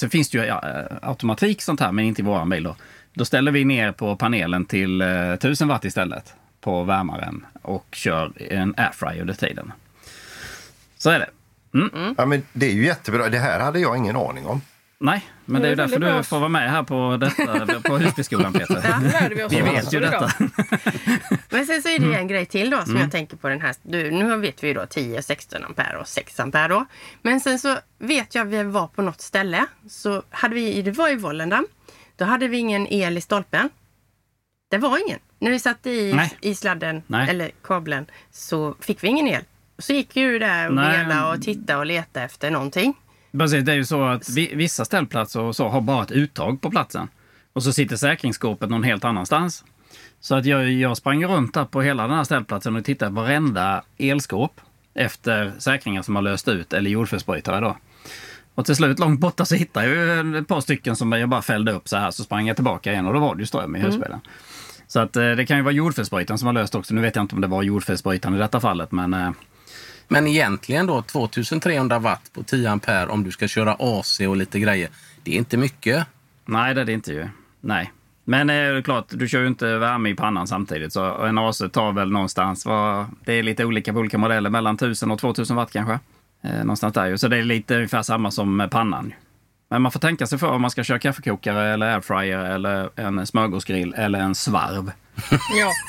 Sen 0.00 0.10
finns 0.10 0.30
det 0.30 0.38
ju 0.38 0.44
ja, 0.44 0.62
eh, 0.68 1.08
automatik 1.08 1.62
sånt 1.62 1.80
här, 1.80 1.92
men 1.92 2.04
inte 2.04 2.22
i 2.22 2.24
våran 2.24 2.50
bil. 2.50 2.62
Då. 2.62 2.76
då 3.14 3.24
ställer 3.24 3.52
vi 3.52 3.64
ner 3.64 3.92
på 3.92 4.16
panelen 4.16 4.64
till 4.64 5.00
eh, 5.00 5.32
1000 5.32 5.68
watt 5.68 5.84
istället 5.84 6.34
på 6.60 6.84
värmaren 6.84 7.46
och 7.62 7.86
kör 7.92 8.32
en 8.52 8.74
airfryer 8.76 9.20
under 9.20 9.34
tiden. 9.34 9.72
Så 10.98 11.10
är 11.10 11.18
det. 11.18 11.28
Ja, 12.16 12.26
men 12.26 12.42
det 12.52 12.66
är 12.66 12.72
ju 12.74 12.84
jättebra. 12.84 13.28
Det 13.28 13.38
här 13.38 13.60
hade 13.60 13.78
jag 13.80 13.96
ingen 13.96 14.16
aning 14.16 14.46
om. 14.46 14.60
Nej, 14.98 15.24
men 15.44 15.62
det 15.62 15.68
är 15.68 15.70
ju 15.70 15.76
därför 15.76 15.98
du 15.98 16.22
får 16.22 16.38
vara 16.38 16.48
med 16.48 16.70
här 16.70 16.82
på, 16.82 17.16
detta, 17.16 17.80
på 17.80 17.98
Husbyskolan, 17.98 18.52
Peter. 18.58 18.80
Ja. 18.84 19.28
Vi 19.28 19.56
Vi 19.56 19.60
vet 19.62 19.92
ju 19.92 20.00
detta. 20.00 20.32
Men 21.50 21.66
sen 21.66 21.82
så 21.82 21.88
är 21.88 21.98
det 21.98 22.16
en 22.16 22.28
grej 22.28 22.46
till 22.46 22.70
då 22.70 22.84
som 22.84 22.96
jag 22.96 23.10
tänker 23.10 23.36
på 23.36 23.48
den 23.48 23.60
här. 23.60 23.74
Du, 23.82 24.10
nu 24.10 24.36
vet 24.36 24.64
vi 24.64 24.68
ju 24.68 24.74
då 24.74 24.86
10, 24.86 25.22
16 25.22 25.64
ampere 25.64 25.98
och 25.98 26.08
6 26.08 26.40
ampere 26.40 26.68
då. 26.68 26.86
Men 27.22 27.40
sen 27.40 27.58
så 27.58 27.78
vet 27.98 28.34
jag 28.34 28.44
vi 28.44 28.62
var 28.62 28.86
på 28.86 29.02
något 29.02 29.20
ställe. 29.20 29.66
Så 29.88 30.22
hade 30.30 30.54
vi, 30.54 30.82
det 30.82 30.90
var 30.90 31.08
i 31.08 31.16
Volendam. 31.16 31.66
Då 32.16 32.24
hade 32.24 32.48
vi 32.48 32.58
ingen 32.58 32.92
el 32.92 33.18
i 33.18 33.20
stolpen. 33.20 33.68
Det 34.70 34.78
var 34.78 35.06
ingen. 35.06 35.18
När 35.38 35.50
vi 35.50 35.58
satte 35.58 35.90
i, 35.90 36.12
Nej. 36.12 36.32
i 36.40 36.54
sladden 36.54 37.02
Nej. 37.06 37.30
eller 37.30 37.50
kabeln 37.62 38.06
så 38.30 38.74
fick 38.80 39.04
vi 39.04 39.08
ingen 39.08 39.28
el. 39.28 39.42
Så 39.78 39.92
gick 39.92 40.16
ju 40.16 40.32
du 40.32 40.38
där 40.38 40.70
och 40.70 40.78
vela 40.78 41.30
och 41.32 41.42
titta 41.42 41.78
och 41.78 41.86
leta 41.86 42.22
efter 42.22 42.50
någonting. 42.50 42.94
Precis, 43.38 43.64
det 43.64 43.72
är 43.72 43.76
ju 43.76 43.84
så 43.84 44.04
att 44.04 44.28
vi, 44.28 44.54
vissa 44.54 44.84
ställplatser 44.84 45.40
och 45.40 45.56
så 45.56 45.68
har 45.68 45.80
bara 45.80 46.02
ett 46.02 46.10
uttag 46.10 46.60
på 46.60 46.70
platsen. 46.70 47.08
Och 47.52 47.62
så 47.62 47.72
sitter 47.72 47.96
säkringsskåpet 47.96 48.70
någon 48.70 48.82
helt 48.82 49.04
annanstans. 49.04 49.64
Så 50.20 50.34
att 50.34 50.46
jag, 50.46 50.72
jag 50.72 50.96
sprang 50.96 51.24
runt 51.24 51.54
där 51.54 51.64
på 51.64 51.82
hela 51.82 52.06
den 52.06 52.16
här 52.16 52.24
ställplatsen 52.24 52.76
och 52.76 52.84
tittade 52.84 53.10
på 53.10 53.20
varenda 53.20 53.82
elskåp 53.98 54.60
efter 54.94 55.52
säkringar 55.58 56.02
som 56.02 56.16
har 56.16 56.22
löst 56.22 56.48
ut 56.48 56.72
eller 56.72 56.90
jordfelsbrytare 56.90 57.60
då. 57.60 57.76
Och 58.54 58.66
till 58.66 58.76
slut 58.76 58.98
långt 58.98 59.20
borta 59.20 59.44
så 59.44 59.54
hittade 59.54 59.86
jag 59.86 60.36
ett 60.36 60.48
par 60.48 60.60
stycken 60.60 60.96
som 60.96 61.12
jag 61.12 61.28
bara 61.28 61.42
fällde 61.42 61.72
upp 61.72 61.88
så 61.88 61.96
här. 61.96 62.10
Så 62.10 62.24
sprang 62.24 62.46
jag 62.46 62.56
tillbaka 62.56 62.92
igen 62.92 63.06
och 63.06 63.14
då 63.14 63.20
var 63.20 63.34
det 63.34 63.40
ju 63.40 63.46
ström 63.46 63.76
i 63.76 63.80
husbilen. 63.80 64.20
Så 64.86 65.00
att 65.00 65.16
eh, 65.16 65.30
det 65.30 65.46
kan 65.46 65.56
ju 65.56 65.62
vara 65.62 65.74
jordfelsbrytaren 65.74 66.38
som 66.38 66.46
har 66.46 66.52
löst 66.52 66.74
också. 66.74 66.94
Nu 66.94 67.00
vet 67.00 67.16
jag 67.16 67.22
inte 67.22 67.34
om 67.34 67.40
det 67.40 67.46
var 67.46 67.62
jordfelsbrytaren 67.62 68.34
i 68.34 68.38
detta 68.38 68.60
fallet 68.60 68.92
men 68.92 69.14
eh, 69.14 69.30
Men 70.08 70.26
egentligen 70.26 70.86
då 70.86 71.02
2300 71.02 71.98
watt 71.98 72.30
på 72.32 72.42
10 72.42 72.70
ampere 72.70 73.06
om 73.06 73.24
du 73.24 73.30
ska 73.30 73.48
köra 73.48 73.76
AC 73.78 74.20
och 74.20 74.36
lite 74.36 74.60
grejer. 74.60 74.88
Det 75.22 75.34
är 75.34 75.36
inte 75.36 75.56
mycket. 75.56 76.06
Nej, 76.44 76.74
det 76.74 76.80
är 76.80 76.84
det 76.84 76.92
inte 76.92 77.12
ju. 77.12 77.28
Nej. 77.60 77.92
Men 78.24 78.50
eh, 78.50 78.54
det 78.54 78.78
är 78.78 78.82
klart, 78.82 79.06
du 79.08 79.28
kör 79.28 79.40
ju 79.40 79.46
inte 79.46 79.78
värme 79.78 80.08
i 80.08 80.14
pannan 80.14 80.46
samtidigt. 80.46 80.92
Så 80.92 81.24
en 81.24 81.38
AC 81.38 81.62
tar 81.72 81.92
väl 81.92 82.10
någonstans, 82.10 82.66
vad, 82.66 83.06
det 83.24 83.32
är 83.32 83.42
lite 83.42 83.64
olika 83.64 83.92
på 83.92 83.98
olika 83.98 84.18
modeller, 84.18 84.50
mellan 84.50 84.74
1000 84.74 85.10
och 85.10 85.18
2000 85.18 85.56
watt 85.56 85.72
kanske. 85.72 85.98
Eh, 86.42 86.58
någonstans 86.58 86.94
där 86.94 87.06
ju. 87.06 87.18
Så 87.18 87.28
det 87.28 87.36
är 87.36 87.42
lite 87.42 87.74
ungefär 87.74 88.02
samma 88.02 88.30
som 88.30 88.56
med 88.56 88.70
pannan. 88.70 89.14
Men 89.70 89.82
man 89.82 89.92
får 89.92 90.00
tänka 90.00 90.26
sig 90.26 90.38
för 90.38 90.50
om 90.50 90.62
man 90.62 90.70
ska 90.70 90.84
köra 90.84 90.98
kaffekokare 90.98 91.72
eller 91.74 91.94
airfryer 91.94 92.38
eller 92.38 92.90
en 92.96 93.26
smörgåsgrill 93.26 93.94
eller 93.96 94.18
en 94.18 94.34
svarv. 94.34 94.92
Ja. 95.56 95.70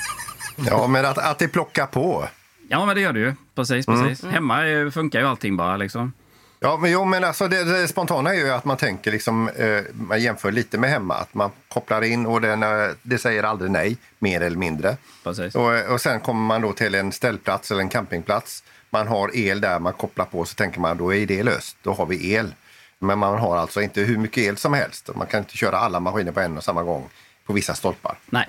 Ja, 0.58 0.86
men 0.86 1.04
att, 1.06 1.18
att 1.18 1.38
det 1.38 1.48
plockar 1.48 1.86
på. 1.86 2.28
Ja, 2.68 2.86
men 2.86 2.94
det 2.94 3.00
gör 3.00 3.12
det 3.12 3.20
ju. 3.20 3.34
Precis, 3.54 3.86
precis. 3.86 4.24
Hemma 4.24 4.68
eh, 4.68 4.90
funkar 4.90 5.20
ju 5.20 5.26
allting 5.26 5.56
bara 5.56 5.76
liksom. 5.76 6.12
Ja, 6.60 6.78
men, 6.82 6.90
jo, 6.90 7.04
men 7.04 7.24
alltså 7.24 7.48
det, 7.48 7.64
det 7.64 7.88
spontana 7.88 8.30
är 8.30 8.34
ju 8.34 8.50
att 8.50 8.64
man 8.64 8.76
tänker 8.76 9.12
liksom, 9.12 9.48
eh, 9.48 9.82
man 9.92 10.22
jämför 10.22 10.52
lite 10.52 10.78
med 10.78 10.90
hemma. 10.90 11.14
Att 11.14 11.34
man 11.34 11.50
kopplar 11.68 12.02
in 12.02 12.26
och 12.26 12.40
den, 12.40 12.62
eh, 12.62 12.68
det 13.02 13.18
säger 13.18 13.42
aldrig 13.42 13.70
nej, 13.70 13.96
mer 14.18 14.40
eller 14.40 14.56
mindre. 14.56 14.96
Precis. 15.24 15.54
Och, 15.54 15.92
och 15.92 16.00
sen 16.00 16.20
kommer 16.20 16.46
man 16.46 16.62
då 16.62 16.72
till 16.72 16.94
en 16.94 17.12
ställplats 17.12 17.70
eller 17.70 17.80
en 17.80 17.88
campingplats. 17.88 18.64
Man 18.90 19.08
har 19.08 19.36
el 19.36 19.60
där, 19.60 19.78
man 19.78 19.92
kopplar 19.92 20.24
på 20.24 20.44
så 20.44 20.54
tänker 20.54 20.80
man 20.80 20.96
då 20.96 21.14
är 21.14 21.26
det 21.26 21.42
löst, 21.42 21.76
då 21.82 21.92
har 21.92 22.06
vi 22.06 22.34
el. 22.34 22.54
Men 22.98 23.18
man 23.18 23.38
har 23.38 23.56
alltså 23.56 23.82
inte 23.82 24.00
hur 24.00 24.18
mycket 24.18 24.38
el 24.38 24.56
som 24.56 24.72
helst. 24.72 25.10
Man 25.14 25.26
kan 25.26 25.38
inte 25.38 25.56
köra 25.56 25.78
alla 25.78 26.00
maskiner 26.00 26.32
på 26.32 26.40
en 26.40 26.56
och 26.56 26.64
samma 26.64 26.82
gång 26.82 27.08
på 27.46 27.52
vissa 27.52 27.74
stolpar. 27.74 28.18
Nej. 28.26 28.48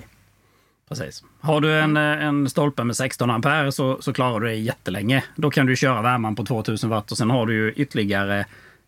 Precis. 0.88 1.24
Har 1.40 1.60
du 1.60 1.78
en, 1.78 1.96
eh, 1.96 2.02
en 2.02 2.50
stolpe 2.50 2.84
med 2.84 2.96
16 2.96 3.30
ampere 3.30 3.72
så, 3.72 4.02
så 4.02 4.12
klarar 4.12 4.40
du 4.40 4.46
det 4.46 4.54
jättelänge. 4.54 5.24
Då 5.36 5.50
kan 5.50 5.66
du 5.66 5.76
köra 5.76 6.02
värmen 6.02 6.36
på 6.36 6.44
2000 6.44 6.90
watt 6.90 7.10
och 7.12 7.18
sen 7.18 7.30
har 7.30 7.46
du 7.46 7.54
ju 7.54 7.72
ytterligare 7.72 8.46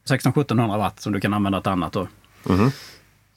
1600-1700 0.09 0.79
watt 0.79 1.01
som 1.01 1.13
du 1.13 1.21
kan 1.21 1.35
använda 1.35 1.61
till 1.61 1.73
annat. 1.73 1.93
Då. 1.93 2.09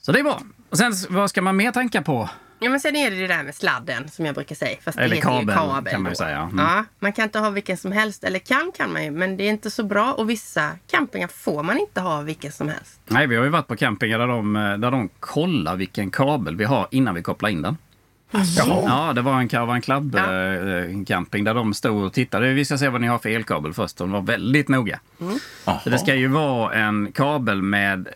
Så 0.00 0.12
det 0.12 0.18
är 0.18 0.22
bra. 0.22 0.40
Och 0.70 0.78
sen 0.78 0.92
vad 1.08 1.30
ska 1.30 1.42
man 1.42 1.56
mer 1.56 1.72
tänka 1.72 2.02
på 2.02 2.28
Ja, 2.64 2.70
men 2.70 2.80
sen 2.80 2.96
är 2.96 3.10
det 3.10 3.16
det 3.16 3.26
där 3.26 3.42
med 3.42 3.54
sladden 3.54 4.08
som 4.08 4.26
jag 4.26 4.34
brukar 4.34 4.54
säga. 4.54 4.76
Fast 4.84 4.98
Eller 4.98 5.08
det 5.08 5.16
ju 5.16 5.22
kabel, 5.22 5.54
kabel 5.54 5.92
kan 5.92 6.02
man 6.02 6.12
ju 6.12 6.16
säga. 6.16 6.38
Mm. 6.38 6.58
Ja, 6.58 6.84
man 6.98 7.12
kan 7.12 7.24
inte 7.24 7.38
ha 7.38 7.50
vilken 7.50 7.76
som 7.76 7.92
helst. 7.92 8.24
Eller 8.24 8.38
kan 8.38 8.72
kan 8.76 8.92
man 8.92 9.04
ju, 9.04 9.10
men 9.10 9.36
det 9.36 9.44
är 9.44 9.50
inte 9.50 9.70
så 9.70 9.84
bra. 9.84 10.12
Och 10.12 10.30
vissa 10.30 10.70
campingar 10.90 11.28
får 11.28 11.62
man 11.62 11.78
inte 11.78 12.00
ha 12.00 12.20
vilken 12.20 12.52
som 12.52 12.68
helst. 12.68 13.00
Nej, 13.06 13.26
vi 13.26 13.36
har 13.36 13.44
ju 13.44 13.50
varit 13.50 13.66
på 13.66 13.76
campingar 13.76 14.18
där 14.18 14.26
de, 14.26 14.56
eh, 14.56 14.62
där 14.62 14.90
de 14.90 15.08
kollar 15.20 15.76
vilken 15.76 16.10
kabel 16.10 16.56
vi 16.56 16.64
har 16.64 16.88
innan 16.90 17.14
vi 17.14 17.22
kopplar 17.22 17.48
in 17.48 17.62
den. 17.62 17.76
Ja, 18.86 19.12
det 19.14 19.22
var 19.22 19.38
en 19.40 19.48
Caravan 19.48 19.80
Club 19.80 20.14
Ja. 20.16 20.34
eh, 20.54 21.04
camping 21.06 21.44
där 21.44 21.54
de 21.54 21.74
stod 21.74 22.04
och 22.04 22.12
tittade. 22.12 22.52
Vi 22.52 22.64
ska 22.64 22.78
se 22.78 22.88
vad 22.88 23.00
ni 23.00 23.06
har 23.06 23.18
för 23.18 23.28
elkabel 23.28 23.72
först. 23.74 23.96
De 23.96 24.10
var 24.10 24.20
väldigt 24.22 24.68
noga. 24.68 25.00
Så 25.84 25.90
det 25.90 25.98
ska 25.98 26.14
ju 26.14 26.28
vara 26.28 26.74
en 26.74 27.12
kabel 27.12 27.62
med 27.62 28.08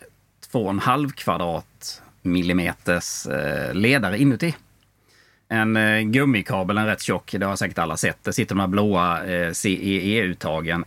2,5 0.51 1.11
kvadrat 1.11 2.01
millimeters 2.21 3.25
eh, 3.27 3.73
ledare 3.73 4.17
inuti. 4.19 4.55
En 5.49 5.77
eh, 5.77 5.99
gummikabel, 6.01 6.77
en 6.77 6.85
rätt 6.85 7.01
tjock, 7.01 7.35
det 7.39 7.45
har 7.45 7.55
säkert 7.55 7.77
alla 7.77 7.97
sett. 7.97 8.23
Det 8.23 8.33
sitter 8.33 8.55
de 8.55 8.59
här 8.61 8.67
blåa 8.67 9.19
CEE-uttagen. 9.53 10.85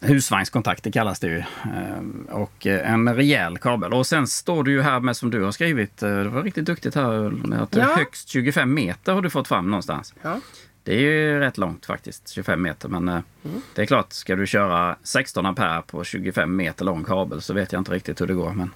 Husvagnskontakter 0.00 0.90
kallas 0.90 1.20
det 1.20 1.26
ju. 1.26 1.38
Eh, 1.38 2.34
och 2.34 2.66
eh, 2.66 2.92
en 2.92 3.14
rejäl 3.14 3.58
kabel. 3.58 3.92
Och 3.92 4.06
sen 4.06 4.26
står 4.26 4.64
det 4.64 4.70
ju 4.70 4.82
här 4.82 5.00
med 5.00 5.16
som 5.16 5.30
du 5.30 5.42
har 5.42 5.52
skrivit, 5.52 6.02
eh, 6.02 6.08
det 6.08 6.28
var 6.28 6.42
riktigt 6.42 6.64
duktigt 6.64 6.94
här, 6.94 7.32
att 7.62 7.76
Ja. 7.76 7.94
högst 7.96 8.28
25 8.28 8.74
meter 8.74 9.12
har 9.12 9.22
du 9.22 9.30
fått 9.30 9.48
fram 9.48 9.70
någonstans. 9.70 10.14
Ja. 10.22 10.40
Det 10.82 10.94
är 10.94 11.00
ju 11.00 11.38
rätt 11.38 11.58
långt 11.58 11.86
faktiskt, 11.86 12.28
25 12.28 12.62
meter. 12.62 12.88
Men 12.88 13.08
eh, 13.08 13.20
det 13.74 13.82
är 13.82 13.86
klart, 13.86 14.12
ska 14.12 14.36
du 14.36 14.46
köra 14.46 14.96
16 15.02 15.46
ampere 15.46 15.82
på 15.86 16.04
25 16.04 16.56
meter 16.56 16.84
lång 16.84 17.04
kabel 17.04 17.42
så 17.42 17.54
vet 17.54 17.72
jag 17.72 17.80
inte 17.80 17.92
riktigt 17.92 18.20
hur 18.20 18.26
det 18.26 18.34
går. 18.34 18.50
Men, 18.52 18.70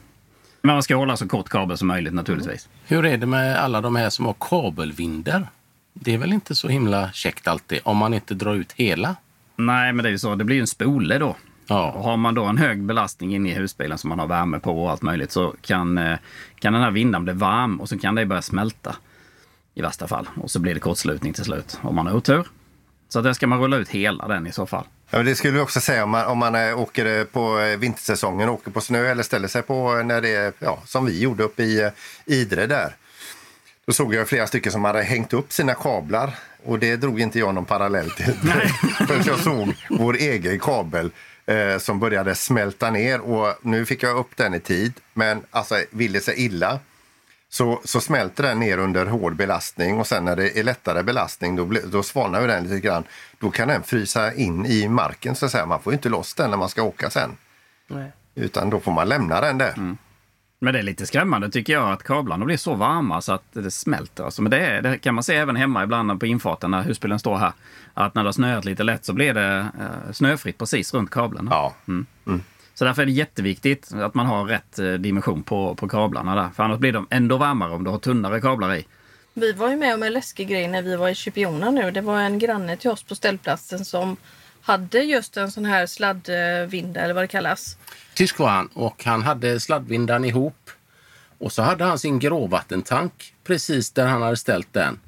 men 0.62 0.74
man 0.74 0.82
ska 0.82 0.96
hålla 0.96 1.16
så 1.16 1.28
kort 1.28 1.48
kabel 1.48 1.78
som 1.78 1.88
möjligt 1.88 2.14
naturligtvis. 2.14 2.68
Hur 2.86 3.06
är 3.06 3.16
det 3.18 3.26
med 3.26 3.58
alla 3.58 3.80
de 3.80 3.96
här 3.96 4.10
som 4.10 4.26
har 4.26 4.34
kabelvinder? 4.40 5.46
Det 5.92 6.14
är 6.14 6.18
väl 6.18 6.32
inte 6.32 6.54
så 6.54 6.68
himla 6.68 7.12
käckt 7.12 7.48
alltid 7.48 7.80
om 7.82 7.96
man 7.96 8.14
inte 8.14 8.34
drar 8.34 8.54
ut 8.54 8.72
hela? 8.72 9.16
Nej, 9.56 9.92
men 9.92 10.02
det 10.02 10.08
är 10.08 10.10
ju 10.10 10.18
så. 10.18 10.34
Det 10.34 10.44
blir 10.44 10.56
ju 10.56 10.60
en 10.60 10.66
spole 10.66 11.18
då. 11.18 11.36
Ja. 11.66 11.92
Och 11.92 12.04
har 12.04 12.16
man 12.16 12.34
då 12.34 12.44
en 12.44 12.58
hög 12.58 12.82
belastning 12.82 13.34
inne 13.34 13.50
i 13.50 13.54
husbilen 13.54 13.98
som 13.98 14.08
man 14.08 14.18
har 14.18 14.26
värme 14.26 14.60
på 14.60 14.84
och 14.84 14.90
allt 14.90 15.02
möjligt 15.02 15.32
så 15.32 15.54
kan, 15.60 15.98
eh, 15.98 16.18
kan 16.58 16.72
den 16.72 16.82
här 16.82 16.90
vinden 16.90 17.24
bli 17.24 17.32
varm 17.32 17.80
och 17.80 17.88
så 17.88 17.98
kan 17.98 18.14
det 18.14 18.26
börja 18.26 18.42
smälta 18.42 18.96
i 19.74 19.82
värsta 19.82 20.08
fall. 20.08 20.28
Och 20.42 20.50
så 20.50 20.58
blir 20.58 20.74
det 20.74 20.80
kortslutning 20.80 21.32
till 21.32 21.44
slut 21.44 21.78
om 21.82 21.94
man 21.94 22.06
har 22.06 22.14
otur. 22.14 22.46
Så 23.08 23.20
där 23.20 23.32
ska 23.32 23.46
man 23.46 23.60
rulla 23.60 23.76
ut 23.76 23.88
hela 23.88 24.28
den 24.28 24.46
i 24.46 24.52
så 24.52 24.66
fall. 24.66 24.84
Ja, 25.10 25.22
det 25.22 25.34
skulle 25.34 25.52
vi 25.52 25.60
också 25.60 25.80
säga 25.80 26.04
om 26.04 26.10
man, 26.10 26.26
om 26.26 26.38
man 26.38 26.54
eh, 26.54 26.80
åker 26.80 27.18
eh, 27.18 27.24
på 27.24 27.76
vintersäsongen, 27.78 28.48
åker 28.48 28.70
på 28.70 28.80
snö 28.80 29.06
eller 29.06 29.22
ställer 29.22 29.48
sig 29.48 29.62
på 29.62 29.92
när 29.92 30.20
det 30.20 30.34
är, 30.34 30.52
ja, 30.58 30.78
som 30.86 31.06
vi 31.06 31.20
gjorde 31.20 31.44
uppe 31.44 31.62
i 31.62 31.90
Idre 32.26 32.66
där. 32.66 32.96
Då 33.86 33.92
såg 33.92 34.14
jag 34.14 34.28
flera 34.28 34.46
stycken 34.46 34.72
som 34.72 34.84
hade 34.84 35.02
hängt 35.02 35.32
upp 35.32 35.52
sina 35.52 35.74
kablar 35.74 36.34
och 36.64 36.78
det 36.78 36.96
drog 36.96 37.20
inte 37.20 37.38
jag 37.38 37.54
någon 37.54 37.64
parallell 37.64 38.10
till. 38.10 38.24
Förrän 39.06 39.22
jag 39.26 39.38
såg 39.38 39.74
vår 39.90 40.16
egen 40.16 40.60
kabel 40.60 41.10
eh, 41.46 41.78
som 41.78 42.00
började 42.00 42.34
smälta 42.34 42.90
ner 42.90 43.20
och 43.20 43.54
nu 43.62 43.86
fick 43.86 44.02
jag 44.02 44.16
upp 44.16 44.36
den 44.36 44.54
i 44.54 44.60
tid. 44.60 44.92
Men 45.12 45.42
alltså 45.50 45.80
vill 45.90 46.12
det 46.12 46.20
sig 46.20 46.44
illa 46.44 46.78
så, 47.48 47.80
så 47.84 48.00
smälter 48.00 48.42
den 48.42 48.60
ner 48.60 48.78
under 48.78 49.06
hård 49.06 49.36
belastning 49.36 49.98
och 49.98 50.06
sen 50.06 50.24
när 50.24 50.36
det 50.36 50.58
är 50.58 50.62
lättare 50.62 51.02
belastning 51.02 51.56
då, 51.56 51.72
då 51.86 52.02
svalnar 52.02 52.40
ju 52.40 52.46
den 52.46 52.64
lite 52.64 52.80
grann. 52.80 53.04
Då 53.38 53.50
kan 53.50 53.68
den 53.68 53.82
frysa 53.82 54.34
in 54.34 54.66
i 54.66 54.88
marken 54.88 55.34
så 55.34 55.46
att 55.46 55.52
säga. 55.52 55.66
Man 55.66 55.80
får 55.80 55.92
ju 55.92 55.96
inte 55.96 56.08
loss 56.08 56.34
den 56.34 56.50
när 56.50 56.56
man 56.56 56.68
ska 56.68 56.82
åka 56.82 57.10
sen. 57.10 57.36
Nej. 57.86 58.12
Utan 58.34 58.70
då 58.70 58.80
får 58.80 58.92
man 58.92 59.08
lämna 59.08 59.40
den 59.40 59.58
där. 59.58 59.96
Men 60.64 60.72
det 60.72 60.78
är 60.78 60.82
lite 60.82 61.06
skrämmande 61.06 61.50
tycker 61.50 61.72
jag 61.72 61.92
att 61.92 62.02
kablarna 62.02 62.44
blir 62.44 62.56
så 62.56 62.74
varma 62.74 63.20
så 63.20 63.32
att 63.32 63.44
det 63.52 63.70
smälter. 63.70 64.24
Alltså, 64.24 64.42
men 64.42 64.50
det, 64.50 64.58
är, 64.58 64.82
det 64.82 64.98
kan 64.98 65.14
man 65.14 65.24
se 65.24 65.34
även 65.34 65.56
hemma 65.56 65.84
ibland 65.84 66.20
på 66.20 66.26
infarten 66.26 66.70
när 66.70 66.82
husbilen 66.82 67.18
står 67.18 67.36
här. 67.36 67.52
Att 67.94 68.14
när 68.14 68.22
det 68.22 68.28
har 68.28 68.32
snöat 68.32 68.64
lite 68.64 68.82
lätt 68.82 69.04
så 69.04 69.12
blir 69.12 69.34
det 69.34 69.66
eh, 69.80 70.12
snöfritt 70.12 70.58
precis 70.58 70.94
runt 70.94 71.10
kablarna. 71.10 71.50
Ja. 71.50 71.74
Så 72.74 72.84
därför 72.84 73.02
är 73.02 73.06
det 73.06 73.12
jätteviktigt 73.12 73.92
att 73.92 74.14
man 74.14 74.26
har 74.26 74.44
rätt 74.44 74.78
eh, 74.78 74.92
dimension 74.92 75.42
på, 75.42 75.74
på 75.74 75.88
kablarna 75.88 76.34
där. 76.34 76.48
För 76.56 76.62
annars 76.62 76.78
blir 76.78 76.92
de 76.92 77.06
ändå 77.10 77.36
varmare 77.36 77.72
om 77.72 77.84
du 77.84 77.90
har 77.90 77.98
tunnare 77.98 78.40
kablar 78.40 78.74
i. 78.74 78.86
Vi 79.34 79.52
var 79.52 79.70
ju 79.70 79.76
med 79.76 79.94
om 79.94 80.02
en 80.02 80.12
läskig 80.12 80.48
grej 80.48 80.68
när 80.68 80.82
vi 80.82 80.96
var 80.96 81.08
i 81.08 81.14
Chipiona 81.14 81.70
nu. 81.70 81.90
Det 81.90 82.00
var 82.00 82.20
en 82.20 82.38
granne 82.38 82.76
till 82.76 82.90
oss 82.90 83.02
på 83.02 83.14
ställplatsen 83.14 83.84
som 83.84 84.16
hade 84.64 84.98
just 84.98 85.36
en 85.36 85.50
sån 85.50 85.64
här 85.64 85.86
sladdvinda 85.86 87.00
eller 87.00 87.14
vad 87.14 87.24
det 87.24 87.28
kallas. 87.28 87.76
Tysk 88.14 88.38
var 88.38 88.48
han 88.48 88.66
och 88.66 89.04
han 89.04 89.22
hade 89.22 89.60
sladdvindan 89.60 90.24
ihop. 90.24 90.70
Och 91.38 91.52
så 91.52 91.62
hade 91.62 91.84
han 91.84 91.98
sin 91.98 92.18
gråvattentank 92.18 93.34
precis 93.44 93.90
där 93.90 94.06
han 94.06 94.22
hade 94.22 94.36
ställt 94.36 94.72
den. 94.72 94.98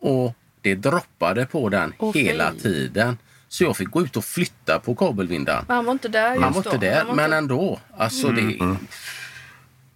Och 0.00 0.34
det 0.60 0.74
droppade 0.74 1.46
på 1.46 1.68
den 1.68 1.94
Åh, 1.98 2.14
hela 2.14 2.52
tiden. 2.54 3.18
Så 3.48 3.64
jag 3.64 3.76
fick 3.76 3.90
gå 3.90 4.02
ut 4.02 4.16
och 4.16 4.24
flytta 4.24 4.78
på 4.78 4.94
kabelvindan. 4.94 5.64
Men 5.68 5.76
han 5.76 5.84
var 5.84 5.92
inte 5.92 6.08
där 6.08 6.30
just 6.32 6.42
Han 6.42 6.52
var 6.52 6.62
då. 6.62 6.70
inte 6.72 6.86
där, 6.86 6.98
Han 6.98 7.06
var 7.06 7.14
men 7.14 7.24
inte- 7.24 7.36
ändå. 7.36 7.80
Alltså 7.96 8.28
det... 8.28 8.58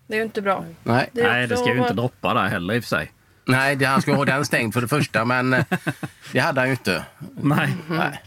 Det 0.06 0.14
är 0.14 0.18
ju 0.18 0.22
inte 0.22 0.42
bra. 0.42 0.64
Nej. 0.82 1.10
Det 1.12 1.22
Nej, 1.22 1.46
det 1.46 1.56
ska 1.56 1.72
ju 1.74 1.78
inte 1.78 1.92
droppa 1.92 2.34
där 2.34 2.48
heller 2.48 2.74
i 2.74 2.78
och 2.78 2.82
för 2.84 2.88
sig. 2.88 3.12
Nej, 3.44 3.76
det, 3.76 3.84
han 3.84 4.02
skulle 4.02 4.16
ha 4.16 4.24
den 4.24 4.44
stängd 4.46 4.74
för 4.74 4.80
det 4.80 4.88
första, 4.88 5.24
men 5.24 5.52
eh, 5.52 5.64
det 6.32 6.38
hade 6.38 6.60
han 6.60 6.68
ju 6.68 6.72
inte. 6.72 7.04
Nej. 7.42 7.76
Nej. 7.88 8.22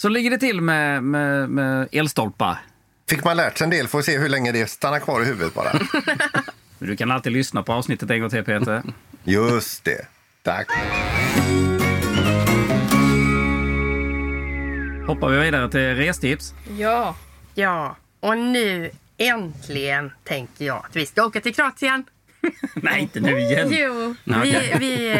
Så 0.00 0.08
ligger 0.08 0.30
det 0.30 0.38
till 0.38 0.60
med, 0.60 1.02
med, 1.02 1.50
med 1.50 1.88
elstolpar. 1.92 2.58
Fick 3.08 3.24
man 3.24 3.36
lärt 3.36 3.58
sig 3.58 3.64
en 3.64 3.70
del 3.70 3.88
får 3.88 4.02
se 4.02 4.18
hur 4.18 4.28
länge 4.28 4.52
det 4.52 4.66
stannar 4.66 5.00
kvar 5.00 5.22
i 5.22 5.24
huvudet 5.24 5.54
bara. 5.54 5.72
Du 6.78 6.96
kan 6.96 7.10
alltid 7.10 7.32
lyssna 7.32 7.62
på 7.62 7.72
avsnittet 7.72 8.10
en 8.10 8.20
gång 8.20 8.30
till 8.30 8.44
Peter. 8.44 8.82
Just 9.24 9.84
det. 9.84 10.06
Tack. 10.42 10.68
Hoppar 15.06 15.28
vi 15.28 15.38
vidare 15.38 15.70
till 15.70 15.94
restips. 15.94 16.54
Ja. 16.78 17.16
Ja, 17.54 17.96
och 18.20 18.38
nu 18.38 18.90
äntligen 19.18 20.12
tänker 20.24 20.64
jag 20.64 20.76
att 20.76 20.96
vi 20.96 21.06
ska 21.06 21.24
åka 21.24 21.40
till 21.40 21.54
Kroatien. 21.54 22.04
Nej, 22.74 23.00
inte 23.00 23.20
nu 23.20 23.40
igen. 23.40 23.68
Jo, 23.70 24.14
vi, 24.24 24.74
vi, 24.78 25.12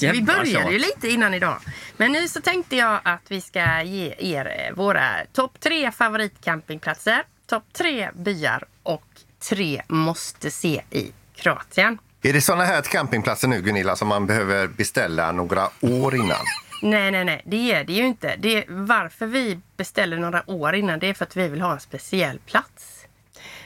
eh, 0.00 0.10
vi 0.12 0.22
började 0.22 0.72
ju 0.72 0.78
lite 0.78 1.08
innan 1.08 1.34
idag. 1.34 1.56
Men 1.96 2.12
nu 2.12 2.28
så 2.28 2.40
tänkte 2.40 2.76
jag 2.76 3.00
att 3.02 3.22
vi 3.28 3.40
ska 3.40 3.82
ge 3.82 4.14
er 4.18 4.66
eh, 4.68 4.76
våra 4.76 5.08
topp 5.32 5.60
tre 5.60 5.92
favoritcampingplatser, 5.92 7.22
topp 7.46 7.64
tre 7.72 8.10
byar 8.14 8.64
och 8.82 9.04
tre 9.48 9.82
måste 9.88 10.50
se 10.50 10.82
i 10.90 11.12
Kroatien. 11.34 11.98
Är 12.22 12.32
det 12.32 12.40
såna 12.40 12.64
här 12.64 12.82
campingplatser 12.82 13.48
nu 13.48 13.62
Gunilla 13.62 13.96
som 13.96 14.08
man 14.08 14.26
behöver 14.26 14.66
beställa 14.66 15.32
några 15.32 15.68
år 15.80 16.14
innan? 16.14 16.44
Nej, 16.82 17.10
nej, 17.10 17.24
nej, 17.24 17.42
det 17.44 17.72
är 17.72 17.84
det 17.84 17.92
ju 17.92 18.06
inte. 18.06 18.36
Det 18.38 18.56
är, 18.56 18.64
varför 18.68 19.26
vi 19.26 19.60
beställer 19.76 20.16
några 20.16 20.50
år 20.50 20.74
innan, 20.74 20.98
det 20.98 21.06
är 21.06 21.14
för 21.14 21.24
att 21.24 21.36
vi 21.36 21.48
vill 21.48 21.60
ha 21.60 21.72
en 21.72 21.80
speciell 21.80 22.38
plats. 22.38 22.99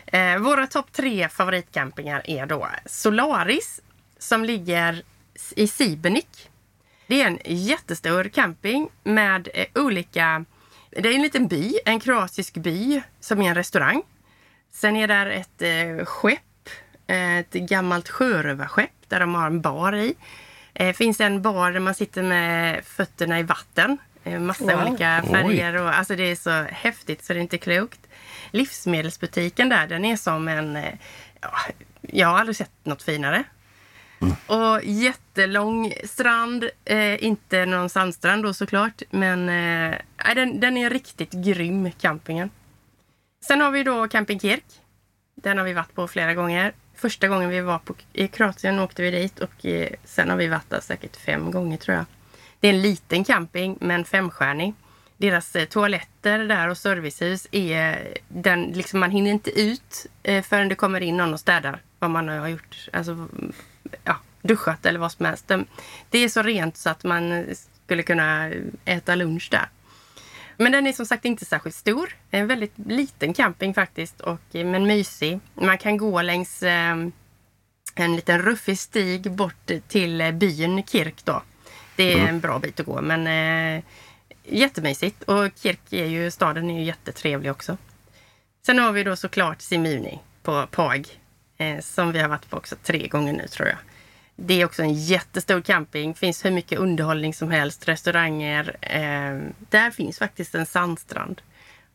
Eh, 0.07 0.39
våra 0.39 0.67
topp 0.67 0.93
tre 0.93 1.29
favoritcampingar 1.29 2.23
är 2.25 2.47
då 2.47 2.69
Solaris 2.87 3.81
som 4.19 4.45
ligger 4.45 5.03
i 5.57 5.69
Sibenik. 5.69 6.51
Det 7.07 7.23
är 7.23 7.27
en 7.27 7.39
jättestor 7.45 8.25
camping 8.25 8.89
med 9.03 9.49
eh, 9.55 9.67
olika... 9.75 10.45
Det 10.91 11.09
är 11.09 11.15
en 11.15 11.23
liten 11.23 11.49
by, 11.49 11.79
en 11.85 12.01
kroatisk 12.01 12.55
by 12.55 13.03
som 13.21 13.43
är 13.43 13.49
en 13.49 13.55
restaurang. 13.55 14.03
Sen 14.73 14.97
är 14.97 15.09
där 15.09 15.27
ett 15.27 15.63
eh, 15.63 16.05
skepp, 16.05 16.69
eh, 17.07 17.39
ett 17.39 17.53
gammalt 17.53 18.09
sjörövarskepp 18.09 18.91
där 19.09 19.21
de 19.21 19.35
har 19.35 19.47
en 19.47 19.61
bar 19.61 19.95
i. 19.95 20.15
Det 20.73 20.93
finns 20.95 21.21
en 21.21 21.43
bar 21.43 21.73
där 21.73 21.81
man 21.81 21.95
sitter 21.95 22.23
med 22.23 22.85
fötterna 22.85 23.39
i 23.41 23.43
vatten. 23.43 23.99
Eh, 24.25 24.41
Massa 24.41 24.65
Wow. 24.77 24.89
olika 24.89 25.23
färger. 25.31 25.77
Och, 25.83 25.95
alltså 25.99 26.17
det 26.17 26.23
är 26.31 26.37
så 26.37 26.51
häftigt 26.63 27.25
så 27.25 27.33
det 27.33 27.39
är 27.39 27.43
inte 27.43 27.59
klokt. 27.59 28.01
Livsmedelsbutiken 28.55 29.69
där, 29.69 29.87
den 29.87 30.05
är 30.05 30.17
som 30.17 30.49
en... 30.49 30.77
Eh, 30.77 30.95
ja, 31.41 31.51
jag 32.01 32.29
har 32.29 32.39
aldrig 32.39 32.57
sett 32.57 32.71
något 32.83 33.03
finare. 33.03 33.45
Och 34.47 34.81
jättelång 34.85 35.93
strand. 36.05 36.65
Eh, 36.85 37.25
inte 37.25 37.67
någon 37.67 37.89
sandstrand 37.91 38.43
då 38.43 38.55
såklart. 38.55 39.03
Men 39.11 39.49
eh, 39.49 39.99
den, 40.35 40.61
den 40.61 40.77
är 40.77 40.91
riktigt 40.91 41.33
grym, 41.33 41.91
campingen. 42.01 42.51
Sen 43.47 43.61
har 43.61 43.71
vi 43.71 43.83
då 43.83 44.09
Camping 44.09 44.41
Kirk. 44.41 44.65
Den 45.35 45.59
har 45.59 45.65
vi 45.65 45.73
varit 45.73 45.95
på 45.95 46.09
flera 46.09 46.35
gånger. 46.35 46.73
Första 46.95 47.29
gången 47.29 47.49
vi 47.49 47.61
var 47.61 47.79
på, 47.79 47.95
i 48.13 48.29
Kroatien 48.29 48.79
åkte 48.79 49.03
vi 49.03 49.11
dit 49.11 49.39
och 49.39 49.67
eh, 49.67 49.89
sen 50.05 50.31
har 50.31 50.37
vi 50.37 50.49
varit 50.49 50.71
där 50.71 50.81
säkert 50.81 51.17
fem 51.17 51.51
gånger 51.51 51.77
tror 51.77 51.97
jag. 51.97 52.05
Det 52.61 52.69
är 52.69 52.73
en 52.73 52.83
liten 52.83 53.25
camping 53.25 53.79
men 53.81 54.05
femstjärnig. 54.05 54.75
Deras 55.25 55.57
eh, 55.57 55.65
toaletter 55.65 56.39
där 56.39 56.69
och 56.69 56.79
servicehus 56.79 57.47
är 57.51 58.19
den, 58.29 58.63
liksom 58.63 59.01
man 59.01 59.11
hinner 59.11 59.31
inte 59.31 59.61
ut 59.61 60.07
eh, 60.23 60.43
förrän 60.43 60.69
det 60.69 60.75
kommer 60.75 61.01
in 61.01 61.17
någon 61.17 61.33
och 61.35 61.41
städar 61.41 61.83
vad 61.99 62.11
man 62.11 62.29
har 62.29 62.49
gjort. 62.49 62.89
Alltså, 62.93 63.29
ja, 64.05 64.17
duschat 64.43 64.87
eller 64.87 64.99
vad 64.99 65.13
som 65.13 65.27
helst. 65.27 65.49
De, 65.49 65.67
det 66.11 66.19
är 66.19 66.29
så 66.29 66.43
rent 66.43 66.77
så 66.77 66.91
att 66.91 67.05
man 67.05 67.47
skulle 67.85 68.03
kunna 68.03 68.51
äta 68.85 69.15
lunch 69.15 69.49
där. 69.51 69.69
Men 70.57 70.73
den 70.73 70.87
är 70.87 70.93
som 70.93 71.07
sagt 71.07 71.25
inte 71.25 71.45
särskilt 71.45 71.77
stor. 71.77 72.17
En 72.31 72.47
väldigt 72.47 72.75
liten 72.87 73.35
camping 73.35 73.75
faktiskt, 73.75 74.21
och, 74.21 74.41
eh, 74.53 74.67
men 74.67 74.87
mysig. 74.87 75.41
Man 75.55 75.79
kan 75.79 75.97
gå 75.97 76.23
längs 76.23 76.63
en 76.63 78.17
liten 78.17 78.43
ruffig 78.43 78.79
stig 78.79 79.31
bort 79.31 79.71
till 79.89 80.33
byn 80.35 80.83
Kirk 80.87 81.25
då. 81.25 81.43
Det 81.97 82.13
är 82.13 82.17
Mm. 82.17 82.29
en 82.29 82.41
bra 82.41 82.59
bit 82.59 82.81
att 82.81 82.87
gå 82.87 83.01
men 83.03 83.27
jättemysigt. 84.45 85.23
Och 85.23 85.49
Kirk 85.63 85.81
är 85.93 86.07
ju, 86.07 86.31
staden 86.31 86.71
är 86.71 86.79
ju 86.79 86.85
jättetrevlig 86.85 87.51
också. 87.51 87.77
Sen 88.67 88.79
har 88.79 88.93
vi 88.93 89.05
då 89.05 89.17
såklart 89.17 89.61
Simuni 89.63 90.19
på 90.43 90.67
Pag. 90.71 91.07
Eh, 91.59 91.81
som 91.81 92.13
vi 92.13 92.19
har 92.19 92.29
varit 92.29 92.51
på 92.51 92.57
också 92.57 92.77
tre 92.83 93.07
gånger 93.09 93.33
nu 93.33 93.47
tror 93.49 93.69
jag. 93.69 93.79
Det 94.37 94.61
är 94.61 94.65
också 94.65 94.83
en 94.83 94.95
jättestor 94.95 95.61
camping. 95.61 96.15
finns 96.15 96.45
hur 96.45 96.51
mycket 96.51 96.79
underhållning 96.79 97.35
som 97.35 97.51
helst. 97.51 97.89
Restauranger. 97.89 98.77
Eh, 98.81 99.41
där 99.71 99.91
finns 99.91 100.19
faktiskt 100.19 100.55
en 100.55 100.67
sandstrand. 100.67 101.43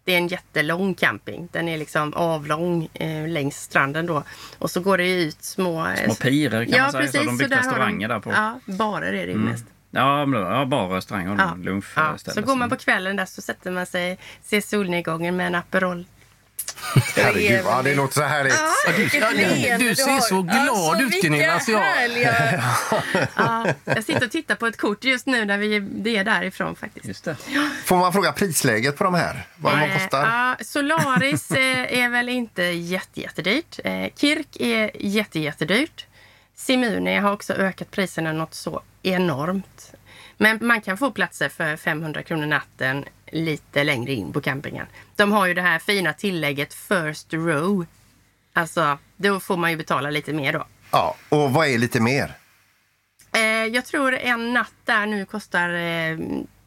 Det 0.03 0.13
är 0.13 0.17
en 0.17 0.27
jättelång 0.27 0.93
camping. 0.93 1.49
Den 1.51 1.67
är 1.67 1.77
liksom 1.77 2.13
avlång 2.13 2.89
eh, 2.93 3.27
längs 3.27 3.61
stranden 3.61 4.05
då. 4.05 4.23
Och 4.59 4.71
så 4.71 4.79
går 4.79 4.97
det 4.97 5.09
ut 5.23 5.43
små... 5.43 5.87
eh, 5.87 6.05
Små 6.05 6.15
pirer 6.15 6.65
kan 6.65 6.81
man 6.81 6.91
säga. 6.91 7.07
så 7.11 7.17
har 7.17 7.25
de 7.25 7.37
byggt 7.37 7.49
där 7.49 7.57
restauranger 7.57 8.07
där 8.07 8.19
på. 8.19 8.31
Ja, 8.31 8.59
barer 8.65 9.07
är 9.07 9.11
det 9.27 9.31
ju 9.31 9.37
Mm. 9.37 9.45
mest. 9.51 9.65
Ja, 9.91 10.25
men, 10.25 10.41
ja, 10.41 10.65
bara 10.65 10.97
restauranger 10.97 11.31
och 11.33 11.39
Ja. 11.39 11.55
lunchställen. 11.63 12.19
Ja, 12.25 12.33
så 12.33 12.41
går 12.41 12.55
man 12.55 12.69
på 12.69 12.75
kvällen 12.75 13.15
där 13.15 13.25
så 13.25 13.41
sätter 13.41 13.71
man 13.71 13.85
sig, 13.85 14.17
ser 14.43 14.61
solnedgången 14.61 15.35
med 15.35 15.47
en 15.47 15.55
Aperol. 15.55 16.05
Herregud, 17.15 17.61
ja, 17.65 17.81
det 17.81 17.95
låter 17.95 18.13
så 18.13 18.21
härligt. 18.23 18.53
Ja, 18.87 18.93
du, 18.97 19.17
ja, 19.17 19.77
du, 19.77 19.89
du 19.89 19.95
ser 19.95 20.19
så 20.19 20.41
glad 20.41 21.01
ut 21.01 21.21
Gunilla. 21.21 21.59
Jag, 21.67 21.83
Ja, 23.35 23.67
jag 23.85 24.03
sitter 24.03 24.25
och 24.25 24.31
tittar 24.31 24.55
på 24.55 24.67
ett 24.67 24.77
kort 24.77 25.03
just 25.03 25.25
nu 25.25 25.45
när 25.45 25.57
vi 25.57 25.79
det 25.79 26.17
är 26.17 26.23
därifrån 26.23 26.75
faktiskt. 26.75 27.05
Just 27.05 27.23
det. 27.23 27.35
Får 27.85 27.97
man 27.97 28.13
fråga 28.13 28.31
prisläget 28.31 28.97
på 28.97 29.03
de 29.03 29.13
här? 29.13 29.47
Vad 29.55 29.79
de 29.79 29.93
kostar? 29.99 30.25
ja, 30.25 30.55
Solaris 30.65 31.51
eh, 31.51 31.99
är 32.03 32.09
väl 32.09 32.29
inte 32.29 32.63
jätte, 32.63 33.21
jättedyrt. 33.21 33.79
Eh, 33.83 34.07
Kirk 34.15 34.47
är 34.59 34.91
jätte, 34.99 35.39
jättedyrt. 35.39 36.05
Simune 36.55 37.19
har 37.19 37.31
också 37.33 37.53
ökat 37.53 37.91
priserna 37.91 38.33
något 38.33 38.53
så 38.53 38.81
enormt. 39.03 39.93
Men 40.37 40.59
man 40.61 40.81
kan 40.81 40.97
få 40.97 41.11
platser 41.11 41.49
för 41.49 41.75
500 41.77 42.23
kronor 42.23 42.45
natten 42.45 43.05
lite 43.31 43.83
längre 43.83 44.13
in 44.13 44.33
på 44.33 44.41
campingen. 44.41 44.85
De 45.15 45.31
har 45.31 45.45
ju 45.47 45.53
det 45.53 45.61
här 45.61 45.79
fina 45.79 46.13
tillägget 46.13 46.73
First 46.73 47.33
Row. 47.33 47.85
Alltså, 48.53 48.97
då 49.17 49.39
får 49.39 49.57
man 49.57 49.71
ju 49.71 49.77
betala 49.77 50.09
lite 50.09 50.33
mer 50.33 50.53
då. 50.53 50.65
Ja, 50.91 51.15
och 51.29 51.51
vad 51.53 51.67
är 51.67 51.77
lite 51.77 51.99
mer? 51.99 52.33
Eh, 53.35 53.41
jag 53.65 53.85
tror 53.85 54.13
en 54.15 54.53
natt 54.53 54.73
där 54.85 55.05
nu 55.05 55.25
kostar 55.25 55.69
eh, 55.69 56.17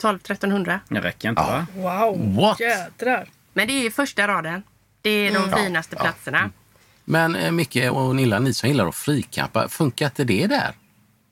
12-1300. 0.00 0.78
Det 0.88 1.00
räcker 1.00 1.28
inte 1.28 1.42
va? 1.42 1.66
Wow, 1.76 2.34
What? 2.36 2.60
jädrar. 2.60 3.28
Men 3.52 3.66
det 3.68 3.72
är 3.72 3.82
ju 3.82 3.90
första 3.90 4.28
raden. 4.28 4.62
Det 5.02 5.10
är 5.10 5.30
de 5.34 5.36
Mm. 5.44 5.58
finaste 5.64 5.96
platserna. 5.96 6.50
men 7.04 7.36
eh, 7.36 7.50
Micke 7.50 7.76
och 7.90 8.16
Nilla, 8.16 8.38
ni 8.38 8.54
som 8.54 8.68
gillar 8.68 8.86
att 8.88 8.94
frikappa, 8.94 9.68
funkar 9.68 10.06
inte 10.06 10.24
det 10.24 10.46
där? 10.46 10.72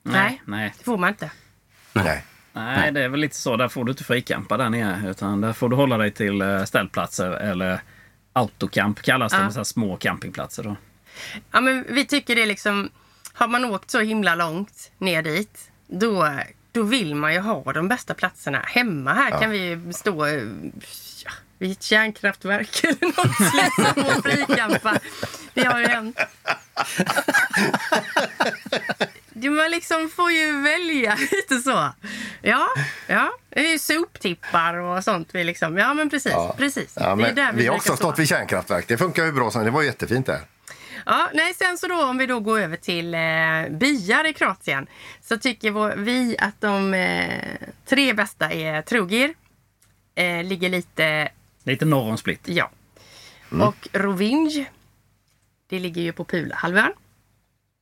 Nej, 0.03 0.41
Nej. 0.45 0.73
det 0.77 0.83
får 0.83 0.97
man 0.97 1.09
inte. 1.09 1.31
Nej. 1.93 2.23
Nej, 2.53 2.91
det 2.91 3.03
är 3.03 3.09
väl 3.09 3.19
lite 3.19 3.35
så. 3.35 3.57
Där 3.57 3.67
får 3.67 3.85
du 3.85 3.91
inte 3.91 4.03
fricampa 4.03 4.57
där 4.57 4.69
nere. 4.69 5.09
Utan 5.09 5.41
där 5.41 5.53
får 5.53 5.69
du 5.69 5.75
hålla 5.75 5.97
dig 5.97 6.11
till 6.11 6.41
eh, 6.41 6.63
ställplatser 6.63 7.31
eller 7.31 7.81
autocamp 8.33 9.01
kallas 9.01 9.31
det. 9.31 9.37
Ja. 9.37 9.43
med 9.43 9.53
Så 9.53 9.59
här 9.59 9.63
små 9.63 9.97
campingplatser 9.97 10.63
då. 10.63 10.75
Ja, 11.51 11.61
men 11.61 11.85
vi 11.89 12.05
tycker 12.05 12.35
det 12.35 12.41
är 12.41 12.45
liksom... 12.45 12.89
Har 13.33 13.47
man 13.47 13.65
åkt 13.65 13.91
så 13.91 13.99
himla 13.99 14.35
långt 14.35 14.91
ner 14.97 15.21
dit, 15.21 15.71
då, 15.87 16.29
då 16.71 16.83
vill 16.83 17.15
man 17.15 17.33
ju 17.33 17.39
ha 17.39 17.73
de 17.73 17.87
bästa 17.87 18.13
platserna. 18.13 18.59
Hemma 18.67 19.13
här 19.13 19.39
kan 19.39 19.49
vi 19.49 19.57
ju 19.57 19.93
stå 19.93 20.25
eh, 20.25 20.43
ja, 21.25 21.31
vid 21.57 21.71
ett 21.71 21.83
kärnkraftverk 21.83 22.83
eller 22.83 23.05
något 23.05 23.39
liksom 23.39 24.03
och 24.17 24.23
fricampa. 24.23 24.99
Det 25.53 25.63
har 25.63 25.79
ju 25.79 25.87
hänt. 25.87 26.19
Man 29.55 29.71
liksom 29.71 30.09
får 30.09 30.31
ju 30.31 30.61
välja 30.61 31.15
lite 31.31 31.57
så. 31.57 31.89
Ja, 32.41 32.67
ja. 33.07 33.31
Det 33.49 33.59
är 33.67 33.71
ju 33.71 33.79
soptippar 33.79 34.73
och 34.73 35.03
sånt. 35.03 35.29
Vi 35.31 35.43
liksom, 35.43 35.77
ja, 35.77 35.93
men 35.93 36.09
precis. 36.09 36.33
precis. 36.57 36.93
Ja, 36.99 37.03
Det 37.05 37.11
är 37.11 37.15
men 37.15 37.35
där 37.35 37.53
vi 37.53 37.67
har 37.67 37.75
också 37.75 37.95
stått 37.95 38.19
vid 38.19 38.27
kärnkraftverk. 38.27 38.87
Det 38.87 38.97
funkar 38.97 39.25
ju 39.25 39.31
bra. 39.31 39.51
Sen. 39.51 39.63
Det 39.65 39.71
var 39.71 39.83
jättefint 39.83 40.25
där. 40.25 40.39
Ja, 41.05 41.29
nej, 41.33 41.53
sen 41.53 41.77
så 41.77 41.87
då 41.87 42.03
om 42.03 42.17
vi 42.17 42.25
då 42.25 42.39
går 42.39 42.59
över 42.59 42.77
till 42.77 43.13
eh, 43.13 43.77
byar 43.77 44.27
i 44.27 44.33
Kroatien 44.33 44.87
så 45.21 45.37
tycker 45.37 45.71
vår, 45.71 45.93
vi 45.97 46.35
att 46.39 46.61
de 46.61 46.93
eh, 46.93 47.43
tre 47.85 48.13
bästa 48.13 48.51
är 48.51 48.81
Trogir, 48.81 49.33
eh, 50.15 50.43
ligger 50.43 50.69
lite, 50.69 51.29
Lite 51.63 51.85
norr 51.85 52.09
om 52.09 52.17
Split. 52.17 52.39
ja, 52.45 52.71
Mm. 53.51 53.67
och 53.67 53.87
Rovinj, 53.93 54.69
det 55.69 55.79
ligger 55.79 56.01
ju 56.01 56.11
på 56.13 56.25
Pulahalvön. 56.25 56.91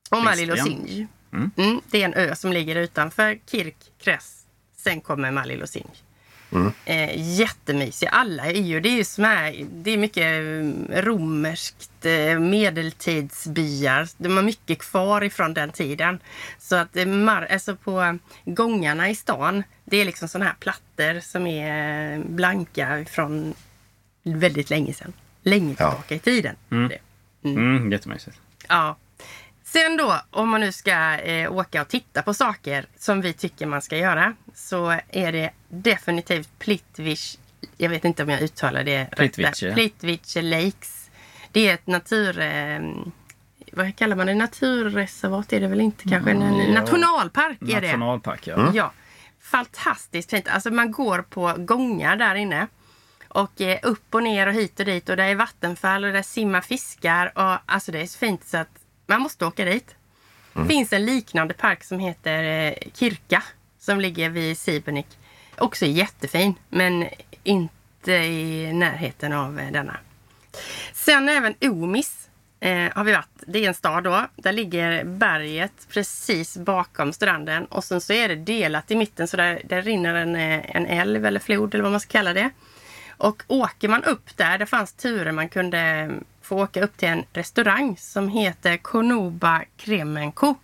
Och 0.09 0.23
Malil 0.23 0.51
och 0.51 0.55
Visst, 0.57 0.67
ja. 0.67 0.73
Sinj. 0.73 1.07
Mm. 1.33 1.51
Mm, 1.57 1.81
det 1.91 2.01
är 2.01 2.05
en 2.05 2.13
ö 2.13 2.35
som 2.35 2.53
ligger 2.53 2.75
utanför 2.75 3.39
Kirk, 3.51 3.77
Kres. 4.01 4.45
Sen 4.77 5.01
kommer 5.01 5.31
Malil 5.31 5.61
och 5.61 5.69
Sinj. 5.69 5.89
Eh, 6.85 7.37
jättemysiga. 7.39 8.09
Alla 8.09 8.45
är 8.45 8.61
ju, 8.61 8.79
det 8.79 8.89
är 8.89 8.95
ju 8.95 9.03
som 9.03 9.25
är, 9.25 9.65
det 9.71 9.91
är 9.91 9.97
mycket 9.97 10.23
eh, 10.23 11.01
romerskt, 11.01 12.05
eh, 12.05 12.39
medeltidsbyar. 12.39 14.07
De 14.17 14.35
har 14.35 14.43
mycket 14.43 14.79
kvar 14.79 15.23
ifrån 15.23 15.53
den 15.53 15.71
tiden. 15.71 16.19
Så 16.59 16.75
att 16.75 16.95
eh, 16.97 17.05
mar, 17.05 17.47
alltså 17.51 17.75
på 17.75 18.17
gångarna 18.45 19.09
i 19.09 19.15
stan, 19.15 19.63
det 19.85 19.97
är 19.97 20.05
liksom 20.05 20.27
sådana 20.27 20.45
här 20.45 20.55
plattor 20.59 21.19
som 21.19 21.47
är 21.47 22.13
eh, 22.13 22.19
blanka 22.25 23.05
från 23.09 23.53
väldigt 24.23 24.69
länge 24.69 24.93
sedan. 24.93 25.13
Länge 25.43 25.75
tillbaka 25.75 26.15
i 26.15 26.19
tiden. 26.19 26.55
Mm. 26.71 26.89
Det. 26.89 26.99
Mm, 27.49 27.91
jättemysigt. 27.91 28.39
Ja. 28.67 28.97
Sen 29.71 29.97
då, 29.97 30.21
om 30.31 30.49
man 30.49 30.61
nu 30.61 30.71
ska 30.71 31.17
eh, 31.17 31.51
åka 31.51 31.81
och 31.81 31.87
titta 31.87 32.21
på 32.21 32.33
saker 32.33 32.85
som 32.97 33.21
vi 33.21 33.33
tycker 33.33 33.65
man 33.65 33.81
ska 33.81 33.97
göra 33.97 34.35
så 34.53 34.99
är 35.09 35.31
det 35.31 35.49
definitivt 35.67 36.49
Plitvice. 36.59 37.39
Jag 37.77 37.89
vet 37.89 38.05
inte 38.05 38.23
om 38.23 38.29
jag 38.29 38.41
uttalar 38.41 38.83
det 38.83 39.07
Plitvice, 39.11 39.63
rätt. 39.63 39.73
Plitvice 39.73 40.35
Lakes. 40.35 41.09
Det 41.51 41.69
är 41.69 41.73
ett 41.73 41.87
natur... 41.87 42.39
Eh, 42.39 42.79
vad 43.71 43.95
kallar 43.95 44.15
man 44.15 44.27
det? 44.27 44.35
Naturreservat 44.35 45.53
är 45.53 45.59
det 45.59 45.67
väl 45.67 45.81
inte 45.81 46.09
kanske? 46.09 46.31
En, 46.31 46.41
en 46.41 46.59
ja. 46.59 46.81
nationalpark 46.81 47.61
är 47.61 47.81
det. 47.81 47.87
Nationalpark, 47.87 48.47
ja. 48.47 48.55
Mm. 48.55 48.75
Ja. 48.75 48.91
Fantastiskt 49.41 50.29
fint. 50.29 50.47
Alltså 50.47 50.71
man 50.71 50.91
går 50.91 51.21
på 51.21 51.53
gångar 51.57 52.15
där 52.15 52.35
inne. 52.35 52.67
Och 53.27 53.61
eh, 53.61 53.79
upp 53.83 54.15
och 54.15 54.23
ner 54.23 54.47
och 54.47 54.53
hit 54.53 54.79
och 54.79 54.85
dit. 54.85 55.09
Och 55.09 55.17
där 55.17 55.27
är 55.27 55.35
vattenfall 55.35 56.05
och 56.05 56.13
där 56.13 56.21
simmar 56.21 56.61
fiskar. 56.61 57.31
Och, 57.35 57.57
alltså 57.65 57.91
det 57.91 58.01
är 58.01 58.07
så 58.07 58.17
fint 58.17 58.47
så 58.47 58.57
att 58.57 58.78
man 59.09 59.21
måste 59.21 59.45
åka 59.45 59.65
dit. 59.65 59.95
Det 60.53 60.65
finns 60.65 60.93
en 60.93 61.05
liknande 61.05 61.53
park 61.53 61.83
som 61.83 61.99
heter 61.99 62.43
eh, 62.43 62.73
Kirka. 62.93 63.43
Som 63.79 64.01
ligger 64.01 64.29
vid 64.29 64.57
Sibernik. 64.57 65.07
Också 65.57 65.85
jättefin. 65.85 66.55
Men 66.69 67.07
inte 67.43 68.11
i 68.11 68.73
närheten 68.73 69.33
av 69.33 69.59
eh, 69.59 69.71
denna. 69.71 69.97
Sen 70.93 71.29
även 71.29 71.55
Omis 71.61 72.29
eh, 72.59 72.91
har 72.95 73.03
vi 73.03 73.11
varit. 73.11 73.43
Det 73.47 73.63
är 73.63 73.67
en 73.67 73.73
stad 73.73 74.03
då. 74.03 74.27
Där 74.35 74.53
ligger 74.53 75.03
berget 75.03 75.87
precis 75.89 76.57
bakom 76.57 77.13
stranden. 77.13 77.65
Och 77.65 77.83
sen 77.83 78.01
så 78.01 78.13
är 78.13 78.27
det 78.27 78.35
delat 78.35 78.91
i 78.91 78.95
mitten 78.95 79.27
så 79.27 79.37
där, 79.37 79.61
där 79.65 79.81
rinner 79.81 80.15
en, 80.15 80.35
eh, 80.35 80.75
en 80.75 80.85
älv 80.85 81.25
eller 81.25 81.39
flod 81.39 81.73
eller 81.73 81.83
vad 81.83 81.91
man 81.91 82.01
ska 82.01 82.11
kalla 82.11 82.33
det. 82.33 82.49
Och 83.09 83.43
åker 83.47 83.87
man 83.87 84.03
upp 84.03 84.37
där, 84.37 84.57
det 84.57 84.65
fanns 84.65 84.93
turer 84.93 85.31
man 85.31 85.49
kunde 85.49 86.11
få 86.49 86.63
åka 86.63 86.81
upp 86.81 86.97
till 86.97 87.07
en 87.07 87.25
restaurang 87.33 87.97
som 87.97 88.29
heter 88.29 88.77
Konoba 88.77 89.63
Kremenko. 89.77 90.55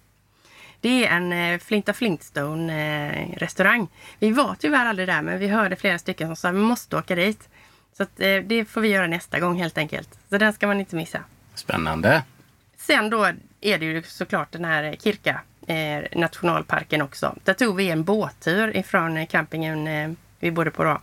Det 0.82 1.06
är 1.06 1.16
en 1.16 1.34
eh, 1.34 1.60
Flinta 1.60 1.94
Flintstone 1.94 2.74
eh, 3.10 3.38
restaurang. 3.38 3.88
Vi 4.20 4.32
var 4.32 4.56
tyvärr 4.60 4.86
aldrig 4.86 5.08
där 5.08 5.22
men 5.22 5.40
vi 5.40 5.48
hörde 5.48 5.76
flera 5.76 6.00
stycken 6.00 6.28
som 6.28 6.36
sa 6.36 6.50
att 6.50 6.56
vi 6.56 6.60
måste 6.60 6.98
åka 6.98 7.16
dit. 7.16 7.50
Så 7.98 8.04
att, 8.04 8.20
eh, 8.20 8.38
det 8.38 8.66
får 8.66 8.82
vi 8.82 8.88
göra 8.88 9.08
nästa 9.08 9.40
gång 9.40 9.60
helt 9.60 9.78
enkelt. 9.78 10.10
Så 10.30 10.38
den 10.38 10.54
ska 10.54 10.68
man 10.68 10.80
inte 10.80 10.96
missa. 10.96 11.20
Spännande. 11.56 12.24
Sen 12.78 13.10
då 13.10 13.24
är 13.62 13.78
det 13.78 13.86
ju 13.86 14.04
såklart 14.04 14.52
den 14.52 14.66
här 14.66 14.96
Kirka 15.04 15.42
nationalparken 16.16 17.02
också. 17.02 17.36
Där 17.44 17.54
tog 17.54 17.76
vi 17.76 17.90
en 17.90 18.04
båttur 18.04 18.78
ifrån 18.78 19.28
campingen 19.28 20.18
vi 20.40 20.52
bodde 20.52 20.72
på 20.72 20.84
då. 20.84 21.02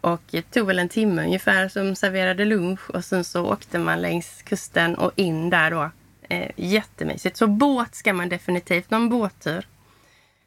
Och 0.00 0.20
det 0.30 0.50
tog 0.50 0.66
väl 0.66 0.78
en 0.78 0.88
timme 0.88 1.22
ungefär 1.24 1.68
som 1.68 1.94
serverade 1.94 2.44
lunch 2.44 2.90
och 2.90 3.04
sen 3.04 3.24
så 3.24 3.46
åkte 3.52 3.78
man 3.78 4.00
längs 4.02 4.42
kusten 4.42 4.94
och 4.94 5.12
in 5.16 5.50
där 5.50 5.70
då. 5.70 5.90
Eh, 6.28 6.50
jättemysigt. 6.56 7.36
Så 7.36 7.46
båt 7.46 7.94
ska 7.94 8.12
man 8.12 8.28
definitivt, 8.28 8.90
någon 8.90 9.08
båttur. 9.08 9.66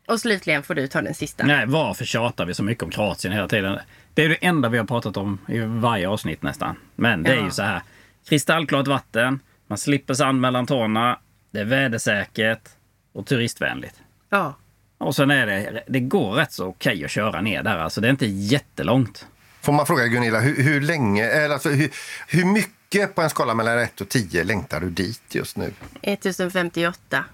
Och 0.07 0.19
slutligen 0.19 0.63
får 0.63 0.75
du 0.75 0.87
ta 0.87 1.01
den 1.01 1.13
sista. 1.13 1.45
Nej, 1.45 1.65
varför 1.67 2.05
tjatar 2.05 2.45
vi 2.45 2.53
så 2.53 2.63
mycket 2.63 2.83
om 2.83 2.89
Kroatien 2.89 3.33
hela 3.33 3.47
tiden? 3.47 3.79
Det 4.13 4.23
är 4.23 4.29
det 4.29 4.35
enda 4.35 4.69
vi 4.69 4.77
har 4.77 4.85
pratat 4.85 5.17
om 5.17 5.37
i 5.47 5.59
varje 5.59 6.07
avsnitt 6.09 6.41
nästan. 6.41 6.75
Men 6.95 7.23
det 7.23 7.31
är 7.31 7.35
Ja. 7.35 7.43
ju 7.45 7.51
så 7.51 7.63
här. 7.63 7.81
Kristallklart 8.29 8.87
vatten, 8.87 9.39
man 9.67 9.77
slipper 9.77 10.13
sand 10.13 10.41
mellan 10.41 10.65
tårna, 10.65 11.19
det 11.51 11.59
är 11.59 11.65
vädersäkert 11.65 12.69
och 13.13 13.25
turistvänligt. 13.25 13.95
Ja. 14.29 14.53
Och 14.97 15.15
sen 15.15 15.31
är 15.31 15.45
det, 15.45 15.83
det 15.87 15.99
går 15.99 16.31
rätt 16.31 16.51
så 16.51 16.67
okej 16.67 17.05
att 17.05 17.11
köra 17.11 17.41
ner 17.41 17.63
där. 17.63 17.77
Alltså 17.77 18.01
det 18.01 18.07
är 18.07 18.11
inte 18.11 18.25
jättelångt. 18.25 19.27
Får 19.63 19.73
man 19.73 19.85
fråga 19.85 20.07
Gunilla, 20.07 20.39
hur, 20.39 20.63
hur 20.63 20.81
länge, 20.81 21.25
eller 21.25 21.53
alltså 21.53 21.69
hur, 21.69 21.89
hur 22.27 22.45
mycket 22.45 23.15
på 23.15 23.21
en 23.21 23.29
skala 23.29 23.53
mellan 23.53 23.79
1 23.79 24.01
och 24.01 24.09
10 24.09 24.43
längtar 24.43 24.79
du 24.79 24.89
dit 24.89 25.21
just 25.29 25.57
nu? 25.57 25.73
1058. 26.01 27.25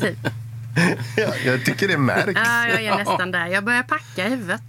typ. 0.00 0.18
Ja, 1.16 1.34
jag 1.44 1.64
tycker 1.64 1.88
det 1.88 1.98
märks. 1.98 2.40
Ja, 2.44 2.68
jag 2.68 2.82
är 2.84 2.96
nästan 2.96 3.30
där. 3.30 3.46
Jag 3.46 3.64
börjar 3.64 3.82
packa 3.82 4.26
i 4.26 4.30
huvudet. 4.30 4.60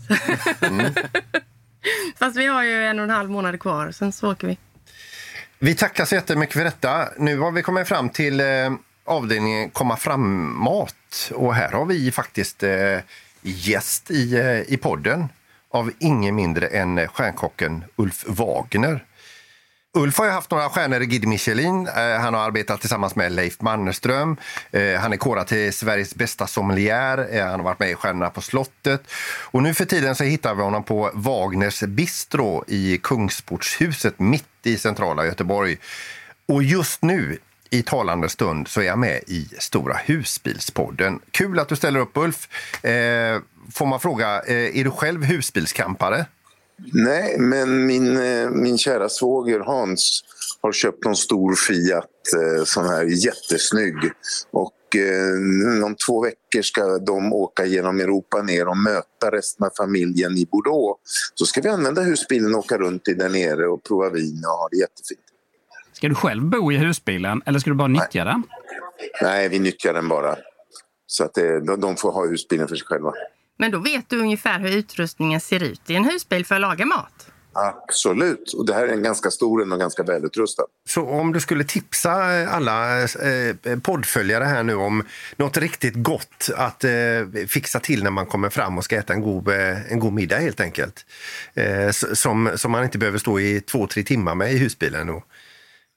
Mm. 0.62 0.94
Fast 2.20 2.38
vi 2.38 2.46
har 2.46 2.64
ju 2.64 2.86
en 2.86 3.00
och 3.00 3.04
en 3.04 3.10
halv 3.10 3.30
månad 3.30 3.60
kvar, 3.60 3.92
sen 3.92 4.12
så 4.12 4.32
åker 4.32 4.48
vi. 4.48 4.58
Vi 5.60 5.76
tackar 5.76 6.06
så 6.06 6.16
jättemycket 6.16 6.54
för 6.54 6.64
detta. 6.64 7.10
Nu 7.18 7.40
har 7.40 7.52
vi 7.52 7.62
kommit 7.62 7.88
fram 7.88 8.10
till 8.10 8.40
eh, 8.40 8.46
avdelningen 9.06 9.70
komma 9.70 9.98
fram-mat. 9.98 11.32
Och 11.34 11.56
här 11.56 11.72
har 11.72 11.86
vi 11.86 12.12
faktiskt 12.12 12.64
eh, 12.64 13.00
gäst 13.44 14.12
i, 14.12 14.36
eh, 14.38 14.74
i 14.74 14.78
podden 14.78 15.30
av 15.72 15.92
ingen 16.00 16.36
mindre 16.36 16.68
än 16.68 16.98
eh, 16.98 17.08
stjärnkocken 17.08 17.84
Ulf 17.96 18.26
Wagner. 18.28 19.06
Ulf 19.98 20.18
har 20.18 20.26
ju 20.26 20.32
haft 20.32 20.52
några 20.52 20.70
stjärnor 20.70 21.02
i 21.02 21.06
Guide 21.06 21.28
Michelin. 21.28 21.88
Eh, 21.88 22.20
han 22.20 22.34
har 22.34 22.42
arbetat 22.42 22.80
tillsammans 22.80 23.16
med 23.16 23.32
Leif 23.32 23.62
Mannerström. 23.62 24.38
Han 25.00 25.14
är 25.14 25.18
korad 25.18 25.48
till 25.48 25.74
Sveriges 25.74 26.16
bästa 26.16 26.48
sommelier. 26.48 27.42
Han 27.42 27.60
har 27.60 27.64
varit 27.64 27.80
med 27.80 27.92
i 27.92 27.96
Stjärnorna 27.96 28.30
på 28.30 28.42
slottet. 28.42 29.04
Och 29.52 29.64
nu 29.64 29.74
för 29.74 29.86
tiden 29.86 30.16
så 30.16 30.24
hittar 30.24 30.56
vi 30.56 30.62
honom 30.62 30.84
på 30.84 31.12
Wagners 31.14 31.84
bistro 31.84 32.64
i 32.68 33.00
Kungsportshuset 33.04 34.20
mitt 34.20 34.46
i 34.64 34.78
centrala 34.78 35.26
Göteborg. 35.26 35.78
Och 36.48 36.64
just 36.64 37.02
nu 37.02 37.40
i 37.74 37.84
talande 37.84 38.30
stund 38.30 38.68
så 38.68 38.82
är 38.82 38.86
jag 38.86 39.00
med 39.00 39.24
i 39.28 39.48
Stora 39.60 39.94
husbilspodden. 39.94 41.20
Kul 41.32 41.60
att 41.60 41.70
du 41.70 41.76
ställer 41.76 42.00
upp 42.00 42.18
Ulf. 42.18 42.48
Eh, 42.84 43.42
får 43.74 43.86
man 43.86 44.00
fråga, 44.00 44.42
eh, 44.42 44.80
är 44.80 44.84
du 44.84 44.92
själv 44.92 45.24
husbilskampare? 45.24 46.26
Nej, 46.94 47.36
men 47.40 47.86
min, 47.86 48.18
eh, 48.18 48.50
min 48.50 48.78
kära 48.78 49.10
svåger 49.10 49.60
Hans 49.60 50.24
har 50.62 50.72
köpt 50.72 51.06
en 51.06 51.16
stor 51.16 51.56
Fiat, 51.56 52.06
eh, 52.36 52.64
sån 52.64 52.86
här 52.88 53.04
jättesnygg. 53.04 53.96
Och 54.52 54.96
eh, 54.96 55.86
om 55.86 55.96
två 56.08 56.24
veckor 56.24 56.62
ska 56.62 56.98
de 56.98 57.34
åka 57.34 57.66
genom 57.66 58.00
Europa 58.00 58.42
ner 58.42 58.68
och 58.68 58.78
möta 58.78 59.32
resten 59.32 59.66
av 59.66 59.72
familjen 59.78 60.38
i 60.38 60.46
Bordeaux. 60.52 61.02
Så 61.36 61.46
ska 61.46 61.62
vi 61.62 61.70
använda 61.70 62.02
husbilen 62.02 62.56
och 62.56 62.60
åka 62.60 62.78
runt 62.78 63.08
i 63.08 63.14
där 63.14 63.30
nere 63.30 63.68
och 63.68 63.84
prova 63.84 64.10
vin 64.10 64.44
och 64.46 64.52
ha 64.52 64.68
det 64.72 64.78
jättefint. 64.78 65.33
Ska 66.04 66.10
du 66.10 66.16
själv 66.16 66.44
bo 66.44 66.72
i 66.72 66.78
husbilen 66.78 67.42
eller 67.46 67.60
ska 67.60 67.70
du 67.70 67.76
bara 67.76 67.88
nyttja 67.88 68.26
den? 68.26 68.44
Nej, 69.22 69.50
vi 69.50 69.60
nyttjar 69.60 69.94
den 69.94 70.08
bara. 70.08 70.36
Så 71.08 71.24
att 71.24 71.34
det, 71.34 71.66
de, 71.66 71.82
de 71.82 71.96
får 71.96 72.12
ha 72.12 72.28
husbilen 72.28 72.68
för 72.68 72.76
sig 72.76 72.86
själva. 72.88 73.14
Men 73.60 73.72
då 73.72 73.80
vet 73.80 74.10
du 74.10 74.20
ungefär 74.20 74.60
hur 74.60 74.78
utrustningen 74.78 75.42
ser 75.42 75.64
ut 75.64 75.90
i 75.90 75.96
en 75.96 76.06
husbil 76.06 76.46
för 76.46 76.56
att 76.56 76.62
laga 76.62 76.86
mat? 76.86 77.28
Absolut. 77.54 78.54
Och 78.54 78.66
det 78.66 78.74
här 78.74 78.88
är 78.88 78.94
en 78.94 79.04
ganska 79.04 79.32
stor 79.32 79.72
och 79.72 79.80
ganska 79.80 80.04
välutrustad. 80.04 80.64
Så 80.90 81.02
om 81.02 81.34
du 81.34 81.40
skulle 81.40 81.64
tipsa 81.64 82.12
alla 82.48 83.02
eh, 83.02 83.80
poddföljare 83.84 84.44
här 84.44 84.64
nu 84.64 84.76
om 84.76 85.04
något 85.36 85.58
riktigt 85.58 85.96
gott 85.96 86.50
att 86.56 86.84
eh, 86.84 86.92
fixa 87.48 87.80
till 87.80 88.04
när 88.04 88.12
man 88.12 88.26
kommer 88.26 88.50
fram 88.50 88.78
och 88.78 88.84
ska 88.84 88.96
äta 88.96 89.14
en 89.14 89.22
god, 89.22 89.48
eh, 89.48 89.92
en 89.92 90.00
god 90.00 90.14
middag 90.14 90.38
helt 90.38 90.60
enkelt. 90.60 91.06
Som, 92.14 92.52
som 92.56 92.72
man 92.72 92.84
inte 92.84 92.98
behöver 92.98 93.18
stå 93.18 93.40
i 93.40 93.62
två, 93.62 93.88
tre 93.88 94.04
timmar 94.04 94.36
med 94.36 94.54
i 94.54 94.58
husbilen. 94.58 95.10
Och, 95.10 95.24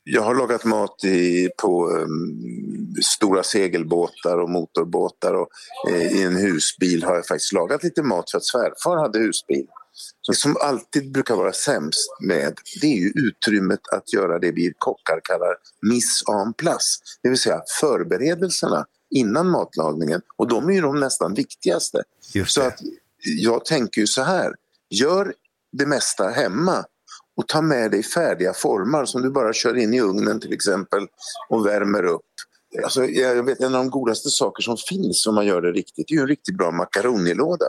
Jag 0.08 0.22
har 0.22 0.34
lagat 0.34 0.64
mat 0.64 1.04
i, 1.04 1.48
på 1.56 1.90
um, 1.90 2.94
stora 3.02 3.42
segelbåtar 3.42 4.38
och 4.38 4.50
motorbåtar 4.50 5.34
och 5.34 5.48
eh, 5.88 6.12
i 6.12 6.22
en 6.22 6.36
husbil 6.36 7.04
har 7.04 7.14
jag 7.14 7.26
faktiskt 7.26 7.52
lagat 7.52 7.82
lite 7.82 8.02
mat 8.02 8.30
för 8.30 8.38
att 8.38 8.44
svärfar 8.44 8.96
hade 8.96 9.18
husbil. 9.18 9.66
Det 10.28 10.34
som 10.34 10.56
alltid 10.60 11.12
brukar 11.12 11.36
vara 11.36 11.52
sämst 11.52 12.08
med 12.20 12.54
det 12.80 12.86
är 12.86 12.96
ju 12.96 13.12
utrymmet 13.14 13.80
att 13.92 14.12
göra 14.12 14.38
det 14.38 14.52
vi 14.52 14.72
kockar 14.78 15.20
kallar 15.24 15.56
mise 15.82 16.24
en 16.46 16.52
place, 16.52 16.98
det 17.22 17.28
vill 17.28 17.38
säga 17.38 17.62
förberedelserna 17.80 18.86
innan 19.10 19.50
matlagningen. 19.50 20.20
Och 20.36 20.48
de 20.48 20.68
är 20.68 20.72
ju 20.72 20.80
de 20.80 21.00
nästan 21.00 21.34
viktigaste. 21.34 22.02
Så 22.46 22.62
att 22.62 22.78
jag 23.22 23.64
tänker 23.64 24.00
ju 24.00 24.06
så 24.06 24.22
här, 24.22 24.54
gör 24.90 25.34
det 25.72 25.86
mesta 25.86 26.28
hemma 26.28 26.84
och 27.36 27.48
ta 27.48 27.62
med 27.62 27.90
dig 27.90 28.02
färdiga 28.02 28.52
formar 28.52 29.04
som 29.04 29.22
du 29.22 29.30
bara 29.30 29.52
kör 29.52 29.76
in 29.76 29.94
i 29.94 30.00
ugnen 30.00 30.40
till 30.40 30.52
exempel 30.52 31.06
och 31.48 31.66
värmer 31.66 32.04
upp. 32.04 32.22
Alltså, 32.84 33.04
jag 33.04 33.42
vet 33.42 33.60
en 33.60 33.74
av 33.74 33.84
de 33.84 33.90
godaste 33.90 34.30
saker 34.30 34.62
som 34.62 34.76
finns 34.76 35.26
om 35.26 35.34
man 35.34 35.46
gör 35.46 35.62
det 35.62 35.72
riktigt, 35.72 36.08
det 36.08 36.14
är 36.14 36.16
ju 36.16 36.22
en 36.22 36.28
riktigt 36.28 36.56
bra 36.56 36.70
makaronilåda. 36.70 37.66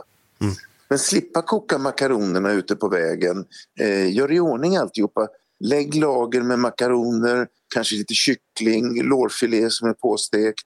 Men 0.88 0.98
slippa 0.98 1.42
koka 1.42 1.78
makaronerna 1.78 2.52
ute 2.52 2.76
på 2.76 2.88
vägen. 2.88 3.44
Eh, 3.80 4.14
gör 4.16 4.32
i 4.32 4.40
ordning 4.40 4.76
alltihopa. 4.76 5.28
Lägg 5.60 5.94
lager 5.94 6.42
med 6.42 6.58
makaroner, 6.58 7.48
kanske 7.74 7.96
lite 7.96 8.14
kyckling, 8.14 9.02
lårfilé 9.02 9.70
som 9.70 9.88
är 9.88 9.92
påstekt 9.92 10.64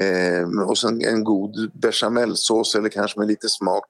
eh, 0.00 0.62
och 0.68 0.78
sen 0.78 1.04
en 1.04 1.24
god 1.24 1.70
bechamelsås 1.74 2.74
eller 2.74 2.88
kanske 2.88 3.18
med 3.18 3.28
lite 3.28 3.48
smak. 3.48 3.88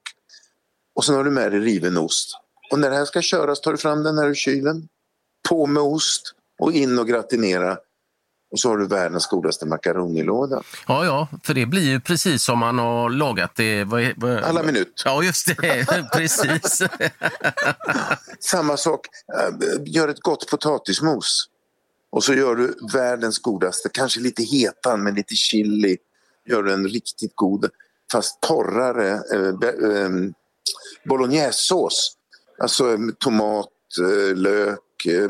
Och 0.95 1.05
sen 1.05 1.15
har 1.15 1.23
du 1.23 1.31
med 1.31 1.51
dig 1.51 1.59
riven 1.59 1.97
ost. 1.97 2.29
Och 2.71 2.79
när 2.79 2.89
det 2.89 2.95
här 2.95 3.05
ska 3.05 3.21
köras 3.21 3.61
tar 3.61 3.71
du 3.71 3.77
fram 3.77 4.03
den 4.03 4.17
här 4.17 4.27
ur 4.27 4.33
kylen, 4.33 4.87
på 5.49 5.67
med 5.67 5.83
ost 5.83 6.33
och 6.59 6.73
in 6.73 6.99
och 6.99 7.07
gratinera. 7.07 7.77
Och 8.51 8.59
så 8.59 8.69
har 8.69 8.77
du 8.77 8.87
världens 8.87 9.27
godaste 9.27 9.65
makaronilåda. 9.65 10.61
Ja, 10.87 11.05
ja, 11.05 11.27
för 11.43 11.53
det 11.53 11.65
blir 11.65 11.81
ju 11.81 11.99
precis 11.99 12.43
som 12.43 12.59
man 12.59 12.79
har 12.79 13.09
lagat 13.09 13.55
det. 13.55 13.83
Vad, 13.83 14.03
vad... 14.17 14.37
Alla 14.37 14.63
minut. 14.63 15.01
Ja, 15.05 15.23
just 15.23 15.47
det. 15.47 16.07
precis. 16.13 16.81
Samma 18.39 18.77
sak, 18.77 19.07
eh, 19.33 19.83
gör 19.85 20.07
ett 20.07 20.19
gott 20.19 20.49
potatismos. 20.49 21.49
Och 22.11 22.23
så 22.23 22.33
gör 22.33 22.55
du 22.55 22.77
världens 22.93 23.39
godaste, 23.39 23.89
kanske 23.89 24.19
lite 24.19 24.43
hetan 24.43 25.03
med 25.03 25.15
lite 25.15 25.35
chili. 25.35 25.97
Gör 26.49 26.63
du 26.63 26.73
en 26.73 26.87
riktigt 26.87 27.35
god, 27.35 27.69
fast 28.11 28.41
torrare 28.41 29.09
eh, 29.33 29.69
eh, 29.69 30.09
bolognesesås. 31.05 32.13
Alltså 32.57 32.97
tomat, 33.19 33.69
eh, 34.01 34.35
lök, 34.35 35.05
eh, 35.07 35.29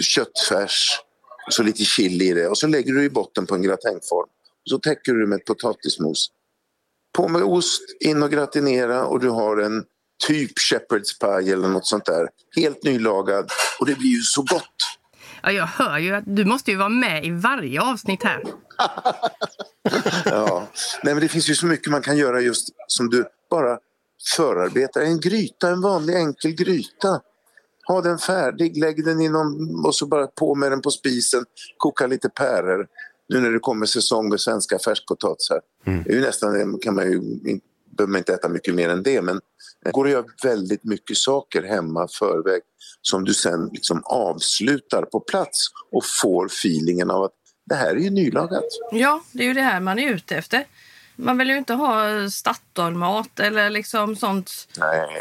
köttfärs 0.00 1.00
och 1.46 1.52
så 1.52 1.62
lite 1.62 1.84
chili 1.84 2.28
i 2.28 2.32
det. 2.32 2.48
Och 2.48 2.58
så 2.58 2.66
lägger 2.66 2.92
du 2.92 3.04
i 3.04 3.10
botten 3.10 3.46
på 3.46 3.54
en 3.54 3.62
gratängform. 3.62 4.28
Och 4.64 4.70
så 4.70 4.78
täcker 4.78 5.12
du 5.12 5.26
med 5.26 5.36
ett 5.36 5.44
potatismos. 5.44 6.30
På 7.16 7.28
med 7.28 7.42
ost, 7.42 7.82
in 8.00 8.22
och 8.22 8.30
gratinera 8.30 9.04
och 9.04 9.20
du 9.20 9.28
har 9.28 9.56
en 9.56 9.84
typ 10.26 10.50
shepherd's 10.58 11.20
pie 11.20 11.52
eller 11.52 11.68
något 11.68 11.86
sånt 11.86 12.04
där. 12.04 12.28
Helt 12.56 12.84
nylagad 12.84 13.50
och 13.80 13.86
det 13.86 13.94
blir 13.94 14.10
ju 14.10 14.20
så 14.22 14.42
gott. 14.42 14.76
Ja, 15.42 15.52
jag 15.52 15.66
hör 15.66 15.98
ju 15.98 16.14
att 16.14 16.24
du 16.26 16.44
måste 16.44 16.70
ju 16.70 16.76
vara 16.76 16.88
med 16.88 17.24
i 17.24 17.30
varje 17.30 17.82
avsnitt 17.82 18.22
här. 18.22 18.42
Ja. 20.24 20.68
Nej, 21.02 21.14
men 21.14 21.22
det 21.22 21.28
finns 21.28 21.50
ju 21.50 21.54
så 21.54 21.66
mycket 21.66 21.90
man 21.90 22.02
kan 22.02 22.16
göra 22.16 22.40
just 22.40 22.68
som 22.86 23.10
du 23.10 23.24
bara 23.50 23.78
förarbetar. 24.36 25.00
En 25.00 25.20
gryta, 25.20 25.68
en 25.68 25.80
vanlig 25.80 26.16
enkel 26.16 26.52
gryta. 26.52 27.20
Ha 27.86 28.00
den 28.02 28.18
färdig, 28.18 28.76
lägg 28.76 29.04
den 29.04 29.20
i 29.20 29.28
någon, 29.28 29.84
och 29.86 29.94
så 29.94 30.06
bara 30.06 30.26
på 30.26 30.54
med 30.54 30.72
den 30.72 30.80
på 30.80 30.90
spisen. 30.90 31.44
Koka 31.76 32.06
lite 32.06 32.28
päror. 32.28 32.86
Nu 33.28 33.40
när 33.40 33.50
det 33.50 33.58
kommer 33.58 33.86
säsong 33.86 34.28
med 34.28 34.40
svenska 34.40 34.78
färskpotatisar. 34.78 35.60
Det 35.84 36.10
är 36.10 36.14
ju 36.14 36.20
nästan, 36.20 36.78
kan 36.78 36.94
man 36.94 37.12
ju, 37.12 37.20
behöver 37.96 38.12
man 38.12 38.18
inte 38.18 38.34
äta 38.34 38.48
mycket 38.48 38.74
mer 38.74 38.88
än 38.88 39.02
det 39.02 39.22
men 39.22 39.40
det 39.84 39.90
går 39.90 40.04
att 40.04 40.12
göra 40.12 40.24
väldigt 40.42 40.84
mycket 40.84 41.16
saker 41.16 41.62
hemma 41.62 42.08
förväg 42.08 42.62
som 43.02 43.24
du 43.24 43.34
sen 43.34 43.70
liksom 43.72 44.02
avslutar 44.04 45.02
på 45.02 45.20
plats 45.20 45.58
och 45.90 46.02
får 46.22 46.46
feelingen 46.46 47.10
av 47.10 47.22
att 47.22 47.32
det 47.66 47.74
här 47.74 47.90
är 47.90 48.00
ju 48.00 48.10
nylagat. 48.10 48.64
Ja, 48.92 49.22
det 49.32 49.42
är 49.42 49.46
ju 49.46 49.54
det 49.54 49.62
här 49.62 49.80
man 49.80 49.98
är 49.98 50.10
ute 50.10 50.36
efter. 50.36 50.66
Man 51.22 51.38
vill 51.38 51.50
ju 51.50 51.58
inte 51.58 51.74
ha 51.74 52.04
Statoilmat 52.30 53.40
eller 53.40 53.70
liksom 53.70 54.16
sånt 54.16 54.68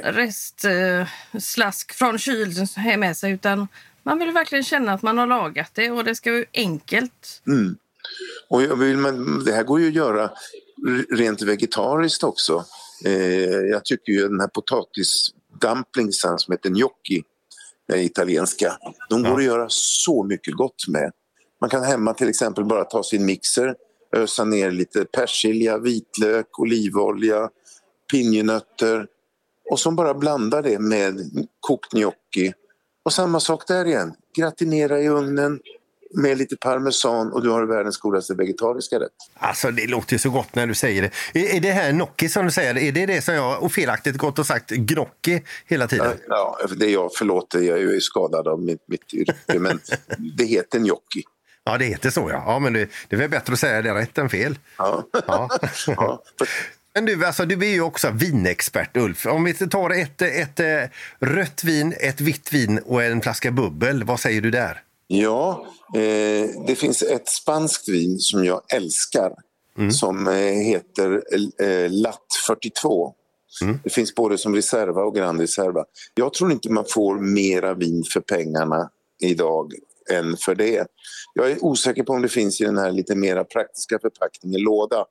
restslask 0.03 1.93
från 1.93 2.17
kylen 2.17 2.67
med 2.99 3.17
sig 3.17 3.31
utan 3.31 3.67
man 4.03 4.19
vill 4.19 4.31
verkligen 4.31 4.63
känna 4.63 4.93
att 4.93 5.01
man 5.01 5.17
har 5.17 5.27
lagat 5.27 5.71
det 5.73 5.91
och 5.91 6.03
det 6.03 6.15
ska 6.15 6.31
vara 6.31 6.45
enkelt. 6.53 7.41
Mm. 7.47 7.75
Och 8.49 8.63
jag 8.63 8.75
vill, 8.75 8.97
men 8.97 9.43
det 9.43 9.51
här 9.51 9.63
går 9.63 9.79
ju 9.79 9.87
att 9.87 9.93
göra 9.93 10.31
rent 11.09 11.41
vegetariskt 11.41 12.23
också. 12.23 12.65
Eh, 13.05 13.11
jag 13.71 13.85
tycker 13.85 14.11
ju 14.11 14.27
den 14.27 14.39
här 14.39 14.47
potatisdumplingsen 14.47 16.39
som 16.39 16.51
heter 16.51 16.69
gnocchi, 16.69 17.23
den 17.87 17.99
italienska, 17.99 18.77
de 19.09 19.23
går 19.23 19.37
att 19.37 19.43
göra 19.43 19.65
så 19.69 20.23
mycket 20.23 20.53
gott 20.53 20.87
med. 20.87 21.11
Man 21.61 21.69
kan 21.69 21.83
hemma 21.83 22.13
till 22.13 22.29
exempel 22.29 22.65
bara 22.65 22.83
ta 22.83 23.03
sin 23.03 23.25
mixer, 23.25 23.75
ösa 24.15 24.43
ner 24.43 24.71
lite 24.71 25.05
persilja, 25.05 25.77
vitlök, 25.77 26.59
olivolja, 26.59 27.49
pinjenötter 28.11 29.07
och 29.69 29.79
så 29.79 29.91
bara 29.91 30.13
blanda 30.13 30.61
det 30.61 30.79
med 30.79 31.19
kokt 31.59 31.91
gnocchi. 31.91 32.53
Och 33.05 33.13
samma 33.13 33.39
sak 33.39 33.67
där 33.67 33.85
igen, 33.85 34.13
gratinera 34.37 35.01
i 35.01 35.09
ugnen, 35.09 35.59
med 36.13 36.37
lite 36.37 36.57
parmesan 36.57 37.31
och 37.31 37.43
du 37.43 37.49
har 37.49 37.65
världens 37.65 37.97
godaste 37.97 38.33
vegetariska 38.33 38.99
rätt. 38.99 39.11
Alltså 39.33 39.71
det 39.71 39.87
låter 39.87 40.13
ju 40.13 40.19
så 40.19 40.29
gott 40.29 40.55
när 40.55 40.67
du 40.67 40.73
säger 40.73 41.01
det. 41.01 41.39
Är, 41.39 41.55
är 41.55 41.59
det 41.59 41.71
här 41.71 41.91
gnocchi 41.91 42.29
som 42.29 42.45
du 42.45 42.51
säger, 42.51 42.77
är 42.77 42.91
det 42.91 43.05
det 43.05 43.21
som 43.21 43.35
jag 43.35 43.63
och 43.63 43.71
felaktigt 43.71 44.17
gått 44.17 44.39
och 44.39 44.45
sagt 44.45 44.69
gnocchi 44.69 45.43
hela 45.65 45.87
tiden? 45.87 46.17
Ja, 46.27 46.59
det 46.77 46.85
är 46.85 46.89
jag, 46.89 47.11
förlåt, 47.13 47.53
jag 47.53 47.63
är 47.63 47.77
ju 47.77 48.01
skadad 48.01 48.47
av 48.47 48.61
mitt, 48.61 48.83
mitt 48.87 49.13
yrke, 49.13 49.59
men 49.59 49.79
det 50.37 50.45
heter 50.45 50.79
gnocchi. 50.79 51.23
Ja, 51.63 51.77
det 51.77 51.85
heter 51.85 52.09
så 52.09 52.29
ja. 52.29 52.43
ja 52.45 52.59
men 52.59 52.73
det, 52.73 52.89
det 53.09 53.15
är 53.15 53.19
väl 53.19 53.29
bättre 53.29 53.53
att 53.53 53.59
säga 53.59 53.81
det 53.81 53.93
rätt 53.93 54.17
än 54.17 54.29
fel. 54.29 54.59
Ja. 54.77 55.03
Ja. 55.27 55.49
Ja. 55.87 56.23
Men 56.93 57.05
du, 57.05 57.25
alltså, 57.25 57.45
du 57.45 57.65
är 57.65 57.71
ju 57.71 57.81
också 57.81 58.09
vinexpert, 58.09 58.97
Ulf. 58.97 59.25
Om 59.25 59.43
vi 59.43 59.53
tar 59.53 59.89
ett, 59.89 60.21
ett, 60.21 60.59
ett 60.59 60.91
rött 61.19 61.63
vin, 61.63 61.93
ett 61.99 62.21
vitt 62.21 62.53
vin 62.53 62.79
och 62.85 63.03
en 63.03 63.21
flaska 63.21 63.51
bubbel, 63.51 64.03
vad 64.03 64.19
säger 64.19 64.41
du 64.41 64.51
där? 64.51 64.83
Ja, 65.07 65.65
eh, 65.95 66.49
det 66.67 66.75
finns 66.75 67.01
ett 67.01 67.27
spanskt 67.27 67.89
vin 67.89 68.19
som 68.19 68.45
jag 68.45 68.61
älskar 68.73 69.31
som 69.91 70.27
eh, 70.27 70.33
heter 70.33 71.23
eh, 71.63 71.91
Lat 71.91 72.25
42. 72.47 73.13
Det 73.83 73.89
finns 73.89 74.15
både 74.15 74.37
som 74.37 74.55
reserva 74.55 75.01
och 75.01 75.15
Grand 75.15 75.41
Reserva. 75.41 75.85
Jag 76.13 76.33
tror 76.33 76.51
inte 76.51 76.71
man 76.71 76.85
får 76.89 77.19
mera 77.19 77.73
vin 77.73 78.03
för 78.13 78.19
pengarna 78.19 78.89
idag 79.19 79.73
än 80.11 80.37
för 80.37 80.55
det. 80.55 80.87
Jag 81.33 81.51
är 81.51 81.65
osäker 81.65 82.03
på 82.03 82.13
om 82.13 82.21
det 82.21 82.29
finns 82.29 82.61
i 82.61 82.63
den 82.63 82.77
här 82.77 82.91
lite 82.91 83.15
mera 83.15 83.43
praktiska 83.43 83.99
förpackningen 83.99 84.61
låda. 84.61 85.05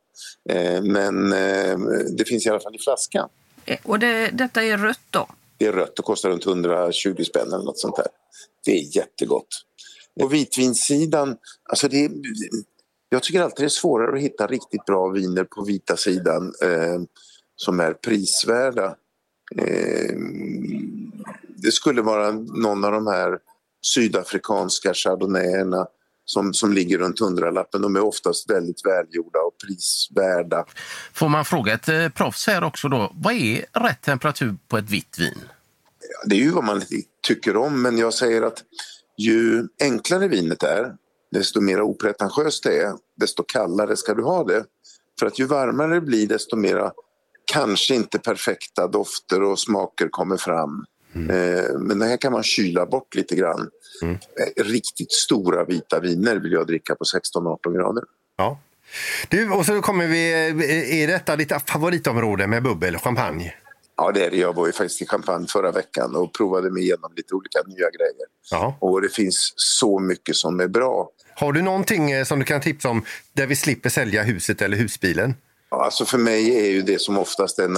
Eh, 0.51 0.83
men 0.83 1.33
eh, 1.33 1.79
det 2.17 2.25
finns 2.29 2.47
i 2.47 2.51
alla 2.51 2.61
fall 2.61 2.75
i 2.75 2.79
flaskan. 2.79 3.29
Eh, 3.65 3.79
Och 3.83 3.99
det, 3.99 4.31
detta 4.31 4.63
är 4.63 4.79
rött 4.79 5.01
då? 5.11 5.29
Det 5.59 5.67
är 5.67 5.73
rött 5.73 5.99
och 5.99 6.05
kostar 6.05 6.31
runt 6.31 6.47
120 6.47 7.23
spänn 7.25 7.49
eller 7.49 7.65
något 7.65 7.79
sånt 7.79 7.97
där. 7.97 8.07
Det 8.65 8.71
är 8.71 8.97
jättegott. 8.97 9.49
Och 10.21 10.35
vitvinssidan, 10.35 11.37
alltså 11.69 11.89
det 11.89 12.05
är, 12.05 12.11
jag 13.09 13.23
tycker 13.23 13.41
alltid 13.43 13.63
det 13.65 13.67
är 13.67 13.69
svårare 13.69 14.17
att 14.17 14.23
hitta 14.23 14.47
riktigt 14.47 14.85
bra 14.85 15.09
viner 15.09 15.45
på 15.45 15.65
vita 15.65 15.97
sidan 15.97 16.53
eh, 16.63 17.01
som 17.57 17.81
är 17.81 17.93
prisvärda. 17.93 18.97
Eh, 19.57 20.17
det 21.57 21.73
skulle 21.73 22.03
vara 22.03 22.31
någon 22.33 22.85
av 22.85 22.93
de 22.93 23.07
här 23.07 23.39
sydafrikanska 23.95 24.95
chardonnayerna 24.95 25.87
som, 26.31 26.55
som 26.55 26.73
ligger 26.73 26.99
runt 26.99 27.21
hundralappen. 27.21 27.83
De 27.83 27.97
är 27.97 28.01
oftast 28.01 28.51
väldigt 28.51 28.87
välgjorda 28.87 29.39
och 29.39 29.55
prisvärda. 29.67 30.65
Får 31.13 31.29
man 31.29 31.45
fråga 31.45 31.73
ett 31.73 31.89
eh, 31.89 32.09
proffs 32.09 32.47
här 32.47 32.65
också 32.65 32.89
då, 32.89 33.13
vad 33.15 33.35
är 33.35 33.65
rätt 33.73 34.03
temperatur 34.03 34.57
på 34.69 34.79
ett 34.79 34.91
vitt 34.91 35.19
vin? 35.19 35.39
Det 36.25 36.35
är 36.35 36.41
ju 36.41 36.51
vad 36.51 36.65
man 36.65 36.83
tycker 37.27 37.57
om, 37.57 37.83
men 37.83 37.99
jag 37.99 38.15
säger 38.15 38.43
att 38.43 38.59
ju 39.19 39.69
enklare 39.81 40.29
vinet 40.29 40.63
är, 40.63 40.95
desto 41.33 41.61
mer 41.61 41.81
opretentiöst 41.81 42.65
det 42.65 42.79
är, 42.79 42.93
desto 43.21 43.43
kallare 43.43 43.97
ska 43.97 44.15
du 44.15 44.23
ha 44.23 44.45
det. 44.45 44.65
För 45.19 45.27
att 45.27 45.39
ju 45.39 45.45
varmare 45.45 45.95
det 45.95 46.01
blir, 46.01 46.27
desto 46.27 46.57
mera 46.57 46.93
kanske 47.53 47.95
inte 47.95 48.19
perfekta 48.19 48.87
dofter 48.87 49.43
och 49.43 49.59
smaker 49.59 50.09
kommer 50.09 50.37
fram. 50.37 50.85
Eh, 51.15 51.79
Men 51.79 51.99
det 51.99 52.07
här 52.07 52.17
kan 52.17 52.33
man 52.33 52.43
kyla 52.43 52.87
bort 52.87 53.15
lite 53.15 53.37
grann. 53.37 53.71
Eh, 54.03 54.65
Riktigt 54.65 55.13
stora 55.13 55.65
vita 55.65 56.01
viner 56.01 56.37
vill 56.37 56.53
jag 56.53 56.67
dricka 56.67 56.95
på 56.95 57.05
16-18 57.05 57.73
grader. 57.77 58.05
Ja. 58.37 58.61
Du, 59.29 59.51
och 59.51 59.67
så 59.67 59.81
kommer 59.83 60.07
vi... 60.07 60.33
Är 61.03 61.07
detta 61.07 61.37
ditt 61.37 61.53
favoritområde 61.67 62.47
med 62.47 62.63
bubbel, 62.63 62.99
champagne? 62.99 63.55
Ja, 63.97 64.13
det 64.13 64.25
är 64.25 64.31
det. 64.31 64.37
Jag 64.37 64.53
var 64.55 64.67
ju 64.67 64.73
faktiskt 64.73 65.03
i 65.03 65.07
Champagne 65.07 65.47
förra 65.49 65.73
veckan 65.73 66.17
och 66.17 66.33
provade 66.35 66.71
mig 66.71 66.83
igenom 66.83 67.13
lite 67.17 67.35
olika 67.35 67.59
nya 67.67 67.77
grejer. 67.91 68.27
Ja. 68.51 68.77
Och 68.81 69.03
det 69.03 69.09
finns 69.09 69.53
så 69.57 69.99
mycket 69.99 70.37
som 70.37 70.61
är 70.61 70.69
bra. 70.69 71.11
Har 71.35 71.53
du 71.53 71.63
någonting 71.63 72.11
eh, 72.11 72.25
som 72.25 72.39
du 72.39 72.45
kan 72.45 72.61
tipsa 72.61 72.89
om 72.89 73.05
där 73.33 73.47
vi 73.47 73.57
slipper 73.57 73.89
sälja 73.91 74.23
huset 74.23 74.63
eller 74.63 74.77
husbilen? 74.77 75.35
Ja, 75.71 75.85
Alltså 75.85 76.05
för 76.05 76.19
mig 76.19 76.67
är 76.67 76.71
ju 76.71 76.83
det 76.83 77.01
som 77.01 77.19
oftast 77.19 77.57
den 77.57 77.77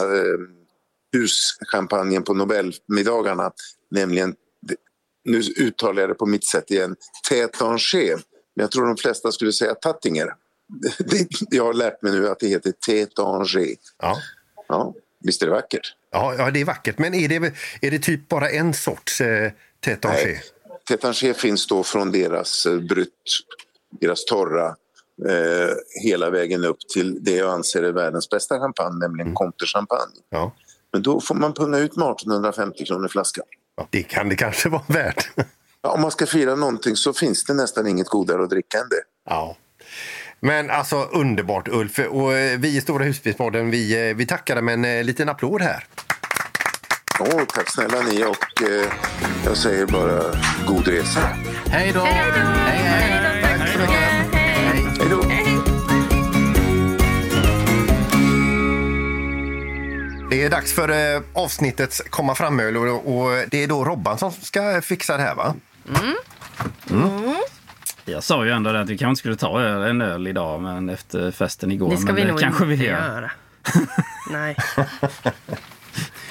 huschampagnen 1.12 2.22
på 2.22 2.34
Nobelmiddagarna, 2.34 3.52
nämligen, 3.90 4.34
nu 5.24 5.38
uttalar 5.38 6.00
jag 6.00 6.10
det 6.10 6.14
på 6.14 6.26
mitt 6.26 6.46
sätt 6.46 6.70
igen, 6.70 6.96
Tétanger. 7.28 8.14
Men 8.54 8.62
jag 8.62 8.70
tror 8.70 8.86
de 8.86 8.96
flesta 8.96 9.32
skulle 9.32 9.52
säga 9.52 9.74
Tattinger. 9.74 10.34
Jag 11.50 11.64
har 11.64 11.74
lärt 11.74 12.02
mig 12.02 12.12
nu 12.12 12.28
att 12.28 12.38
det 12.38 12.48
heter 12.48 12.72
Tétanger. 12.86 13.76
Ja. 13.98 14.18
Ja, 14.68 14.94
visst 15.20 15.42
är 15.42 15.46
det 15.46 15.52
vackert? 15.52 15.96
Ja, 16.10 16.34
ja 16.38 16.50
det 16.50 16.60
är 16.60 16.64
vackert. 16.64 16.98
Men 16.98 17.14
är 17.14 17.28
det, 17.28 17.52
är 17.80 17.90
det 17.90 17.98
typ 17.98 18.28
bara 18.28 18.50
en 18.50 18.74
sorts 18.74 19.20
eh, 19.20 19.52
tétanger? 19.80 20.42
Tétanger 20.88 21.32
finns 21.32 21.66
då 21.66 21.82
från 21.82 22.12
deras 22.12 22.66
eh, 22.66 22.78
brut, 22.78 23.08
deras 24.00 24.24
torra, 24.24 24.66
eh, 25.28 25.74
hela 26.02 26.30
vägen 26.30 26.64
upp 26.64 26.80
till 26.94 27.24
det 27.24 27.36
jag 27.36 27.50
anser 27.50 27.82
är 27.82 27.92
världens 27.92 28.30
bästa 28.30 28.58
champagne, 28.58 28.98
nämligen 28.98 29.34
Comte 29.34 29.66
champagne. 29.66 30.20
Ja. 30.30 30.52
Men 30.92 31.02
då 31.02 31.20
får 31.20 31.34
man 31.34 31.54
punga 31.54 31.78
ut 31.78 31.96
med 31.96 32.10
1850 32.10 32.84
kronor 32.84 33.08
flaskan. 33.08 33.44
Ja, 33.76 33.88
det 33.90 34.02
kan 34.02 34.28
det 34.28 34.36
kanske 34.36 34.68
vara 34.68 34.82
värt. 34.86 35.30
Ja, 35.82 35.90
om 35.90 36.00
man 36.00 36.10
ska 36.10 36.26
fira 36.26 36.54
någonting 36.54 36.96
så 36.96 37.12
finns 37.12 37.44
det 37.44 37.54
nästan 37.54 37.86
inget 37.86 38.08
godare 38.08 38.42
att 38.42 38.50
dricka 38.50 38.78
än 38.78 38.88
det. 38.88 39.02
Ja. 39.30 39.56
Men 40.40 40.70
alltså 40.70 40.96
underbart 40.96 41.68
Ulf. 41.68 41.98
Och 41.98 42.34
eh, 42.34 42.58
vi 42.58 42.76
i 42.76 42.80
Stora 42.80 43.04
Husbilspodden, 43.04 43.70
vi, 43.70 44.08
eh, 44.08 44.16
vi 44.16 44.26
tackar 44.26 44.54
dig 44.54 44.64
med 44.64 44.74
en 44.74 44.84
eh, 44.84 45.04
liten 45.04 45.28
applåd 45.28 45.62
här. 45.62 45.86
Åh, 47.20 47.44
tack 47.54 47.70
snälla 47.70 48.00
ni 48.00 48.24
och 48.24 48.62
eh, 48.70 48.92
jag 49.44 49.56
säger 49.56 49.86
bara 49.86 50.22
god 50.66 50.88
resa. 50.88 51.20
Hej 51.66 51.92
då! 51.94 52.00
Hej 52.00 52.78
hej! 52.78 53.31
Det 60.32 60.42
är 60.42 60.50
dags 60.50 60.72
för 60.72 61.14
eh, 61.14 61.22
avsnittets 61.32 62.02
komma 62.10 62.34
fram-öl 62.34 62.76
och, 62.76 63.16
och 63.16 63.44
det 63.48 63.62
är 63.62 63.68
då 63.68 63.84
Robban 63.84 64.18
som 64.18 64.32
ska 64.32 64.82
fixa 64.82 65.16
det 65.16 65.22
här 65.22 65.34
va? 65.34 65.54
Jag 68.04 68.24
sa 68.24 68.44
ju 68.44 68.50
ändå 68.50 68.70
att 68.70 68.88
vi 68.88 68.98
kanske 68.98 69.10
inte 69.10 69.18
skulle 69.18 69.36
ta 69.36 69.60
en 69.86 70.00
öl 70.00 70.26
idag 70.26 70.62
men 70.62 70.88
efter 70.88 71.30
festen 71.30 71.72
igår. 71.72 71.90
Det 71.90 71.96
ska 71.96 72.06
men 72.06 72.14
vi 72.14 72.22
det 72.22 72.28
nog 72.28 72.40
kanske 72.40 72.64
inte 72.64 72.76
vi 72.76 72.84
gör. 72.84 72.92
göra. 72.92 73.30
Nej. 74.30 74.56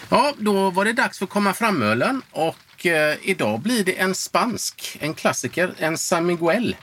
Ja, 0.09 0.33
då 0.37 0.69
var 0.69 0.85
det 0.85 0.93
dags 0.93 1.19
för 1.19 1.25
komma 1.25 1.53
fram-ölen 1.53 2.21
och 2.31 2.85
eh, 2.85 3.15
idag 3.21 3.59
blir 3.59 3.83
det 3.83 3.99
en 3.99 4.15
spansk, 4.15 4.97
en 5.01 5.13
klassiker, 5.13 5.73
en 5.77 5.97
San 5.97 6.25
Miguel. 6.25 6.75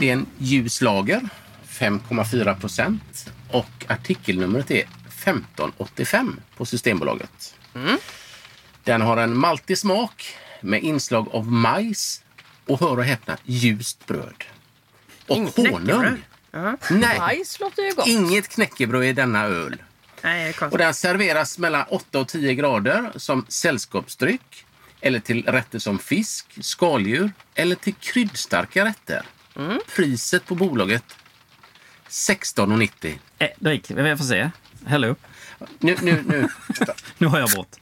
Det 0.00 0.08
är 0.08 0.12
en 0.12 0.26
ljus 0.38 0.80
lager, 0.80 1.20
5,4 1.68 2.60
procent 2.60 3.30
och 3.50 3.84
artikelnumret 3.88 4.70
är 4.70 4.84
1585 5.24 6.40
på 6.56 6.66
Systembolaget. 6.66 7.54
Den 8.84 9.00
har 9.00 9.16
en 9.16 9.36
maltig 9.36 9.78
smak 9.78 10.36
med 10.60 10.82
inslag 10.82 11.28
av 11.32 11.52
majs 11.52 12.22
och 12.66 12.80
hör 12.80 12.96
och 12.98 13.04
häpna 13.04 13.36
ljust 13.44 14.06
bröd. 14.06 14.44
Och 15.26 15.36
Inget 15.36 15.56
honung. 15.56 15.74
knäckebröd? 15.84 16.18
Ja. 16.50 16.76
Nej, 16.90 17.18
Majs 17.18 17.60
låter 17.60 17.82
ju 17.82 17.94
gott. 17.94 18.06
inget 18.06 18.48
knäckebröd 18.48 19.04
i 19.04 19.12
denna 19.12 19.44
öl. 19.44 19.82
Nej, 20.22 20.54
Och 20.60 20.78
den 20.78 20.94
serveras 20.94 21.58
mellan 21.58 21.84
8 21.88 22.18
och 22.18 22.28
10 22.28 22.54
grader 22.54 23.12
som 23.16 23.46
sällskapsdryck 23.48 24.66
eller 25.00 25.20
till 25.20 25.44
rätter 25.46 25.78
som 25.78 25.98
fisk, 25.98 26.46
skaldjur 26.64 27.32
eller 27.54 27.76
till 27.76 27.94
kryddstarka 27.94 28.84
rätter. 28.84 29.22
Priset 29.96 30.46
på 30.46 30.54
bolaget 30.54 31.04
16,90. 32.08 33.18
Eh, 33.38 33.48
jag 34.06 34.18
får 34.18 34.24
se. 34.24 34.50
Häll 34.86 35.04
upp. 35.04 35.20
Nu, 35.78 35.96
nu, 36.02 36.22
nu. 36.26 36.48
Nu 37.18 37.26
har 37.26 37.38
jag 37.38 37.50
bort. 37.50 37.76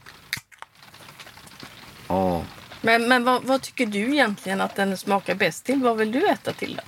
Åh. 2.09 2.43
Men, 2.81 3.09
men 3.09 3.25
vad, 3.25 3.43
vad 3.45 3.63
tycker 3.63 3.87
du 3.87 3.99
egentligen 3.99 4.61
att 4.61 4.77
den 4.77 4.97
smakar 4.99 5.35
bäst 5.35 5.65
till? 5.65 5.83
Vad 5.83 5.97
vill 5.97 6.13
du 6.13 6.29
äta 6.29 6.53
till 6.53 6.77
den? 6.77 6.85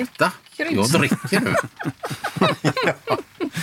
Äta? 0.00 0.32
Jag 0.56 0.88
dricker 0.90 1.40
nu. 1.40 1.54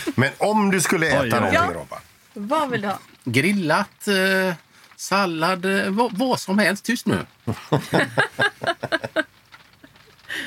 Men 0.16 0.32
om 0.38 0.72
du 0.72 0.82
skulle 0.82 1.08
äta 1.08 1.20
Oj, 1.20 1.24
oj. 1.24 1.30
någonting 1.30 1.54
Ja. 1.54 1.72
Robban? 1.74 2.00
Vad 2.34 2.70
vill 2.70 2.82
du 2.82 2.88
ha? 2.88 3.00
Grillat, 3.24 4.08
eh, 4.08 4.54
sallad, 4.96 5.66
eh, 5.66 5.90
vad, 5.90 6.18
vad 6.18 6.40
som 6.40 6.60
helst. 6.60 6.86
Tyst 6.86 7.06
nu. 7.06 7.26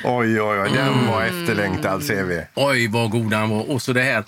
Oj, 0.03 0.41
oj, 0.41 0.59
oj, 0.61 0.71
den 0.73 1.07
var 1.07 1.23
efterlängtad 1.23 2.03
ser 2.03 2.23
vi. 2.23 2.45
Oj, 2.55 2.87
vad 2.87 3.09
god 3.09 3.33
han 3.33 3.49
var. 3.49 3.69
Och 3.69 3.81
så 3.81 3.93
det 3.93 4.03
här 4.03 4.23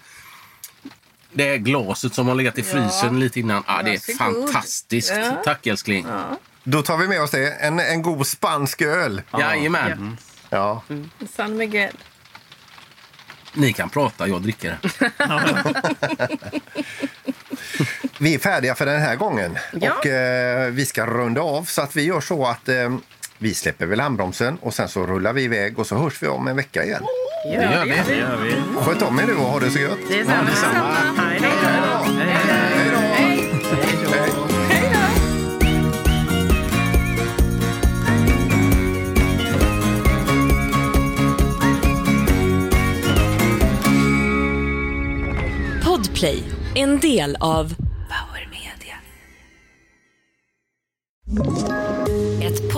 det 1.33 1.43
här 1.43 1.57
glaset 1.57 2.13
som 2.13 2.27
har 2.27 2.35
legat 2.35 2.57
i 2.57 2.63
frysen 2.63 3.19
lite 3.19 3.39
innan. 3.39 3.63
Ah, 3.67 3.83
det 3.83 3.89
är 3.89 4.19
Varsågod. 4.19 4.49
fantastiskt. 4.49 5.13
Ja. 5.15 5.41
Tack 5.45 5.67
älskling. 5.67 6.05
Då 6.63 6.81
tar 6.81 6.97
vi 6.97 7.07
med 7.07 7.21
oss 7.21 7.31
det. 7.31 7.49
En, 7.51 7.79
en 7.79 8.01
god 8.01 8.27
spansk 8.27 8.81
öl. 8.81 9.21
Jajamän. 9.39 10.17
Ja. 10.49 10.83
San 11.33 11.57
Miguel. 11.57 11.95
Ni 13.53 13.73
kan 13.73 13.89
prata, 13.89 14.27
jag 14.27 14.41
dricker. 14.41 14.77
Vi 18.17 18.33
är 18.35 18.39
färdiga 18.39 18.75
för 18.75 18.85
den 18.85 19.01
här 19.01 19.15
gången 19.15 19.57
Ja. 19.81 19.93
och 19.93 20.05
eh, 20.07 20.71
vi 20.71 20.85
ska 20.85 21.05
runda 21.05 21.41
av 21.41 21.63
så 21.63 21.81
att 21.81 21.95
vi 21.95 22.03
gör 22.03 22.21
så 22.21 22.45
att 22.47 22.69
eh, 22.69 22.97
Vi 23.43 23.53
släpper 23.53 23.85
väl 23.85 23.99
handbromsen 23.99 24.57
och 24.61 24.73
sen 24.73 24.89
så 24.89 25.05
rullar 25.05 25.33
vi 25.33 25.43
iväg 25.43 25.79
och 25.79 25.87
så 25.87 25.95
hörs 25.95 26.23
vi 26.23 26.27
om 26.27 26.47
en 26.47 26.55
vecka 26.55 26.83
igen. 26.83 27.03
Det 27.43 27.53
gör 27.53 27.85
vi. 27.85 28.01
Det 28.07 28.15
gör 28.15 28.37
vi. 28.37 28.51
Sköt 28.81 29.01
om 29.01 29.19
er 29.19 29.27
nu 29.27 29.33
och 29.33 29.43
ha 29.43 29.59
det 29.59 29.69
så 29.69 29.79
gött. 29.79 29.97
Det 30.09 30.19
är 30.19 30.25
samma. 30.25 30.49
detsamma. 30.49 30.97
Hej 31.17 31.41
då. 45.83 45.85
Podplay, 45.85 46.43
en 46.75 46.99
del 46.99 47.37
av 47.39 47.75
Power 48.09 48.49
Media. 48.51 48.95